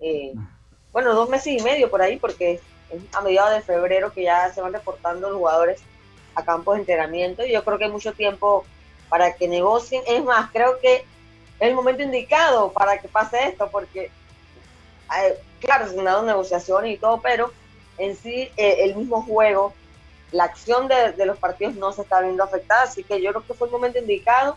Eh, 0.00 0.32
bueno, 0.92 1.14
dos 1.14 1.28
meses 1.28 1.60
y 1.60 1.62
medio 1.62 1.88
por 1.88 2.02
ahí, 2.02 2.16
porque 2.16 2.58
a 3.12 3.20
mediados 3.20 3.52
de 3.52 3.62
febrero 3.62 4.12
que 4.12 4.24
ya 4.24 4.52
se 4.52 4.60
van 4.60 4.72
reportando 4.72 5.28
los 5.28 5.38
jugadores 5.38 5.80
a 6.34 6.44
campos 6.44 6.74
de 6.74 6.80
entrenamiento. 6.80 7.44
Y 7.44 7.52
yo 7.52 7.64
creo 7.64 7.78
que 7.78 7.84
hay 7.84 7.90
mucho 7.90 8.12
tiempo 8.12 8.64
para 9.08 9.34
que 9.34 9.48
negocien. 9.48 10.02
Es 10.06 10.22
más, 10.24 10.50
creo 10.50 10.78
que 10.80 10.96
es 10.96 11.04
el 11.58 11.74
momento 11.74 12.02
indicado 12.02 12.72
para 12.72 12.98
que 12.98 13.08
pase 13.08 13.48
esto, 13.48 13.70
porque, 13.70 14.10
eh, 15.18 15.38
claro, 15.60 15.88
se 15.88 15.98
han 15.98 16.04
dado 16.04 16.22
negociaciones 16.22 16.94
y 16.94 16.98
todo, 16.98 17.20
pero 17.20 17.52
en 17.98 18.16
sí 18.16 18.50
eh, 18.56 18.76
el 18.80 18.96
mismo 18.96 19.22
juego, 19.22 19.74
la 20.32 20.44
acción 20.44 20.88
de, 20.88 21.26
los 21.26 21.38
partidos 21.38 21.74
no 21.74 21.92
se 21.92 22.02
está 22.02 22.20
viendo 22.20 22.42
afectada. 22.42 22.84
Así 22.84 23.04
que 23.04 23.20
yo 23.20 23.30
creo 23.32 23.46
que 23.46 23.54
fue 23.54 23.66
el 23.66 23.72
momento 23.72 23.98
indicado 23.98 24.56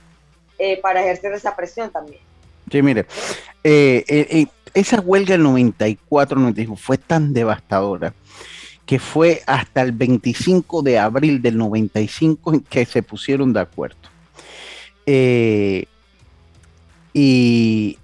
eh, 0.57 0.79
para 0.81 1.01
ejercer 1.01 1.33
esa 1.33 1.55
presión 1.55 1.91
también. 1.91 2.21
Sí, 2.71 2.81
mire, 2.81 3.05
esa 4.73 4.99
huelga 4.99 5.33
del 5.33 5.43
94, 5.43 6.39
95 6.39 6.75
fue 6.75 6.97
tan 6.97 7.33
devastadora 7.33 8.13
que 8.85 8.99
fue 8.99 9.41
hasta 9.47 9.81
el 9.81 9.91
25 9.93 10.81
de 10.81 10.99
abril 10.99 11.41
del 11.41 11.57
95 11.57 12.53
en 12.53 12.59
que 12.61 12.85
se 12.85 13.01
pusieron 13.01 13.53
de 13.53 13.59
acuerdo. 13.61 13.97
y 17.15 17.97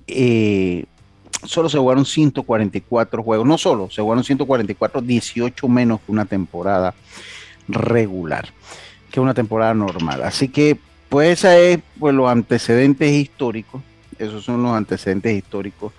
solo 1.46 1.70
se 1.70 1.78
jugaron 1.78 2.06
144 2.06 3.24
juegos, 3.24 3.48
no 3.48 3.58
solo, 3.58 3.90
se 3.90 4.02
jugaron 4.02 4.24
144, 4.24 5.02
18 5.02 5.68
menos 5.68 6.00
que 6.02 6.12
una 6.12 6.26
temporada 6.26 6.94
regular, 7.68 8.50
que 9.12 9.20
una 9.20 9.34
temporada 9.34 9.74
normal. 9.74 10.24
Así 10.24 10.50
que 10.50 10.78
pues 11.10 11.40
esa 11.40 11.58
es 11.58 11.80
pues, 12.00 12.14
los 12.14 12.30
antecedentes 12.30 13.12
históricos, 13.12 13.82
esos 14.18 14.44
son 14.44 14.62
los 14.62 14.74
antecedentes 14.74 15.36
históricos 15.36 15.94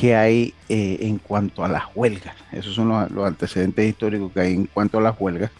que 0.00 0.16
hay 0.16 0.54
eh, 0.70 0.96
en 1.02 1.18
cuanto 1.18 1.62
a 1.62 1.68
las 1.68 1.84
huelgas. 1.94 2.34
Esos 2.52 2.74
son 2.74 2.88
los, 2.88 3.26
antecedentes 3.26 3.86
históricos 3.86 4.32
que 4.32 4.40
hay 4.40 4.54
en 4.54 4.64
cuanto 4.64 4.96
a 4.96 5.02
las 5.02 5.14
huelgas. 5.20 5.50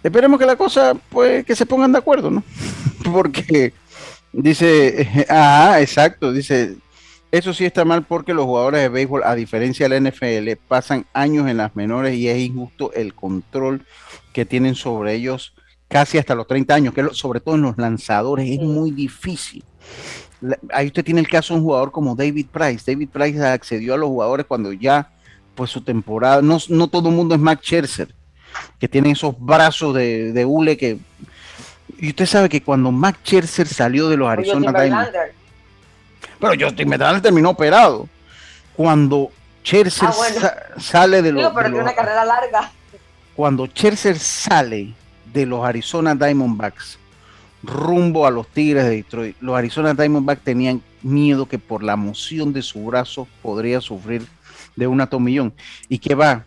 Esperemos 0.00 0.38
que 0.38 0.46
la 0.46 0.54
cosa, 0.54 0.94
pues, 1.08 1.44
que 1.44 1.56
se 1.56 1.66
pongan 1.66 1.90
de 1.90 1.98
acuerdo, 1.98 2.30
¿no? 2.30 2.44
Porque 3.12 3.72
dice, 4.32 5.26
ah, 5.28 5.78
exacto, 5.80 6.32
dice, 6.32 6.76
eso 7.32 7.52
sí 7.52 7.64
está 7.64 7.84
mal 7.84 8.04
porque 8.04 8.32
los 8.32 8.44
jugadores 8.44 8.82
de 8.82 8.88
béisbol, 8.88 9.24
a 9.24 9.34
diferencia 9.34 9.88
de 9.88 10.00
la 10.00 10.10
NFL, 10.10 10.52
pasan 10.68 11.04
años 11.12 11.48
en 11.48 11.56
las 11.56 11.74
menores 11.74 12.14
y 12.14 12.28
es 12.28 12.38
injusto 12.38 12.92
el 12.92 13.12
control 13.14 13.84
que 14.32 14.46
tienen 14.46 14.76
sobre 14.76 15.14
ellos 15.14 15.52
casi 15.88 16.18
hasta 16.18 16.36
los 16.36 16.46
30 16.46 16.74
años, 16.74 16.94
que 16.94 17.04
sobre 17.12 17.40
todo 17.40 17.56
en 17.56 17.62
los 17.62 17.76
lanzadores 17.76 18.48
es 18.48 18.60
muy 18.60 18.92
difícil. 18.92 19.64
Ahí 20.72 20.86
usted 20.86 21.04
tiene 21.04 21.20
el 21.20 21.28
caso 21.28 21.54
de 21.54 21.60
un 21.60 21.66
jugador 21.66 21.92
como 21.92 22.14
David 22.14 22.46
Price. 22.50 22.90
David 22.90 23.08
Price 23.08 23.44
accedió 23.44 23.94
a 23.94 23.96
los 23.96 24.08
jugadores 24.08 24.46
cuando 24.46 24.72
ya, 24.72 25.10
pues 25.54 25.70
su 25.70 25.80
temporada, 25.80 26.42
no, 26.42 26.58
no 26.68 26.88
todo 26.88 27.08
el 27.08 27.14
mundo 27.14 27.34
es 27.34 27.40
Max 27.40 27.62
Scherzer, 27.64 28.14
que 28.78 28.88
tiene 28.88 29.12
esos 29.12 29.34
brazos 29.38 29.94
de, 29.94 30.32
de 30.32 30.44
hule 30.44 30.76
que... 30.76 30.98
Y 31.98 32.10
usted 32.10 32.26
sabe 32.26 32.48
que 32.48 32.62
cuando 32.62 32.92
Max 32.92 33.18
Scherzer 33.24 33.66
salió 33.66 34.08
de 34.08 34.16
los 34.16 34.28
Arizona 34.28 34.72
Diamondbacks... 34.72 35.34
Pero 36.38 36.52
Justin 36.68 36.90
Verlander 36.90 37.22
terminó 37.22 37.50
operado. 37.50 38.08
Cuando 38.74 39.30
Scherzer 39.64 40.10
ah, 40.10 40.78
sale 40.78 41.22
de 41.22 41.32
los... 41.32 41.52
pero 41.54 41.80
una 41.80 41.94
carrera 41.94 42.24
larga. 42.24 42.70
Cuando 43.34 43.66
Scherzer 43.66 44.18
sale 44.18 44.92
de 45.32 45.46
los 45.46 45.64
Arizona 45.64 46.14
Diamondbacks 46.14 46.98
rumbo 47.66 48.26
a 48.26 48.30
los 48.30 48.46
Tigres 48.48 48.84
de 48.84 48.96
Detroit, 48.96 49.36
los 49.40 49.56
Arizona 49.56 49.94
Diamondbacks 49.94 50.42
tenían 50.42 50.82
miedo 51.02 51.46
que 51.46 51.58
por 51.58 51.82
la 51.82 51.96
moción 51.96 52.52
de 52.52 52.62
su 52.62 52.84
brazo 52.84 53.26
podría 53.42 53.80
sufrir 53.80 54.26
de 54.76 54.86
un 54.86 55.00
atomillón. 55.00 55.52
¿Y 55.88 55.98
que 55.98 56.14
va? 56.14 56.44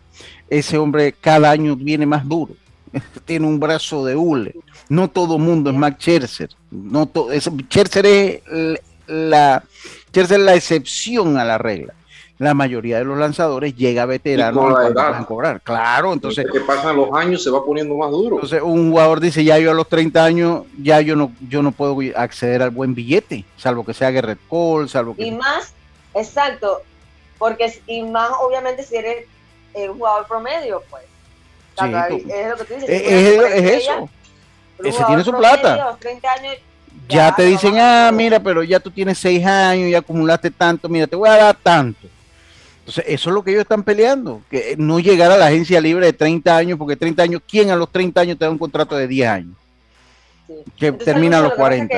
Ese 0.48 0.78
hombre 0.78 1.12
cada 1.12 1.50
año 1.50 1.76
viene 1.76 2.06
más 2.06 2.26
duro. 2.26 2.54
Tiene 3.24 3.46
un 3.46 3.60
brazo 3.60 4.04
de 4.04 4.16
hule. 4.16 4.54
No 4.88 5.08
todo 5.08 5.38
mundo 5.38 5.70
es 5.70 5.76
Max 5.76 5.98
Scherzer. 6.00 6.50
No 6.70 7.10
Scherzer 7.68 8.06
es 8.06 8.42
la, 9.06 9.62
es 10.12 10.30
la 10.30 10.54
excepción 10.54 11.38
a 11.38 11.44
la 11.44 11.58
regla 11.58 11.94
la 12.40 12.54
mayoría 12.54 12.96
de 12.96 13.04
los 13.04 13.18
lanzadores 13.18 13.76
llega 13.76 14.06
veterano 14.06 14.74
a 14.74 15.26
cobrar. 15.26 15.60
Claro, 15.60 16.14
entonces. 16.14 16.46
que 16.50 16.60
pasan 16.60 16.96
los 16.96 17.12
años 17.12 17.44
se 17.44 17.50
va 17.50 17.62
poniendo 17.62 17.94
más 17.96 18.10
duro. 18.10 18.36
Entonces, 18.36 18.62
un 18.62 18.90
jugador 18.90 19.20
dice: 19.20 19.44
Ya 19.44 19.58
yo 19.58 19.70
a 19.70 19.74
los 19.74 19.86
30 19.86 20.24
años, 20.24 20.62
ya 20.82 21.02
yo 21.02 21.16
no, 21.16 21.32
yo 21.46 21.62
no 21.62 21.70
puedo 21.70 21.98
acceder 22.16 22.62
al 22.62 22.70
buen 22.70 22.94
billete, 22.94 23.44
salvo 23.58 23.84
que 23.84 23.92
sea 23.92 24.10
Garrett 24.10 24.38
Cole, 24.48 24.88
salvo 24.88 25.14
que. 25.14 25.24
Y 25.24 25.32
más, 25.32 25.74
exacto, 26.14 26.80
porque 27.38 27.78
y 27.86 28.04
más, 28.04 28.30
obviamente, 28.40 28.84
si 28.84 28.96
eres 28.96 29.26
un 29.74 29.98
jugador 29.98 30.26
promedio, 30.26 30.82
pues. 30.88 31.04
es 31.76 32.48
lo 32.48 32.56
que 32.56 32.64
tú 32.64 32.74
dices. 32.74 32.88
es, 32.88 33.82
eso. 33.82 34.08
Ese 34.82 35.04
tiene 35.04 35.24
su 35.24 35.32
plata. 35.36 35.98
ya, 37.06 37.34
te 37.36 37.42
dicen, 37.42 37.78
ah, 37.78 38.10
mira, 38.14 38.40
pero 38.40 38.62
ya 38.62 38.80
tú 38.80 38.90
tienes 38.90 39.18
seis 39.18 39.44
años, 39.44 39.90
y 39.90 39.94
acumulaste 39.94 40.50
tanto, 40.50 40.88
mira, 40.88 41.06
te 41.06 41.16
voy 41.16 41.28
a 41.28 41.36
dar 41.36 41.56
tanto 41.62 42.08
eso 42.98 43.30
es 43.30 43.34
lo 43.34 43.42
que 43.42 43.50
ellos 43.50 43.62
están 43.62 43.82
peleando, 43.82 44.42
que 44.50 44.74
no 44.78 45.00
llegar 45.00 45.30
a 45.30 45.36
la 45.36 45.46
agencia 45.46 45.80
libre 45.80 46.06
de 46.06 46.12
30 46.12 46.56
años, 46.56 46.78
porque 46.78 46.96
30 46.96 47.22
años, 47.22 47.42
¿quién 47.48 47.70
a 47.70 47.76
los 47.76 47.90
30 47.90 48.20
años 48.20 48.38
te 48.38 48.44
da 48.44 48.50
un 48.50 48.58
contrato 48.58 48.96
de 48.96 49.06
10 49.06 49.28
años? 49.28 49.56
Que 50.76 50.92
termina 50.92 51.38
a 51.38 51.42
los 51.42 51.54
40. 51.54 51.94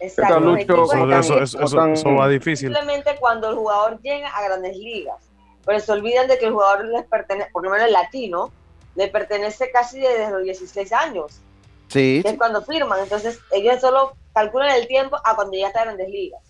Exacto. 0.00 0.56
Eso, 0.56 1.40
eso, 1.40 2.14
va 2.14 2.28
difícil. 2.28 2.74
Simplemente 2.74 3.16
cuando 3.18 3.48
el 3.50 3.56
jugador 3.56 4.00
llega 4.02 4.28
a 4.28 4.42
grandes 4.44 4.76
ligas, 4.76 5.16
pero 5.64 5.80
se 5.80 5.92
olvidan 5.92 6.28
de 6.28 6.38
que 6.38 6.46
el 6.46 6.52
jugador 6.52 6.84
les 6.86 7.04
pertenece, 7.04 7.50
por 7.52 7.64
lo 7.64 7.70
menos 7.70 7.86
el 7.86 7.92
latino, 7.92 8.52
le 8.96 9.08
pertenece 9.08 9.70
casi 9.70 10.00
desde 10.00 10.30
los 10.30 10.42
16 10.42 10.92
años. 10.92 11.40
Sí. 11.88 12.22
es 12.24 12.36
cuando 12.36 12.62
firman. 12.62 13.00
Entonces, 13.00 13.38
ellos 13.52 13.80
solo 13.80 14.14
calculan 14.34 14.74
el 14.76 14.86
tiempo 14.86 15.16
a 15.22 15.34
cuando 15.34 15.56
ya 15.56 15.68
está 15.68 15.80
en 15.80 15.86
grandes 15.86 16.08
ligas. 16.08 16.40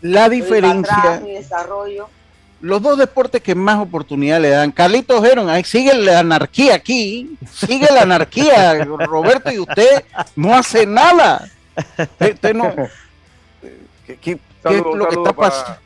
La 0.00 0.28
diferencia. 0.28 1.20
desarrollo 1.24 2.08
los 2.60 2.82
dos 2.82 2.98
deportes 2.98 3.42
que 3.42 3.54
más 3.54 3.78
oportunidad 3.78 4.40
le 4.40 4.50
dan. 4.50 4.72
Carlitos 4.72 5.24
Heron, 5.24 5.48
ahí 5.48 5.64
sigue 5.64 5.94
la 5.94 6.20
anarquía 6.20 6.74
aquí, 6.74 7.36
sigue 7.50 7.86
la 7.92 8.02
anarquía, 8.02 8.84
Roberto, 9.06 9.50
y 9.50 9.58
usted 9.58 10.04
no 10.34 10.54
hace 10.54 10.86
nada. 10.86 11.48
Usted 12.20 12.54
no. 12.54 12.74
¿Qué, 14.20 14.32
es 14.32 14.82
lo 14.82 15.08
que 15.08 15.14
está 15.14 15.32
pasando? 15.32 15.78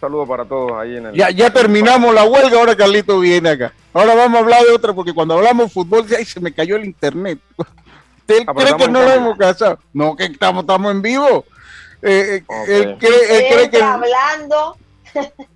Saludos 0.00 0.28
para 0.28 0.44
todos 0.44 0.72
ahí 0.72 0.96
en 0.96 1.06
el. 1.06 1.14
Ya, 1.14 1.30
ya 1.30 1.50
terminamos 1.50 2.14
la 2.14 2.24
huelga, 2.24 2.58
ahora 2.58 2.76
Carlitos 2.76 3.20
viene 3.22 3.50
acá. 3.50 3.72
Ahora 3.94 4.14
vamos 4.14 4.36
a 4.36 4.42
hablar 4.42 4.62
de 4.64 4.72
otra, 4.72 4.92
porque 4.92 5.14
cuando 5.14 5.34
hablamos 5.34 5.66
de 5.66 5.72
fútbol, 5.72 6.06
ahí 6.16 6.24
se 6.24 6.40
me 6.40 6.52
cayó 6.52 6.76
el 6.76 6.84
internet. 6.84 7.38
¿Usted 7.56 8.44
cree 8.46 8.76
que 8.76 8.88
no 8.88 9.02
lo 9.02 9.10
hemos 9.12 9.38
casado? 9.38 9.78
No, 9.92 10.16
que 10.16 10.24
estamos, 10.24 10.62
estamos 10.62 10.90
en 10.90 11.02
vivo. 11.02 11.44
Eh, 12.02 12.42
eh 12.46 12.64
él 12.68 12.96
cree, 12.98 13.38
él 13.38 13.54
cree 13.54 13.70
que 13.70 13.82
hablando 13.82 14.76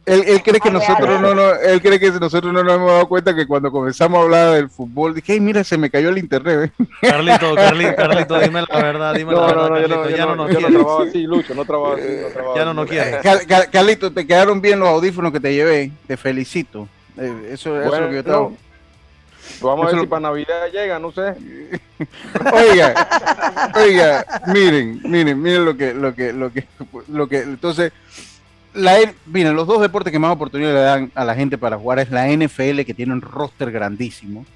él, 0.06 0.42
cree 0.42 0.61
que 0.61 0.70
nosotros 0.70 1.20
no, 1.20 1.34
no, 1.34 1.54
él 1.54 1.80
cree 1.80 1.98
que 1.98 2.11
nosotros 2.12 2.52
no 2.52 2.62
nos 2.62 2.74
hemos 2.74 2.90
dado 2.90 3.09
cuenta 3.09 3.34
que 3.34 3.46
cuando 3.46 3.70
comenzamos 3.70 4.18
a 4.18 4.22
hablar 4.22 4.52
del 4.52 4.70
fútbol, 4.70 5.14
dije, 5.14 5.34
hey, 5.34 5.40
mira, 5.40 5.64
se 5.64 5.76
me 5.76 5.90
cayó 5.90 6.09
el 6.09 6.18
internet. 6.18 6.72
Carlito, 7.00 7.54
Carlito, 7.56 7.96
Carlito, 7.96 8.38
dime 8.38 8.62
la 8.68 8.82
verdad, 8.82 9.14
dime 9.14 9.32
la 9.32 9.40
verdad. 9.46 9.68
Carlito, 9.68 10.11
ya 10.11 10.26
no, 10.26 10.36
nos 10.36 10.48
quiere. 10.48 10.70
no 10.70 10.78
trabajo 10.78 11.02
así, 11.02 11.22
Lucho, 11.22 11.54
no 11.54 11.64
trabajo 11.64 11.94
así, 11.94 12.09
no 12.36 12.56
Ya 12.56 12.64
no 12.64 12.74
nos 12.74 12.86
quiere. 12.88 13.20
Carlito, 13.70 14.12
te 14.12 14.26
quedaron 14.26 14.61
bien 14.61 14.78
los 14.78 14.88
audífonos 14.88 15.32
que 15.32 15.40
te 15.40 15.54
llevé, 15.54 15.90
te 16.06 16.16
felicito. 16.16 16.88
Eh, 17.16 17.50
eso, 17.52 17.80
eso 17.80 17.94
es 17.94 18.00
lo 18.00 18.09
que 18.09 18.14
yo 18.14 18.20
estaba... 18.20 18.48
Vamos 19.61 19.86
a 19.86 19.90
ver 19.90 20.00
si 20.00 20.06
para 20.06 20.20
Navidad 20.20 20.70
llega, 20.72 20.98
no 20.98 21.11
sé. 21.11 21.34
oiga, 22.52 23.72
oiga, 23.74 24.26
miren, 24.46 25.00
miren, 25.04 25.42
miren 25.42 25.64
lo 25.64 25.76
que, 25.76 25.94
lo 25.94 26.14
que, 26.14 26.32
lo 26.32 26.52
que, 26.52 26.66
lo 27.09 27.28
que, 27.28 27.38
entonces, 27.40 27.92
la, 28.79 29.14
miren, 29.26 29.55
los 29.55 29.66
dos 29.66 29.81
deportes 29.81 30.12
que 30.12 30.18
más 30.18 30.33
oportunidad 30.33 30.72
le 30.72 30.81
dan 30.81 31.12
a 31.14 31.24
la 31.24 31.35
gente 31.35 31.59
para 31.59 31.79
jugar 31.79 31.99
es 31.99 32.11
la 32.11 32.29
NFL, 32.29 32.83
que 32.83 32.95
tiene 32.95 33.12
un 33.12 33.20
roster 33.20 33.70
grandísimo, 33.70 34.47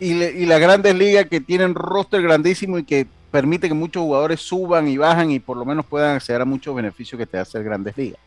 y, 0.00 0.12
y 0.12 0.46
la 0.46 0.58
Grandes 0.58 0.94
Ligas, 0.94 1.26
que 1.26 1.40
tienen 1.40 1.74
roster 1.74 2.22
grandísimo 2.22 2.78
y 2.78 2.84
que 2.84 3.06
permite 3.30 3.68
que 3.68 3.74
muchos 3.74 4.02
jugadores 4.02 4.40
suban 4.40 4.88
y 4.88 4.96
bajan 4.96 5.30
y 5.30 5.38
por 5.38 5.56
lo 5.56 5.64
menos 5.64 5.86
puedan 5.86 6.16
acceder 6.16 6.40
a 6.40 6.44
muchos 6.44 6.74
beneficios 6.74 7.18
que 7.18 7.26
te 7.26 7.38
hace 7.38 7.58
el 7.58 7.64
Grandes 7.64 7.96
Ligas. 7.96 8.20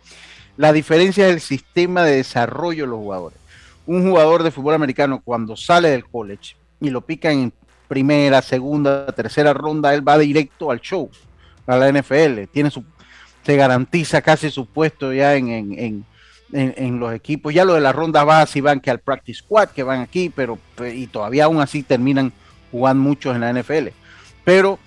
La 0.57 0.71
diferencia 0.71 1.27
es 1.27 1.33
el 1.33 1.41
sistema 1.41 2.03
de 2.03 2.17
desarrollo 2.17 2.85
de 2.85 2.89
los 2.89 2.99
jugadores 2.99 3.45
un 3.87 4.07
jugador 4.07 4.43
de 4.43 4.51
fútbol 4.51 4.73
americano 4.73 5.21
cuando 5.23 5.55
sale 5.55 5.89
del 5.89 6.05
college 6.05 6.55
y 6.79 6.89
lo 6.89 7.01
pican 7.01 7.33
en 7.33 7.53
primera, 7.87 8.41
segunda, 8.41 9.05
tercera 9.07 9.53
ronda, 9.53 9.93
él 9.93 10.07
va 10.07 10.17
directo 10.17 10.71
al 10.71 10.81
show, 10.81 11.09
a 11.67 11.77
la 11.77 11.91
NFL, 11.91 12.45
tiene 12.51 12.71
su, 12.71 12.83
se 13.45 13.55
garantiza 13.55 14.21
casi 14.21 14.49
su 14.49 14.65
puesto 14.65 15.13
ya 15.13 15.35
en, 15.35 15.49
en, 15.49 16.05
en, 16.51 16.99
los 16.99 17.13
equipos. 17.13 17.53
Ya 17.53 17.63
lo 17.63 17.73
de 17.73 17.81
la 17.81 17.91
ronda 17.91 18.23
va 18.23 18.45
si 18.47 18.61
van 18.61 18.79
que 18.79 18.89
al 18.89 18.99
practice 18.99 19.39
squad, 19.39 19.69
que 19.69 19.83
van 19.83 20.01
aquí, 20.01 20.31
pero 20.35 20.57
y 20.93 21.07
todavía 21.07 21.45
aún 21.45 21.61
así 21.61 21.83
terminan 21.83 22.33
jugando 22.71 23.03
muchos 23.03 23.35
en 23.35 23.41
la 23.41 23.53
NFL. 23.53 23.89
Pero 24.43 24.79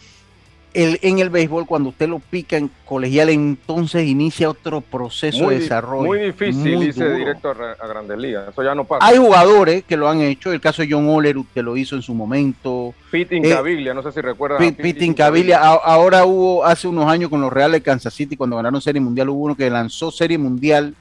en 0.74 1.18
el 1.18 1.30
béisbol, 1.30 1.66
cuando 1.66 1.88
usted 1.90 2.08
lo 2.08 2.18
pica 2.18 2.56
en 2.56 2.70
colegial, 2.84 3.30
entonces 3.30 4.06
inicia 4.06 4.50
otro 4.50 4.80
proceso 4.80 5.48
de 5.48 5.60
desarrollo. 5.60 6.06
Muy 6.06 6.20
difícil 6.20 6.82
irse 6.82 7.12
directo 7.14 7.50
a, 7.50 7.86
Grandes 7.86 8.18
Ligas, 8.18 8.48
eso 8.48 8.62
ya 8.62 8.74
no 8.74 8.84
pasa. 8.84 9.04
Hay 9.06 9.18
jugadores 9.18 9.84
que 9.84 9.96
lo 9.96 10.08
han 10.08 10.20
hecho, 10.20 10.52
el 10.52 10.60
caso 10.60 10.82
de 10.82 10.88
John 10.90 11.08
Olerud, 11.08 11.46
que 11.52 11.62
lo 11.62 11.76
hizo 11.76 11.96
en 11.96 12.02
su 12.02 12.14
momento. 12.14 12.94
Pete 13.10 13.36
Incaviglia, 13.36 13.94
no 13.94 14.02
sé 14.02 14.12
si 14.12 14.20
recuerdas. 14.20 14.58
Pete, 14.58 15.04
Incaviglia, 15.04 15.58
ahora 15.58 16.24
hubo 16.24 16.64
hace 16.64 16.86
unos 16.86 17.06
años 17.06 17.30
con 17.30 17.40
los 17.40 17.52
Reales 17.52 17.80
de 17.80 17.84
Kansas 17.84 18.14
City, 18.14 18.36
cuando 18.36 18.56
ganaron 18.56 18.80
Serie 18.80 19.00
Mundial, 19.00 19.30
hubo 19.30 19.44
uno 19.44 19.56
que 19.56 19.70
lanzó 19.70 20.10
Serie 20.10 20.38
Mundial 20.38 20.94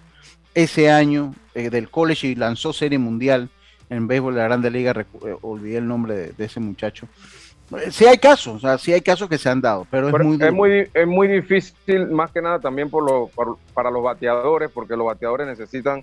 ese 0.56 0.90
año 0.90 1.36
eh, 1.54 1.70
del 1.70 1.90
college 1.90 2.28
y 2.28 2.36
lanzó 2.36 2.74
Serie 2.74 2.98
Mundial 2.98 3.50
en 3.90 4.08
béisbol 4.08 4.34
de 4.34 4.40
la 4.40 4.48
Grande 4.48 4.72
Liga, 4.72 4.94
eh, 5.26 5.36
olvidé 5.42 5.78
el 5.78 5.88
nombre 5.88 6.34
de 6.38 6.46
ese 6.46 6.60
muchacho 6.60 7.08
Sí 7.92 8.06
hay 8.06 8.18
casos, 8.18 8.56
o 8.56 8.60
sea, 8.60 8.78
sí 8.78 8.94
hay 8.94 9.02
casos 9.02 9.28
que 9.28 9.38
se 9.38 9.50
han 9.50 9.60
dado, 9.60 9.86
pero, 9.92 10.08
es, 10.08 10.24
muy 10.24 10.38
es 10.42 10.54
muy 10.54 10.90
es 10.94 11.08
muy 11.08 11.28
difícil, 11.28 12.08
más 12.08 12.32
que 12.32 12.42
nada 12.42 12.60
también 12.60 12.90
por, 12.90 13.04
lo, 13.04 13.30
para 13.74 13.92
los 13.92 14.02
bateadores, 14.02 14.72
porque 14.72 14.96
los 14.96 15.06
bateadores 15.06 15.46
necesitan 15.48 16.02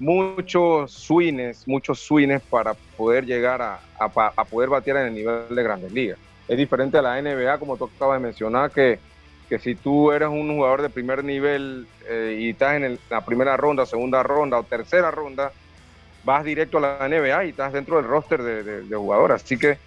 muchos 0.00 0.90
swings, 0.90 1.66
muchos 1.68 2.00
swings 2.00 2.42
para 2.42 2.74
poder 2.96 3.24
llegar 3.24 3.62
a, 3.62 3.78
a, 3.98 4.44
poder 4.44 4.68
batear 4.68 4.96
en 4.98 5.06
el 5.06 5.14
nivel 5.14 5.54
de 5.54 5.62
grandes 5.62 5.92
ligas. 5.92 6.18
Es 6.48 6.58
diferente 6.58 6.98
a 6.98 7.02
la 7.02 7.22
NBA, 7.22 7.58
como 7.58 7.76
tú 7.76 7.88
acabas 7.94 8.20
de 8.20 8.26
mencionar, 8.26 8.72
que, 8.72 8.98
que 9.48 9.60
si 9.60 9.76
tú 9.76 10.10
eres 10.10 10.28
un 10.28 10.52
jugador 10.54 10.82
de 10.82 10.90
primer 10.90 11.22
nivel 11.22 11.86
eh, 12.08 12.36
y 12.40 12.50
estás 12.50 12.82
en 12.82 12.98
la 13.10 13.24
primera 13.24 13.56
ronda, 13.56 13.86
segunda 13.86 14.24
ronda 14.24 14.58
o 14.58 14.64
tercera 14.64 15.12
ronda, 15.12 15.52
vas 16.24 16.44
directo 16.44 16.78
a 16.78 16.80
la 16.80 17.08
NBA 17.08 17.44
y 17.44 17.48
estás 17.50 17.72
dentro 17.72 17.96
del 17.96 18.06
roster 18.06 18.42
de, 18.42 18.64
de, 18.64 18.82
de 18.82 18.96
jugadores. 18.96 19.42
Así 19.42 19.56
que 19.56 19.78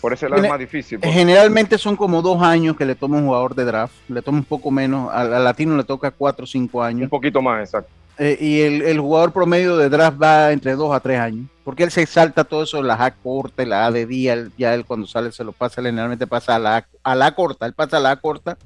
por 0.00 0.12
eso 0.12 0.26
es 0.26 0.48
más 0.48 0.58
difícil. 0.58 1.00
Generalmente 1.02 1.76
son 1.78 1.96
como 1.96 2.22
dos 2.22 2.40
años 2.42 2.76
que 2.76 2.84
le 2.84 2.94
toma 2.94 3.18
un 3.18 3.26
jugador 3.26 3.54
de 3.54 3.64
draft. 3.64 3.94
Le 4.08 4.22
toma 4.22 4.38
un 4.38 4.44
poco 4.44 4.70
menos. 4.70 5.10
Al, 5.12 5.42
latino 5.42 5.76
le 5.76 5.84
toca 5.84 6.10
cuatro 6.10 6.44
o 6.44 6.46
cinco 6.46 6.82
años. 6.82 7.04
Un 7.04 7.10
poquito 7.10 7.42
más, 7.42 7.60
exacto. 7.60 7.90
Eh, 8.18 8.36
y 8.40 8.60
el, 8.60 8.98
jugador 8.98 9.32
promedio 9.32 9.76
de 9.76 9.88
draft 9.88 10.20
va 10.20 10.52
entre 10.52 10.74
dos 10.74 10.94
a 10.94 11.00
tres 11.00 11.18
años. 11.18 11.46
Porque 11.64 11.82
él 11.82 11.90
se 11.90 12.06
salta 12.06 12.44
todo 12.44 12.62
eso, 12.62 12.82
la 12.82 12.94
A 12.94 13.10
corta, 13.12 13.64
la 13.64 13.86
A 13.86 13.90
de 13.90 14.06
día. 14.06 14.48
ya 14.56 14.74
él 14.74 14.84
cuando 14.84 15.06
sale 15.06 15.32
se 15.32 15.44
lo 15.44 15.52
pasa, 15.52 15.82
generalmente 15.82 16.26
pasa 16.26 16.56
a 16.56 16.58
la 16.58 16.86
A, 17.02 17.14
la 17.14 17.34
corta. 17.34 17.66
Él 17.66 17.74
pasa 17.74 17.96
a 17.96 18.00
la 18.00 18.12
A 18.12 18.16
corta 18.16 18.56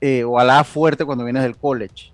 eh, 0.00 0.24
o 0.24 0.38
a 0.38 0.44
la 0.44 0.60
A 0.60 0.64
fuerte 0.64 1.04
cuando 1.04 1.24
vienes 1.24 1.42
del 1.42 1.56
college. 1.56 2.12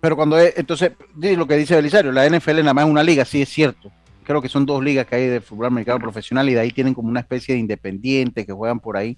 Pero 0.00 0.16
cuando 0.16 0.36
es, 0.38 0.54
entonces, 0.56 0.92
lo 1.16 1.46
que 1.46 1.56
dice 1.56 1.76
Belisario, 1.76 2.12
la 2.12 2.28
NFL 2.28 2.56
nada 2.58 2.74
más 2.74 2.84
es 2.84 2.90
una 2.90 3.04
liga, 3.04 3.24
sí 3.24 3.40
es 3.40 3.48
cierto 3.48 3.90
creo 4.24 4.42
que 4.42 4.48
son 4.48 4.66
dos 4.66 4.82
ligas 4.82 5.06
que 5.06 5.16
hay 5.16 5.26
de 5.26 5.40
fútbol 5.40 5.66
americano 5.66 6.00
profesional 6.00 6.48
y 6.48 6.54
de 6.54 6.60
ahí 6.60 6.70
tienen 6.70 6.94
como 6.94 7.08
una 7.08 7.20
especie 7.20 7.54
de 7.54 7.60
independiente 7.60 8.46
que 8.46 8.52
juegan 8.52 8.80
por 8.80 8.96
ahí. 8.96 9.16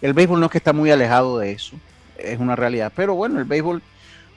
El 0.00 0.12
béisbol 0.12 0.40
no 0.40 0.46
es 0.46 0.52
que 0.52 0.58
está 0.58 0.72
muy 0.72 0.90
alejado 0.90 1.38
de 1.38 1.52
eso, 1.52 1.76
es 2.16 2.38
una 2.38 2.56
realidad, 2.56 2.92
pero 2.94 3.14
bueno, 3.14 3.38
el 3.38 3.44
béisbol, 3.44 3.82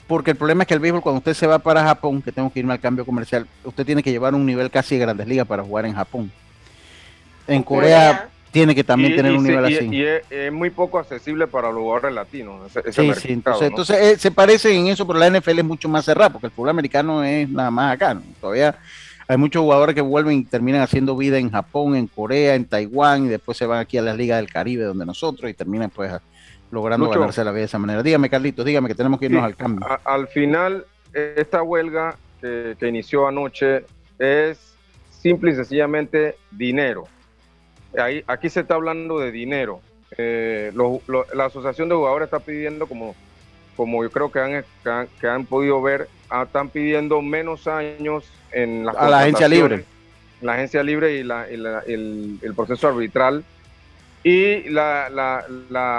porque 0.07 0.31
el 0.31 0.37
problema 0.37 0.63
es 0.63 0.67
que 0.67 0.73
el 0.73 0.79
béisbol 0.79 1.01
cuando 1.01 1.19
usted 1.19 1.33
se 1.33 1.47
va 1.47 1.59
para 1.59 1.83
Japón, 1.83 2.21
que 2.21 2.31
tengo 2.31 2.51
que 2.51 2.59
irme 2.59 2.73
al 2.73 2.79
cambio 2.79 3.05
comercial, 3.05 3.47
usted 3.63 3.85
tiene 3.85 4.03
que 4.03 4.11
llevar 4.11 4.35
un 4.35 4.45
nivel 4.45 4.69
casi 4.69 4.95
de 4.95 5.01
grandes 5.01 5.27
ligas 5.27 5.47
para 5.47 5.63
jugar 5.63 5.85
en 5.85 5.93
Japón. 5.93 6.31
En 7.47 7.63
Corea, 7.63 8.29
tiene 8.53 8.75
que 8.75 8.83
también 8.83 9.15
tener 9.15 9.31
un 9.31 9.43
nivel 9.43 9.65
así. 9.65 9.89
Y 9.91 10.03
es, 10.03 10.51
muy 10.51 10.69
poco 10.69 10.99
accesible 10.99 11.47
para 11.47 11.71
los 11.71 11.79
jugadores 11.79 12.13
latinos. 12.13 12.71
sí, 12.71 13.11
sí, 13.15 13.33
entonces, 13.33 13.67
entonces 13.67 13.97
eh, 13.99 14.19
se 14.19 14.29
parecen 14.29 14.73
en 14.73 14.87
eso, 14.87 15.07
pero 15.07 15.17
la 15.17 15.27
NFL 15.27 15.57
es 15.57 15.65
mucho 15.65 15.89
más 15.89 16.05
cerrada, 16.05 16.29
porque 16.29 16.47
el 16.47 16.53
fútbol 16.53 16.69
americano 16.69 17.23
es 17.23 17.49
nada 17.49 17.71
más 17.71 17.95
acá. 17.95 18.21
Todavía 18.39 18.77
hay 19.27 19.37
muchos 19.37 19.61
jugadores 19.61 19.95
que 19.95 20.01
vuelven 20.01 20.39
y 20.39 20.43
terminan 20.43 20.81
haciendo 20.81 21.15
vida 21.15 21.37
en 21.37 21.49
Japón, 21.49 21.95
en 21.95 22.07
Corea, 22.07 22.55
en 22.55 22.65
Taiwán 22.65 23.25
y 23.25 23.29
después 23.29 23.57
se 23.57 23.65
van 23.65 23.79
aquí 23.79 23.97
a 23.97 24.01
las 24.01 24.17
ligas 24.17 24.37
del 24.37 24.51
Caribe 24.51 24.83
donde 24.83 25.05
nosotros 25.05 25.49
y 25.49 25.53
terminan 25.53 25.89
pues 25.89 26.11
logrando 26.71 27.09
ganarse 27.09 27.43
la 27.43 27.51
vida 27.51 27.59
de 27.59 27.65
esa 27.65 27.79
manera. 27.79 28.03
Dígame 28.03 28.29
Carlitos, 28.29 28.65
dígame 28.65 28.87
que 28.87 28.95
tenemos 28.95 29.19
que 29.19 29.27
irnos 29.27 29.43
al 29.43 29.55
cambio. 29.55 29.87
al 30.03 30.27
final, 30.27 30.85
esta 31.13 31.61
huelga 31.61 32.17
que, 32.41 32.87
inició 32.87 33.27
anoche 33.27 33.85
es 34.19 34.75
simple 35.09 35.51
y 35.51 35.55
sencillamente 35.55 36.35
dinero. 36.51 37.05
Ahí, 37.97 38.23
aquí 38.27 38.49
se 38.49 38.61
está 38.61 38.75
hablando 38.75 39.19
de 39.19 39.31
dinero. 39.31 39.81
Eh, 40.17 40.71
la 41.33 41.45
Asociación 41.45 41.89
de 41.89 41.95
Jugadores 41.95 42.25
está 42.27 42.39
pidiendo, 42.39 42.87
como, 42.87 43.15
como 43.75 44.03
yo 44.03 44.11
creo 44.11 44.31
que 44.31 44.39
han, 44.39 44.65
que 45.19 45.27
han, 45.27 45.45
podido 45.45 45.81
ver, 45.81 46.09
están 46.41 46.69
pidiendo 46.69 47.21
menos 47.21 47.67
años 47.67 48.25
en 48.51 48.87
a 48.89 49.09
la 49.09 49.19
agencia 49.19 49.47
libre. 49.47 49.85
La 50.41 50.53
agencia 50.53 50.83
libre 50.83 51.17
y, 51.17 51.23
la, 51.23 51.47
el, 51.47 52.39
el, 52.41 52.53
proceso 52.55 52.87
arbitral. 52.87 53.43
Y 54.23 54.69
la, 54.69 55.09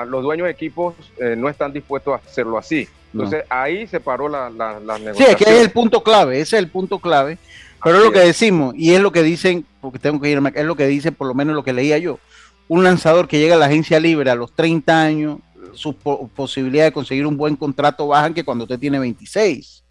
los 0.06 0.22
dueños 0.22 0.46
de 0.46 0.50
equipos 0.50 0.94
eh, 1.18 1.34
no 1.36 1.48
están 1.48 1.72
dispuestos 1.72 2.14
a 2.14 2.16
hacerlo 2.16 2.58
así. 2.58 2.88
Entonces 3.12 3.44
ahí 3.48 3.86
se 3.86 4.00
paró 4.00 4.28
la, 4.28 4.50
la, 4.50 4.80
negociación. 4.80 5.16
Sí, 5.16 5.24
es 5.24 5.36
que 5.36 5.44
es 5.44 5.60
el 5.60 5.70
punto 5.70 6.02
clave, 6.02 6.40
ese 6.40 6.56
es 6.56 6.62
el 6.62 6.68
punto 6.68 6.98
clave. 6.98 7.38
Pero 7.82 7.98
es 7.98 8.04
lo 8.04 8.12
que 8.12 8.20
decimos, 8.20 8.74
y 8.76 8.94
es 8.94 9.00
lo 9.00 9.12
que 9.12 9.22
dicen, 9.22 9.66
porque 9.80 9.98
tengo 9.98 10.18
que 10.20 10.30
irme, 10.30 10.50
es 10.54 10.64
lo 10.64 10.74
que 10.74 10.86
dicen, 10.86 11.14
por 11.14 11.28
lo 11.28 11.34
menos 11.34 11.54
lo 11.54 11.62
que 11.62 11.74
leía 11.74 11.98
yo. 11.98 12.18
Un 12.66 12.82
lanzador 12.82 13.28
que 13.28 13.38
llega 13.38 13.56
a 13.56 13.58
la 13.58 13.66
agencia 13.66 14.00
libre 14.00 14.30
a 14.30 14.34
los 14.34 14.52
30 14.52 15.02
años, 15.02 15.38
sus 15.74 15.94
posibilidades 16.34 16.90
de 16.90 16.94
conseguir 16.94 17.26
un 17.26 17.36
buen 17.36 17.56
contrato 17.56 18.06
bajan 18.06 18.32
que 18.32 18.44
cuando 18.44 18.64
usted 18.64 18.78
tiene 18.78 18.98
26. 18.98 19.83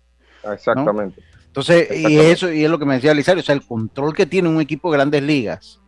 Exactamente. 0.51 1.21
Entonces, 1.47 1.87
y 1.91 2.17
eso 2.19 2.51
y 2.51 2.63
es 2.63 2.69
lo 2.69 2.79
que 2.79 2.85
me 2.85 2.95
decía 2.95 3.13
Lizario, 3.13 3.41
o 3.41 3.45
sea, 3.45 3.53
el 3.53 3.61
control 3.61 4.15
que 4.15 4.25
tiene 4.25 4.49
un 4.49 4.59
equipo 4.59 4.89
de 4.91 4.97
grandes 4.97 5.21
ligas 5.21 5.79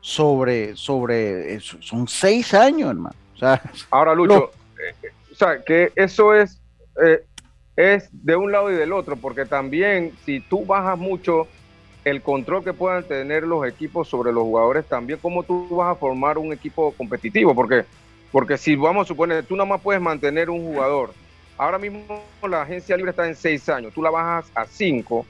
sobre, 0.00 0.74
sobre, 0.76 1.60
son 1.60 2.08
seis 2.08 2.54
años, 2.54 2.88
hermano. 2.88 3.14
O 3.34 3.38
sea, 3.38 3.60
Ahora, 3.90 4.14
Lucho, 4.14 4.50
eh, 4.78 4.94
eh, 5.02 5.08
o 5.30 5.34
sea, 5.34 5.62
que 5.62 5.92
eso 5.94 6.34
es, 6.34 6.58
eh, 7.04 7.22
es 7.76 8.08
de 8.12 8.34
un 8.34 8.50
lado 8.50 8.70
y 8.70 8.74
del 8.74 8.92
otro, 8.92 9.14
porque 9.16 9.44
también 9.44 10.12
si 10.24 10.40
tú 10.40 10.64
bajas 10.64 10.98
mucho 10.98 11.46
el 12.04 12.22
control 12.22 12.64
que 12.64 12.72
puedan 12.72 13.04
tener 13.04 13.42
los 13.42 13.66
equipos 13.66 14.08
sobre 14.08 14.32
los 14.32 14.44
jugadores, 14.44 14.86
también 14.86 15.18
cómo 15.20 15.42
tú 15.42 15.68
vas 15.68 15.92
a 15.92 15.98
formar 15.98 16.38
un 16.38 16.52
equipo 16.52 16.92
competitivo, 16.92 17.54
porque, 17.54 17.84
porque 18.32 18.56
si 18.56 18.74
vamos 18.74 19.04
a 19.04 19.08
suponer, 19.08 19.44
tú 19.44 19.54
nada 19.54 19.68
más 19.68 19.82
puedes 19.82 20.00
mantener 20.00 20.48
un 20.48 20.64
jugador 20.64 21.12
Ahora 21.60 21.78
mismo 21.78 22.22
la 22.48 22.62
agencia 22.62 22.96
libre 22.96 23.10
está 23.10 23.28
en 23.28 23.36
seis 23.36 23.68
años, 23.68 23.92
tú 23.92 24.00
la 24.00 24.08
bajas 24.08 24.50
a 24.54 24.64
cinco, 24.64 25.26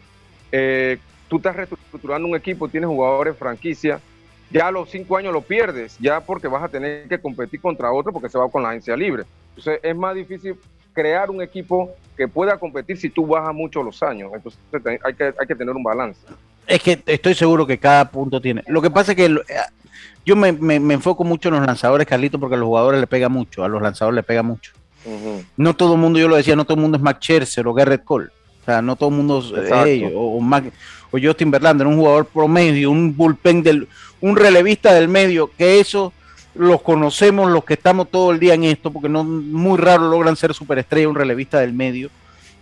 eh, 0.52 0.96
tú 1.26 1.38
estás 1.38 1.56
reestructurando 1.56 2.28
un 2.28 2.36
equipo, 2.36 2.68
tienes 2.68 2.86
jugadores 2.86 3.36
franquicia, 3.36 3.98
ya 4.48 4.68
a 4.68 4.70
los 4.70 4.88
cinco 4.88 5.16
años 5.16 5.32
lo 5.32 5.42
pierdes, 5.42 5.98
ya 5.98 6.20
porque 6.20 6.46
vas 6.46 6.62
a 6.62 6.68
tener 6.68 7.08
que 7.08 7.18
competir 7.18 7.60
contra 7.60 7.90
otro 7.90 8.12
porque 8.12 8.28
se 8.28 8.38
va 8.38 8.48
con 8.48 8.62
la 8.62 8.68
agencia 8.68 8.96
libre. 8.96 9.24
Entonces 9.48 9.80
es 9.82 9.96
más 9.96 10.14
difícil 10.14 10.54
crear 10.92 11.30
un 11.30 11.42
equipo 11.42 11.90
que 12.16 12.28
pueda 12.28 12.56
competir 12.58 12.96
si 12.96 13.10
tú 13.10 13.26
bajas 13.26 13.52
mucho 13.52 13.82
los 13.82 14.00
años. 14.00 14.30
Entonces 14.32 15.00
hay 15.02 15.14
que, 15.14 15.34
hay 15.36 15.46
que 15.48 15.54
tener 15.56 15.74
un 15.74 15.82
balance. 15.82 16.20
Es 16.64 16.80
que 16.80 17.02
estoy 17.06 17.34
seguro 17.34 17.66
que 17.66 17.78
cada 17.78 18.08
punto 18.08 18.40
tiene. 18.40 18.62
Lo 18.68 18.80
que 18.80 18.90
pasa 18.90 19.12
es 19.12 19.16
que 19.16 19.36
yo 20.24 20.36
me, 20.36 20.50
enfoco 20.94 21.24
mucho 21.24 21.48
en 21.48 21.56
los 21.56 21.66
lanzadores, 21.66 22.06
Carlito, 22.06 22.38
porque 22.38 22.54
a 22.54 22.58
los 22.58 22.68
jugadores 22.68 23.00
le 23.00 23.08
pega 23.08 23.28
mucho, 23.28 23.64
a 23.64 23.68
los 23.68 23.82
lanzadores 23.82 24.14
le 24.14 24.22
pega 24.22 24.44
mucho. 24.44 24.74
No 25.56 25.74
todo 25.74 25.94
el 25.94 26.00
mundo, 26.00 26.18
yo 26.18 26.28
lo 26.28 26.36
decía, 26.36 26.56
no 26.56 26.64
todo 26.64 26.74
el 26.74 26.82
mundo 26.82 26.96
es 26.96 27.02
Max 27.02 27.20
Scherzer 27.20 27.66
o 27.66 27.74
Garrett 27.74 28.04
Cole. 28.04 28.28
O 28.62 28.64
sea, 28.64 28.82
no 28.82 28.96
todo 28.96 29.08
el 29.08 29.14
mundo 29.14 29.38
es 29.38 29.70
ellos, 29.86 30.12
o, 30.14 30.38
o, 30.38 31.18
Justin 31.20 31.50
Verlander, 31.50 31.86
un 31.86 31.96
jugador 31.96 32.26
promedio, 32.26 32.90
un 32.90 33.16
bullpen 33.16 33.62
del, 33.62 33.88
un 34.20 34.36
relevista 34.36 34.92
del 34.92 35.08
medio, 35.08 35.50
que 35.56 35.80
eso 35.80 36.12
los 36.54 36.82
conocemos 36.82 37.50
los 37.50 37.64
que 37.64 37.74
estamos 37.74 38.10
todo 38.10 38.32
el 38.32 38.38
día 38.38 38.54
en 38.54 38.64
esto, 38.64 38.90
porque 38.90 39.08
no 39.08 39.24
muy 39.24 39.78
raro 39.78 40.10
logran 40.10 40.36
ser 40.36 40.52
superestrella, 40.52 41.08
un 41.08 41.14
relevista 41.14 41.60
del 41.60 41.72
medio, 41.72 42.10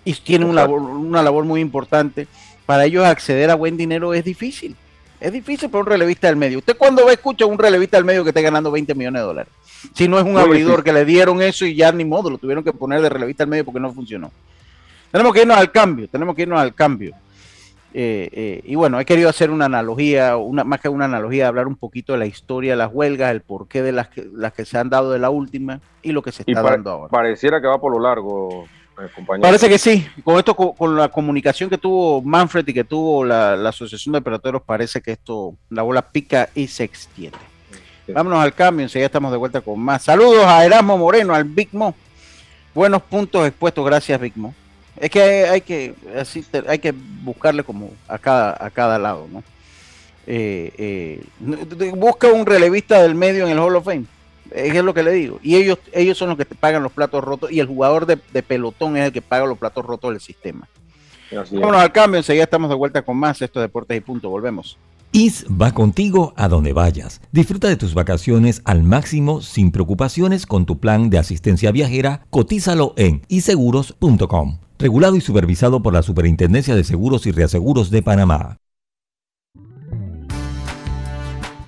y 0.04 0.14
tienen 0.14 0.48
una 0.48 0.62
labor, 0.62 0.80
una 0.80 1.22
labor 1.22 1.44
muy 1.44 1.60
importante. 1.60 2.28
Para 2.64 2.84
ellos 2.84 3.04
acceder 3.04 3.50
a 3.50 3.54
buen 3.54 3.76
dinero 3.76 4.14
es 4.14 4.24
difícil. 4.24 4.76
Es 5.20 5.32
difícil 5.32 5.68
para 5.68 5.80
un 5.80 5.86
relevista 5.86 6.28
del 6.28 6.36
medio. 6.36 6.58
¿Usted 6.58 6.76
cuando 6.76 7.04
va 7.04 7.10
a 7.10 7.14
escuchar 7.14 7.48
un 7.48 7.58
relevista 7.58 7.96
del 7.96 8.04
medio 8.04 8.22
que 8.22 8.30
esté 8.30 8.42
ganando 8.42 8.70
20 8.70 8.94
millones 8.94 9.20
de 9.20 9.26
dólares? 9.26 9.52
Si 9.94 10.08
no 10.08 10.18
es 10.18 10.24
un 10.24 10.36
abridor 10.36 10.82
que 10.82 10.92
le 10.92 11.04
dieron 11.04 11.40
eso 11.42 11.64
y 11.64 11.74
ya 11.74 11.92
ni 11.92 12.04
modo, 12.04 12.30
lo 12.30 12.38
tuvieron 12.38 12.64
que 12.64 12.72
poner 12.72 13.00
de 13.00 13.08
relevista 13.08 13.44
del 13.44 13.50
medio 13.50 13.64
porque 13.64 13.80
no 13.80 13.92
funcionó. 13.92 14.30
Tenemos 15.10 15.32
que 15.32 15.42
irnos 15.42 15.56
al 15.56 15.72
cambio, 15.72 16.08
tenemos 16.08 16.34
que 16.34 16.42
irnos 16.42 16.60
al 16.60 16.74
cambio. 16.74 17.14
Eh, 17.94 18.28
eh, 18.32 18.60
y 18.64 18.74
bueno, 18.74 19.00
he 19.00 19.06
querido 19.06 19.30
hacer 19.30 19.50
una 19.50 19.64
analogía, 19.64 20.36
una, 20.36 20.62
más 20.62 20.80
que 20.80 20.88
una 20.88 21.06
analogía, 21.06 21.48
hablar 21.48 21.66
un 21.66 21.76
poquito 21.76 22.12
de 22.12 22.18
la 22.18 22.26
historia 22.26 22.72
de 22.72 22.76
las 22.76 22.90
huelgas, 22.92 23.30
el 23.30 23.40
porqué 23.40 23.82
de 23.82 23.92
las 23.92 24.08
que, 24.08 24.28
las 24.32 24.52
que 24.52 24.64
se 24.66 24.76
han 24.76 24.90
dado 24.90 25.10
de 25.10 25.18
la 25.18 25.30
última 25.30 25.80
y 26.02 26.12
lo 26.12 26.22
que 26.22 26.30
se 26.30 26.42
está 26.46 26.60
dando 26.62 26.90
ahora. 26.90 27.08
Pareciera 27.08 27.60
que 27.60 27.66
va 27.66 27.80
por 27.80 27.92
lo 27.92 28.00
largo, 28.00 28.66
eh, 29.00 29.08
compañero. 29.14 29.48
Parece 29.48 29.70
que 29.70 29.78
sí. 29.78 30.06
Con 30.22 30.36
esto, 30.36 30.54
con, 30.54 30.96
la 30.96 31.08
comunicación 31.08 31.70
que 31.70 31.78
tuvo 31.78 32.20
Manfred 32.20 32.68
y 32.68 32.74
que 32.74 32.84
tuvo 32.84 33.24
la, 33.24 33.54
Asociación 33.68 34.12
de 34.12 34.20
Peloteros, 34.20 34.62
parece 34.62 35.00
que 35.00 35.12
esto, 35.12 35.54
la 35.70 35.82
bola 35.82 36.02
pica 36.02 36.50
y 36.54 36.66
se 36.66 36.84
extiende. 36.84 37.38
Vámonos 38.12 38.40
al 38.40 38.54
cambio, 38.54 38.84
enseguida 38.84 39.06
estamos 39.06 39.30
de 39.30 39.36
vuelta 39.36 39.60
con 39.60 39.78
más. 39.78 40.02
Saludos 40.02 40.44
a 40.46 40.64
Erasmo 40.64 40.96
Moreno, 40.96 41.34
al 41.34 41.44
Big 41.44 41.68
Mo. 41.72 41.94
Buenos 42.74 43.02
puntos 43.02 43.46
expuestos, 43.46 43.84
gracias 43.84 44.20
Big 44.20 44.36
Mo. 44.36 44.54
Es 44.96 45.10
que 45.10 45.20
hay, 45.20 45.60
que 45.60 45.94
así, 46.16 46.44
hay 46.66 46.78
que 46.78 46.92
buscarle 46.92 47.62
como 47.62 47.90
a 48.08 48.18
cada, 48.18 48.56
a 48.58 48.70
cada 48.70 48.98
lado, 48.98 49.28
¿no? 49.30 49.42
Eh, 50.26 50.72
eh, 50.76 51.92
busca 51.94 52.28
un 52.28 52.44
relevista 52.44 53.00
del 53.02 53.14
medio 53.14 53.46
en 53.46 53.52
el 53.52 53.58
Hall 53.58 53.76
of 53.76 53.84
Fame. 53.84 54.04
Es 54.50 54.74
lo 54.82 54.94
que 54.94 55.02
le 55.02 55.12
digo. 55.12 55.38
Y 55.42 55.56
ellos, 55.56 55.78
ellos 55.92 56.16
son 56.16 56.28
los 56.28 56.38
que 56.38 56.44
te 56.44 56.54
pagan 56.54 56.82
los 56.82 56.92
platos 56.92 57.22
rotos 57.22 57.50
y 57.50 57.60
el 57.60 57.66
jugador 57.66 58.06
de, 58.06 58.16
pelotón 58.42 58.96
es 58.96 59.06
el 59.06 59.12
que 59.12 59.22
paga 59.22 59.46
los 59.46 59.58
platos 59.58 59.84
rotos 59.84 60.10
del 60.10 60.20
sistema. 60.20 60.68
Vámonos 61.30 61.80
al 61.80 61.92
cambio, 61.92 62.18
enseguida 62.18 62.44
estamos 62.44 62.70
de 62.70 62.76
vuelta 62.76 63.02
con 63.02 63.16
más 63.16 63.40
estos 63.42 63.62
deportes 63.62 63.96
y 63.96 64.00
punto. 64.00 64.30
Volvemos. 64.30 64.78
IS 65.12 65.46
va 65.48 65.72
contigo 65.72 66.34
a 66.36 66.48
donde 66.48 66.72
vayas. 66.72 67.20
Disfruta 67.32 67.68
de 67.68 67.76
tus 67.76 67.94
vacaciones 67.94 68.62
al 68.64 68.82
máximo 68.82 69.40
sin 69.40 69.70
preocupaciones 69.70 70.46
con 70.46 70.66
tu 70.66 70.78
plan 70.78 71.10
de 71.10 71.18
asistencia 71.18 71.72
viajera. 71.72 72.26
Cotízalo 72.30 72.94
en 72.96 73.22
iseguros.com 73.28 74.58
regulado 74.78 75.16
y 75.16 75.20
supervisado 75.20 75.82
por 75.82 75.92
la 75.92 76.02
Superintendencia 76.02 76.74
de 76.74 76.84
Seguros 76.84 77.26
y 77.26 77.32
Reaseguros 77.32 77.90
de 77.90 78.02
Panamá. 78.02 78.58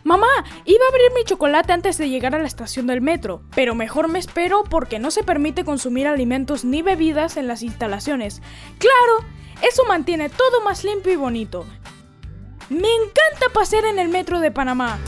Mamá, 0.05 0.27
iba 0.65 0.85
a 0.85 0.89
abrir 0.89 1.13
mi 1.15 1.25
chocolate 1.25 1.73
antes 1.73 1.99
de 1.99 2.09
llegar 2.09 2.35
a 2.35 2.39
la 2.39 2.47
estación 2.47 2.87
del 2.87 3.01
metro, 3.01 3.43
pero 3.55 3.75
mejor 3.75 4.09
me 4.09 4.19
espero 4.19 4.65
porque 4.69 4.99
no 4.99 5.11
se 5.11 5.23
permite 5.23 5.65
consumir 5.65 6.09
alimentos 6.09 6.65
ni 6.65 6.83
bebidas 6.83 7.37
en 7.37 7.47
las 7.47 7.63
instalaciones. 7.63 8.43
Claro, 8.79 9.29
eso 9.63 9.85
mantiene 9.87 10.29
todo 10.29 10.63
más 10.65 10.85
limpio 10.85 11.13
y 11.13 11.17
bonito. 11.17 11.65
Me 12.71 12.79
encanta 12.79 13.53
pasear 13.53 13.85
en 13.85 13.99
el 13.99 14.09
metro 14.09 14.41
de 14.41 14.51
Panamá. 14.53 14.99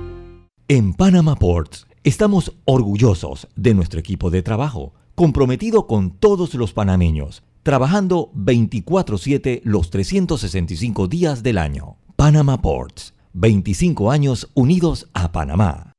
En 0.68 0.94
Panama 0.94 1.36
Ports 1.36 1.86
Estamos 2.06 2.54
orgullosos 2.66 3.48
de 3.56 3.74
nuestro 3.74 4.00
equipo 4.00 4.30
de 4.30 4.44
trabajo, 4.44 4.94
comprometido 5.16 5.88
con 5.88 6.12
todos 6.12 6.54
los 6.54 6.72
panameños, 6.72 7.42
trabajando 7.64 8.30
24/7 8.36 9.62
los 9.64 9.90
365 9.90 11.08
días 11.08 11.42
del 11.42 11.58
año. 11.58 11.98
Panama 12.16 12.62
Ports, 12.62 13.16
25 13.34 14.12
años 14.12 14.52
unidos 14.54 15.10
a 15.16 15.32
Panamá. 15.32 15.95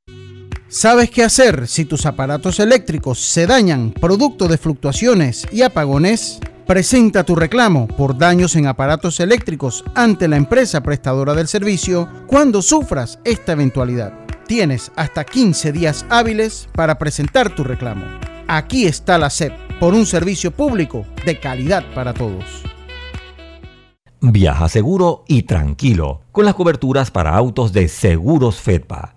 ¿Sabes 0.69 1.09
qué 1.09 1.23
hacer 1.23 1.65
si 1.65 1.85
tus 1.85 2.05
aparatos 2.05 2.59
eléctricos 2.59 3.19
se 3.19 3.47
dañan 3.47 3.91
producto 3.91 4.49
de 4.49 4.57
fluctuaciones 4.57 5.47
y 5.49 5.61
apagones? 5.61 6.39
Presenta 6.65 7.23
tu 7.23 7.37
reclamo 7.37 7.87
por 7.87 8.17
daños 8.17 8.53
en 8.57 8.67
aparatos 8.67 9.21
eléctricos 9.21 9.85
ante 9.95 10.27
la 10.27 10.35
empresa 10.35 10.83
prestadora 10.83 11.33
del 11.33 11.47
servicio 11.47 12.09
cuando 12.27 12.61
sufras 12.61 13.17
esta 13.23 13.53
eventualidad. 13.53 14.11
Tienes 14.45 14.91
hasta 14.97 15.23
15 15.23 15.71
días 15.71 16.05
hábiles 16.09 16.67
para 16.73 16.97
presentar 16.97 17.55
tu 17.55 17.63
reclamo. 17.63 18.05
Aquí 18.49 18.85
está 18.85 19.17
la 19.17 19.29
SEP 19.29 19.53
por 19.79 19.93
un 19.93 20.05
servicio 20.05 20.51
público 20.51 21.05
de 21.25 21.39
calidad 21.39 21.85
para 21.95 22.13
todos. 22.13 22.43
Viaja 24.19 24.67
seguro 24.67 25.23
y 25.29 25.43
tranquilo 25.43 26.23
con 26.33 26.43
las 26.43 26.55
coberturas 26.55 27.09
para 27.09 27.33
autos 27.37 27.71
de 27.71 27.87
Seguros 27.87 28.57
Fedpa. 28.57 29.16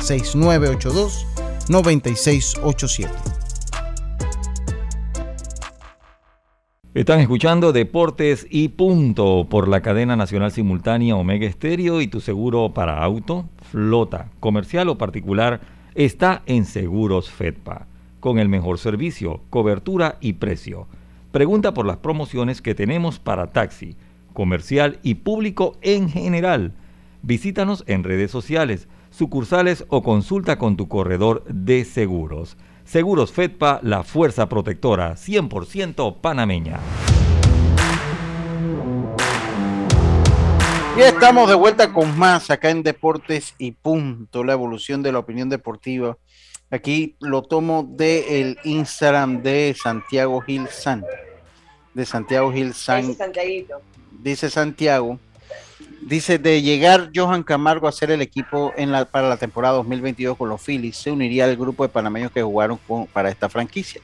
6982 0.00 1.26
9687. 1.68 3.12
Están 6.94 7.20
escuchando 7.20 7.72
Deportes 7.72 8.46
y 8.50 8.70
Punto 8.70 9.46
por 9.48 9.68
la 9.68 9.82
cadena 9.82 10.16
nacional 10.16 10.50
simultánea 10.50 11.14
Omega 11.14 11.46
Estéreo 11.46 12.00
y 12.00 12.08
tu 12.08 12.20
seguro 12.20 12.72
para 12.74 13.04
auto, 13.04 13.48
flota, 13.70 14.30
comercial 14.40 14.88
o 14.88 14.98
particular 14.98 15.60
está 15.94 16.42
en 16.46 16.64
Seguros 16.64 17.30
Fedpa, 17.30 17.86
con 18.20 18.38
el 18.38 18.48
mejor 18.48 18.78
servicio, 18.78 19.42
cobertura 19.50 20.16
y 20.20 20.34
precio. 20.34 20.86
Pregunta 21.30 21.74
por 21.74 21.86
las 21.86 21.98
promociones 21.98 22.62
que 22.62 22.74
tenemos 22.74 23.18
para 23.18 23.48
taxi, 23.48 23.96
comercial 24.32 24.98
y 25.02 25.16
público 25.16 25.76
en 25.82 26.08
general. 26.08 26.72
Visítanos 27.22 27.84
en 27.86 28.02
redes 28.02 28.30
sociales, 28.30 28.88
sucursales 29.18 29.84
o 29.88 30.04
consulta 30.04 30.58
con 30.58 30.76
tu 30.76 30.86
corredor 30.86 31.44
de 31.48 31.84
seguros. 31.84 32.56
Seguros 32.84 33.32
Fedpa, 33.32 33.80
la 33.82 34.04
fuerza 34.04 34.48
protectora 34.48 35.14
100% 35.16 36.20
panameña. 36.20 36.78
Y 40.96 41.00
estamos 41.00 41.48
de 41.48 41.56
vuelta 41.56 41.92
con 41.92 42.16
más 42.16 42.50
acá 42.50 42.70
en 42.70 42.84
Deportes 42.84 43.54
y 43.58 43.72
Punto, 43.72 44.44
la 44.44 44.52
evolución 44.52 45.02
de 45.02 45.10
la 45.10 45.18
opinión 45.18 45.48
deportiva. 45.48 46.16
Aquí 46.70 47.16
lo 47.20 47.42
tomo 47.42 47.88
del 47.90 48.56
Instagram 48.62 49.42
de 49.42 49.76
Santiago 49.80 50.40
Gil 50.42 50.68
San. 50.68 51.04
De 51.92 52.06
Santiago 52.06 52.52
Gil 52.52 52.72
San. 52.72 53.16
Dice 54.12 54.48
Santiago 54.48 55.18
Dice, 56.08 56.38
de 56.38 56.62
llegar 56.62 57.10
Johan 57.14 57.42
Camargo 57.42 57.86
a 57.86 57.92
ser 57.92 58.10
el 58.10 58.22
equipo 58.22 58.72
en 58.78 58.90
la, 58.90 59.04
para 59.04 59.28
la 59.28 59.36
temporada 59.36 59.74
2022 59.74 60.38
con 60.38 60.48
los 60.48 60.62
Phillies, 60.62 60.96
se 60.96 61.10
uniría 61.10 61.44
al 61.44 61.54
grupo 61.54 61.82
de 61.82 61.90
panameños 61.90 62.32
que 62.32 62.42
jugaron 62.42 62.80
para 63.12 63.28
esta 63.28 63.50
franquicia. 63.50 64.00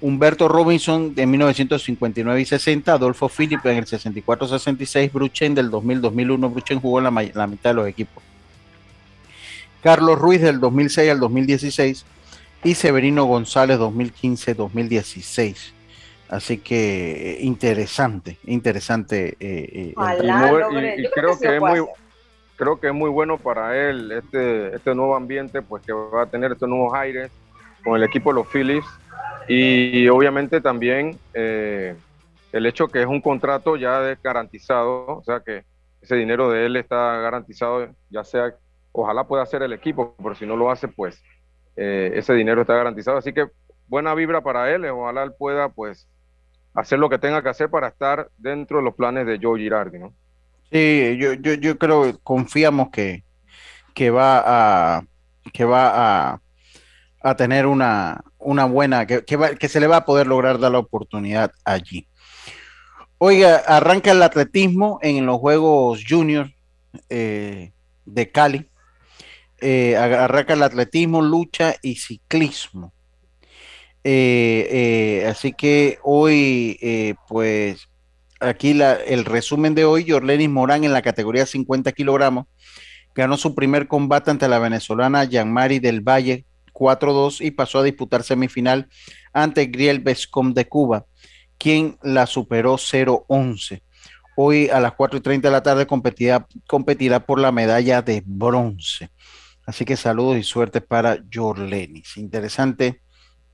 Humberto 0.00 0.48
Robinson 0.48 1.14
de 1.14 1.26
1959 1.26 2.40
y 2.40 2.44
60, 2.46 2.94
Adolfo 2.94 3.28
Phillips 3.28 3.66
en 3.66 3.76
el 3.76 3.84
64-66, 3.84 5.12
Bruchen 5.12 5.54
del 5.54 5.70
2000-2001, 5.70 6.50
Bruchen 6.50 6.80
jugó 6.80 7.02
la, 7.02 7.10
la 7.10 7.46
mitad 7.46 7.70
de 7.70 7.74
los 7.74 7.86
equipos. 7.86 8.24
Carlos 9.82 10.18
Ruiz 10.18 10.40
del 10.40 10.60
2006 10.60 11.10
al 11.10 11.20
2016 11.20 12.06
y 12.64 12.74
Severino 12.74 13.26
González 13.26 13.78
2015-2016. 13.78 15.72
Así 16.28 16.58
que 16.58 17.32
eh, 17.32 17.38
interesante, 17.40 18.38
interesante. 18.44 19.36
Eh, 19.40 19.94
eh 19.94 19.94
y, 20.98 21.10
creo 21.10 21.38
que 21.38 21.56
es 21.56 21.60
muy, 21.60 21.86
creo 22.56 22.78
que 22.78 22.88
es 22.88 22.94
muy 22.94 23.08
bueno 23.08 23.38
para 23.38 23.76
él 23.76 24.12
este, 24.12 24.74
este 24.76 24.94
nuevo 24.94 25.16
ambiente, 25.16 25.62
pues 25.62 25.82
que 25.84 25.92
va 25.92 26.22
a 26.22 26.26
tener 26.26 26.52
estos 26.52 26.68
nuevos 26.68 26.92
aires 26.94 27.30
con 27.82 27.96
el 27.96 28.02
equipo 28.02 28.30
de 28.30 28.34
los 28.34 28.48
Phillies 28.48 28.84
y 29.48 30.06
obviamente 30.08 30.60
también 30.60 31.18
eh, 31.32 31.96
el 32.52 32.66
hecho 32.66 32.88
que 32.88 33.00
es 33.00 33.06
un 33.06 33.22
contrato 33.22 33.76
ya 33.76 34.14
garantizado, 34.22 35.06
o 35.06 35.22
sea 35.24 35.40
que 35.40 35.64
ese 36.02 36.16
dinero 36.16 36.50
de 36.50 36.66
él 36.66 36.76
está 36.76 37.16
garantizado, 37.20 37.88
ya 38.10 38.22
sea, 38.22 38.54
ojalá 38.92 39.24
pueda 39.24 39.42
hacer 39.44 39.62
el 39.62 39.72
equipo, 39.72 40.14
pero 40.22 40.34
si 40.34 40.44
no 40.44 40.56
lo 40.56 40.70
hace, 40.70 40.88
pues 40.88 41.22
ese 41.74 42.34
dinero 42.34 42.62
está 42.62 42.74
garantizado. 42.74 43.18
Así 43.18 43.32
que 43.32 43.46
buena 43.86 44.14
vibra 44.14 44.40
para 44.42 44.72
él, 44.74 44.84
ojalá 44.86 45.22
él 45.22 45.32
pueda 45.38 45.68
pues 45.68 46.08
hacer 46.80 46.98
lo 46.98 47.08
que 47.08 47.18
tenga 47.18 47.42
que 47.42 47.48
hacer 47.48 47.68
para 47.70 47.88
estar 47.88 48.30
dentro 48.36 48.78
de 48.78 48.84
los 48.84 48.94
planes 48.94 49.26
de 49.26 49.38
Joe 49.42 49.60
Girardi, 49.60 49.98
¿no? 49.98 50.14
Sí, 50.70 51.16
yo, 51.18 51.32
yo, 51.34 51.54
yo 51.54 51.78
creo, 51.78 52.18
confiamos 52.22 52.90
que, 52.90 53.24
que 53.94 54.10
va 54.10 54.42
a 54.96 55.02
que 55.52 55.64
va 55.64 56.32
a, 56.32 56.40
a 57.20 57.36
tener 57.36 57.66
una, 57.66 58.22
una 58.38 58.64
buena, 58.66 59.06
que, 59.06 59.24
que, 59.24 59.68
se 59.68 59.80
le 59.80 59.86
va 59.86 59.98
a 59.98 60.04
poder 60.04 60.26
lograr 60.26 60.58
dar 60.58 60.72
la 60.72 60.78
oportunidad 60.78 61.50
allí. 61.64 62.06
Oiga, 63.18 63.56
arranca 63.66 64.12
el 64.12 64.22
atletismo 64.22 64.98
en 65.02 65.26
los 65.26 65.38
Juegos 65.38 66.04
Junior 66.08 66.50
eh, 67.08 67.72
de 68.04 68.30
Cali. 68.30 68.68
Eh, 69.60 69.96
arranca 69.96 70.52
el 70.52 70.62
atletismo, 70.62 71.20
lucha 71.20 71.74
y 71.82 71.96
ciclismo. 71.96 72.92
Eh, 74.04 74.68
eh, 74.70 75.26
así 75.26 75.52
que 75.52 75.98
hoy, 76.02 76.78
eh, 76.80 77.14
pues, 77.28 77.88
aquí 78.40 78.74
la, 78.74 78.94
el 78.94 79.24
resumen 79.24 79.74
de 79.74 79.84
hoy, 79.84 80.08
Jorlenis 80.08 80.48
Morán 80.48 80.84
en 80.84 80.92
la 80.92 81.02
categoría 81.02 81.46
50 81.46 81.92
kilogramos, 81.92 82.46
ganó 83.14 83.36
su 83.36 83.54
primer 83.54 83.88
combate 83.88 84.30
ante 84.30 84.48
la 84.48 84.58
venezolana 84.58 85.24
Yanmari 85.24 85.80
del 85.80 86.00
Valle 86.00 86.44
4-2 86.72 87.44
y 87.44 87.50
pasó 87.50 87.80
a 87.80 87.82
disputar 87.82 88.22
semifinal 88.22 88.88
ante 89.32 89.66
Griel 89.66 90.00
Bescom 90.00 90.54
de 90.54 90.68
Cuba, 90.68 91.06
quien 91.58 91.98
la 92.02 92.26
superó 92.26 92.76
0-11. 92.76 93.82
Hoy 94.36 94.68
a 94.68 94.78
las 94.78 94.92
4 94.92 95.18
y 95.18 95.20
30 95.20 95.48
de 95.48 95.52
la 95.52 95.62
tarde 95.62 95.86
competirá, 95.86 96.46
competirá 96.68 97.26
por 97.26 97.40
la 97.40 97.50
medalla 97.50 98.02
de 98.02 98.22
bronce. 98.24 99.10
Así 99.66 99.84
que 99.84 99.96
saludos 99.96 100.38
y 100.38 100.44
suerte 100.44 100.80
para 100.80 101.18
Jorlenis. 101.32 102.16
Interesante 102.16 103.02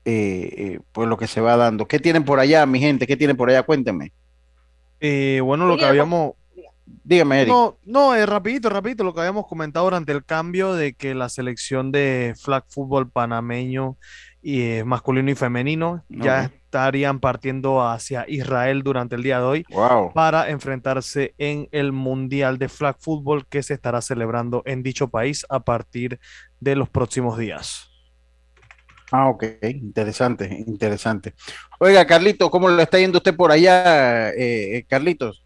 eh, 0.05 0.53
eh, 0.57 0.79
pues 0.91 1.09
lo 1.09 1.17
que 1.17 1.27
se 1.27 1.41
va 1.41 1.57
dando. 1.57 1.87
¿Qué 1.87 1.99
tienen 1.99 2.23
por 2.23 2.39
allá, 2.39 2.65
mi 2.65 2.79
gente? 2.79 3.07
¿Qué 3.07 3.17
tienen 3.17 3.35
por 3.35 3.49
allá? 3.49 3.63
Cuéntenme. 3.63 4.13
Eh, 4.99 5.41
bueno, 5.43 5.67
lo 5.67 5.77
que 5.77 5.85
habíamos... 5.85 6.33
Dígame, 7.03 7.41
Eric. 7.41 7.51
No, 7.51 7.79
no, 7.83 8.13
es 8.13 8.29
rapidito, 8.29 8.69
rapidito, 8.69 9.03
lo 9.03 9.13
que 9.13 9.21
habíamos 9.21 9.47
comentado 9.47 9.85
durante 9.85 10.11
el 10.11 10.23
cambio 10.23 10.73
de 10.73 10.93
que 10.93 11.15
la 11.15 11.29
selección 11.29 11.91
de 11.91 12.35
flag 12.39 12.63
fútbol 12.67 13.09
panameño 13.09 13.97
y 14.43 14.83
masculino 14.83 15.31
y 15.31 15.35
femenino 15.35 16.03
ya 16.07 16.45
estarían 16.45 17.19
partiendo 17.19 17.81
hacia 17.81 18.25
Israel 18.27 18.83
durante 18.83 19.15
el 19.15 19.23
día 19.23 19.39
de 19.39 19.45
hoy 19.45 19.65
para 20.13 20.49
enfrentarse 20.49 21.33
en 21.39 21.67
el 21.71 21.91
Mundial 21.91 22.59
de 22.59 22.69
Flag 22.69 22.97
Fútbol 22.99 23.47
que 23.47 23.63
se 23.63 23.73
estará 23.73 24.01
celebrando 24.01 24.61
en 24.65 24.83
dicho 24.83 25.07
país 25.07 25.45
a 25.49 25.61
partir 25.61 26.19
de 26.59 26.75
los 26.75 26.89
próximos 26.89 27.39
días. 27.39 27.94
Ah, 29.11 29.29
ok, 29.29 29.43
interesante, 29.61 30.45
interesante. 30.67 31.33
Oiga, 31.79 32.05
Carlitos, 32.05 32.49
¿cómo 32.49 32.69
le 32.69 32.83
está 32.83 32.97
yendo 32.97 33.19
usted 33.19 33.35
por 33.35 33.51
allá, 33.51 34.29
eh, 34.29 34.77
eh 34.77 34.85
Carlitos? 34.87 35.45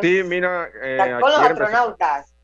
Sí, 0.00 0.22
mira, 0.24 0.70
eh, 0.82 0.98
con 1.20 1.30
los 1.30 1.40
astronautas. 1.40 2.34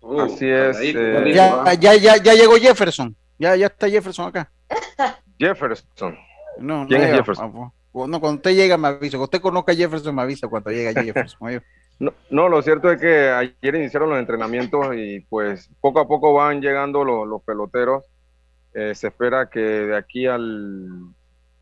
Uh, 0.00 0.20
Así 0.22 0.48
es. 0.48 0.76
Eh, 0.80 1.32
ya, 1.34 1.72
ya, 1.74 1.94
ya, 1.94 2.16
ya, 2.16 2.34
llegó 2.34 2.56
Jefferson. 2.56 3.16
Ya, 3.38 3.54
ya 3.56 3.66
está 3.66 3.88
Jefferson 3.88 4.28
acá. 4.28 4.50
Jefferson. 5.38 6.18
No, 6.58 6.86
¿Quién 6.86 7.02
es 7.02 7.16
Jefferson? 7.16 7.52
Ah, 7.56 7.70
no, 7.92 8.20
cuando 8.20 8.36
usted 8.36 8.54
llega 8.54 8.76
me 8.76 8.88
avisa. 8.88 9.16
Cuando 9.16 9.24
usted 9.24 9.40
conozca 9.40 9.72
a 9.72 9.74
Jefferson 9.74 10.14
me 10.14 10.22
avisa 10.22 10.48
cuando 10.48 10.70
llega 10.70 11.00
Jefferson. 11.00 11.62
no, 12.00 12.12
no, 12.30 12.48
lo 12.48 12.60
cierto 12.60 12.90
es 12.90 13.00
que 13.00 13.28
ayer 13.30 13.74
iniciaron 13.76 14.10
los 14.10 14.18
entrenamientos 14.18 14.94
y 14.96 15.20
pues 15.20 15.70
poco 15.80 16.00
a 16.00 16.08
poco 16.08 16.34
van 16.34 16.60
llegando 16.60 17.04
los, 17.04 17.26
los 17.26 17.42
peloteros 17.42 18.04
eh, 18.74 18.94
se 18.94 19.08
espera 19.08 19.48
que 19.48 19.60
de 19.60 19.96
aquí 19.96 20.26
al 20.26 21.14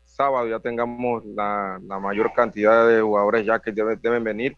sábado 0.03 0.47
ya 0.47 0.59
tengamos 0.59 1.23
la, 1.25 1.79
mayor 2.01 2.33
cantidad 2.33 2.87
de 2.87 3.01
jugadores 3.01 3.45
ya 3.45 3.59
que 3.59 3.71
deben 3.71 4.23
venir. 4.23 4.55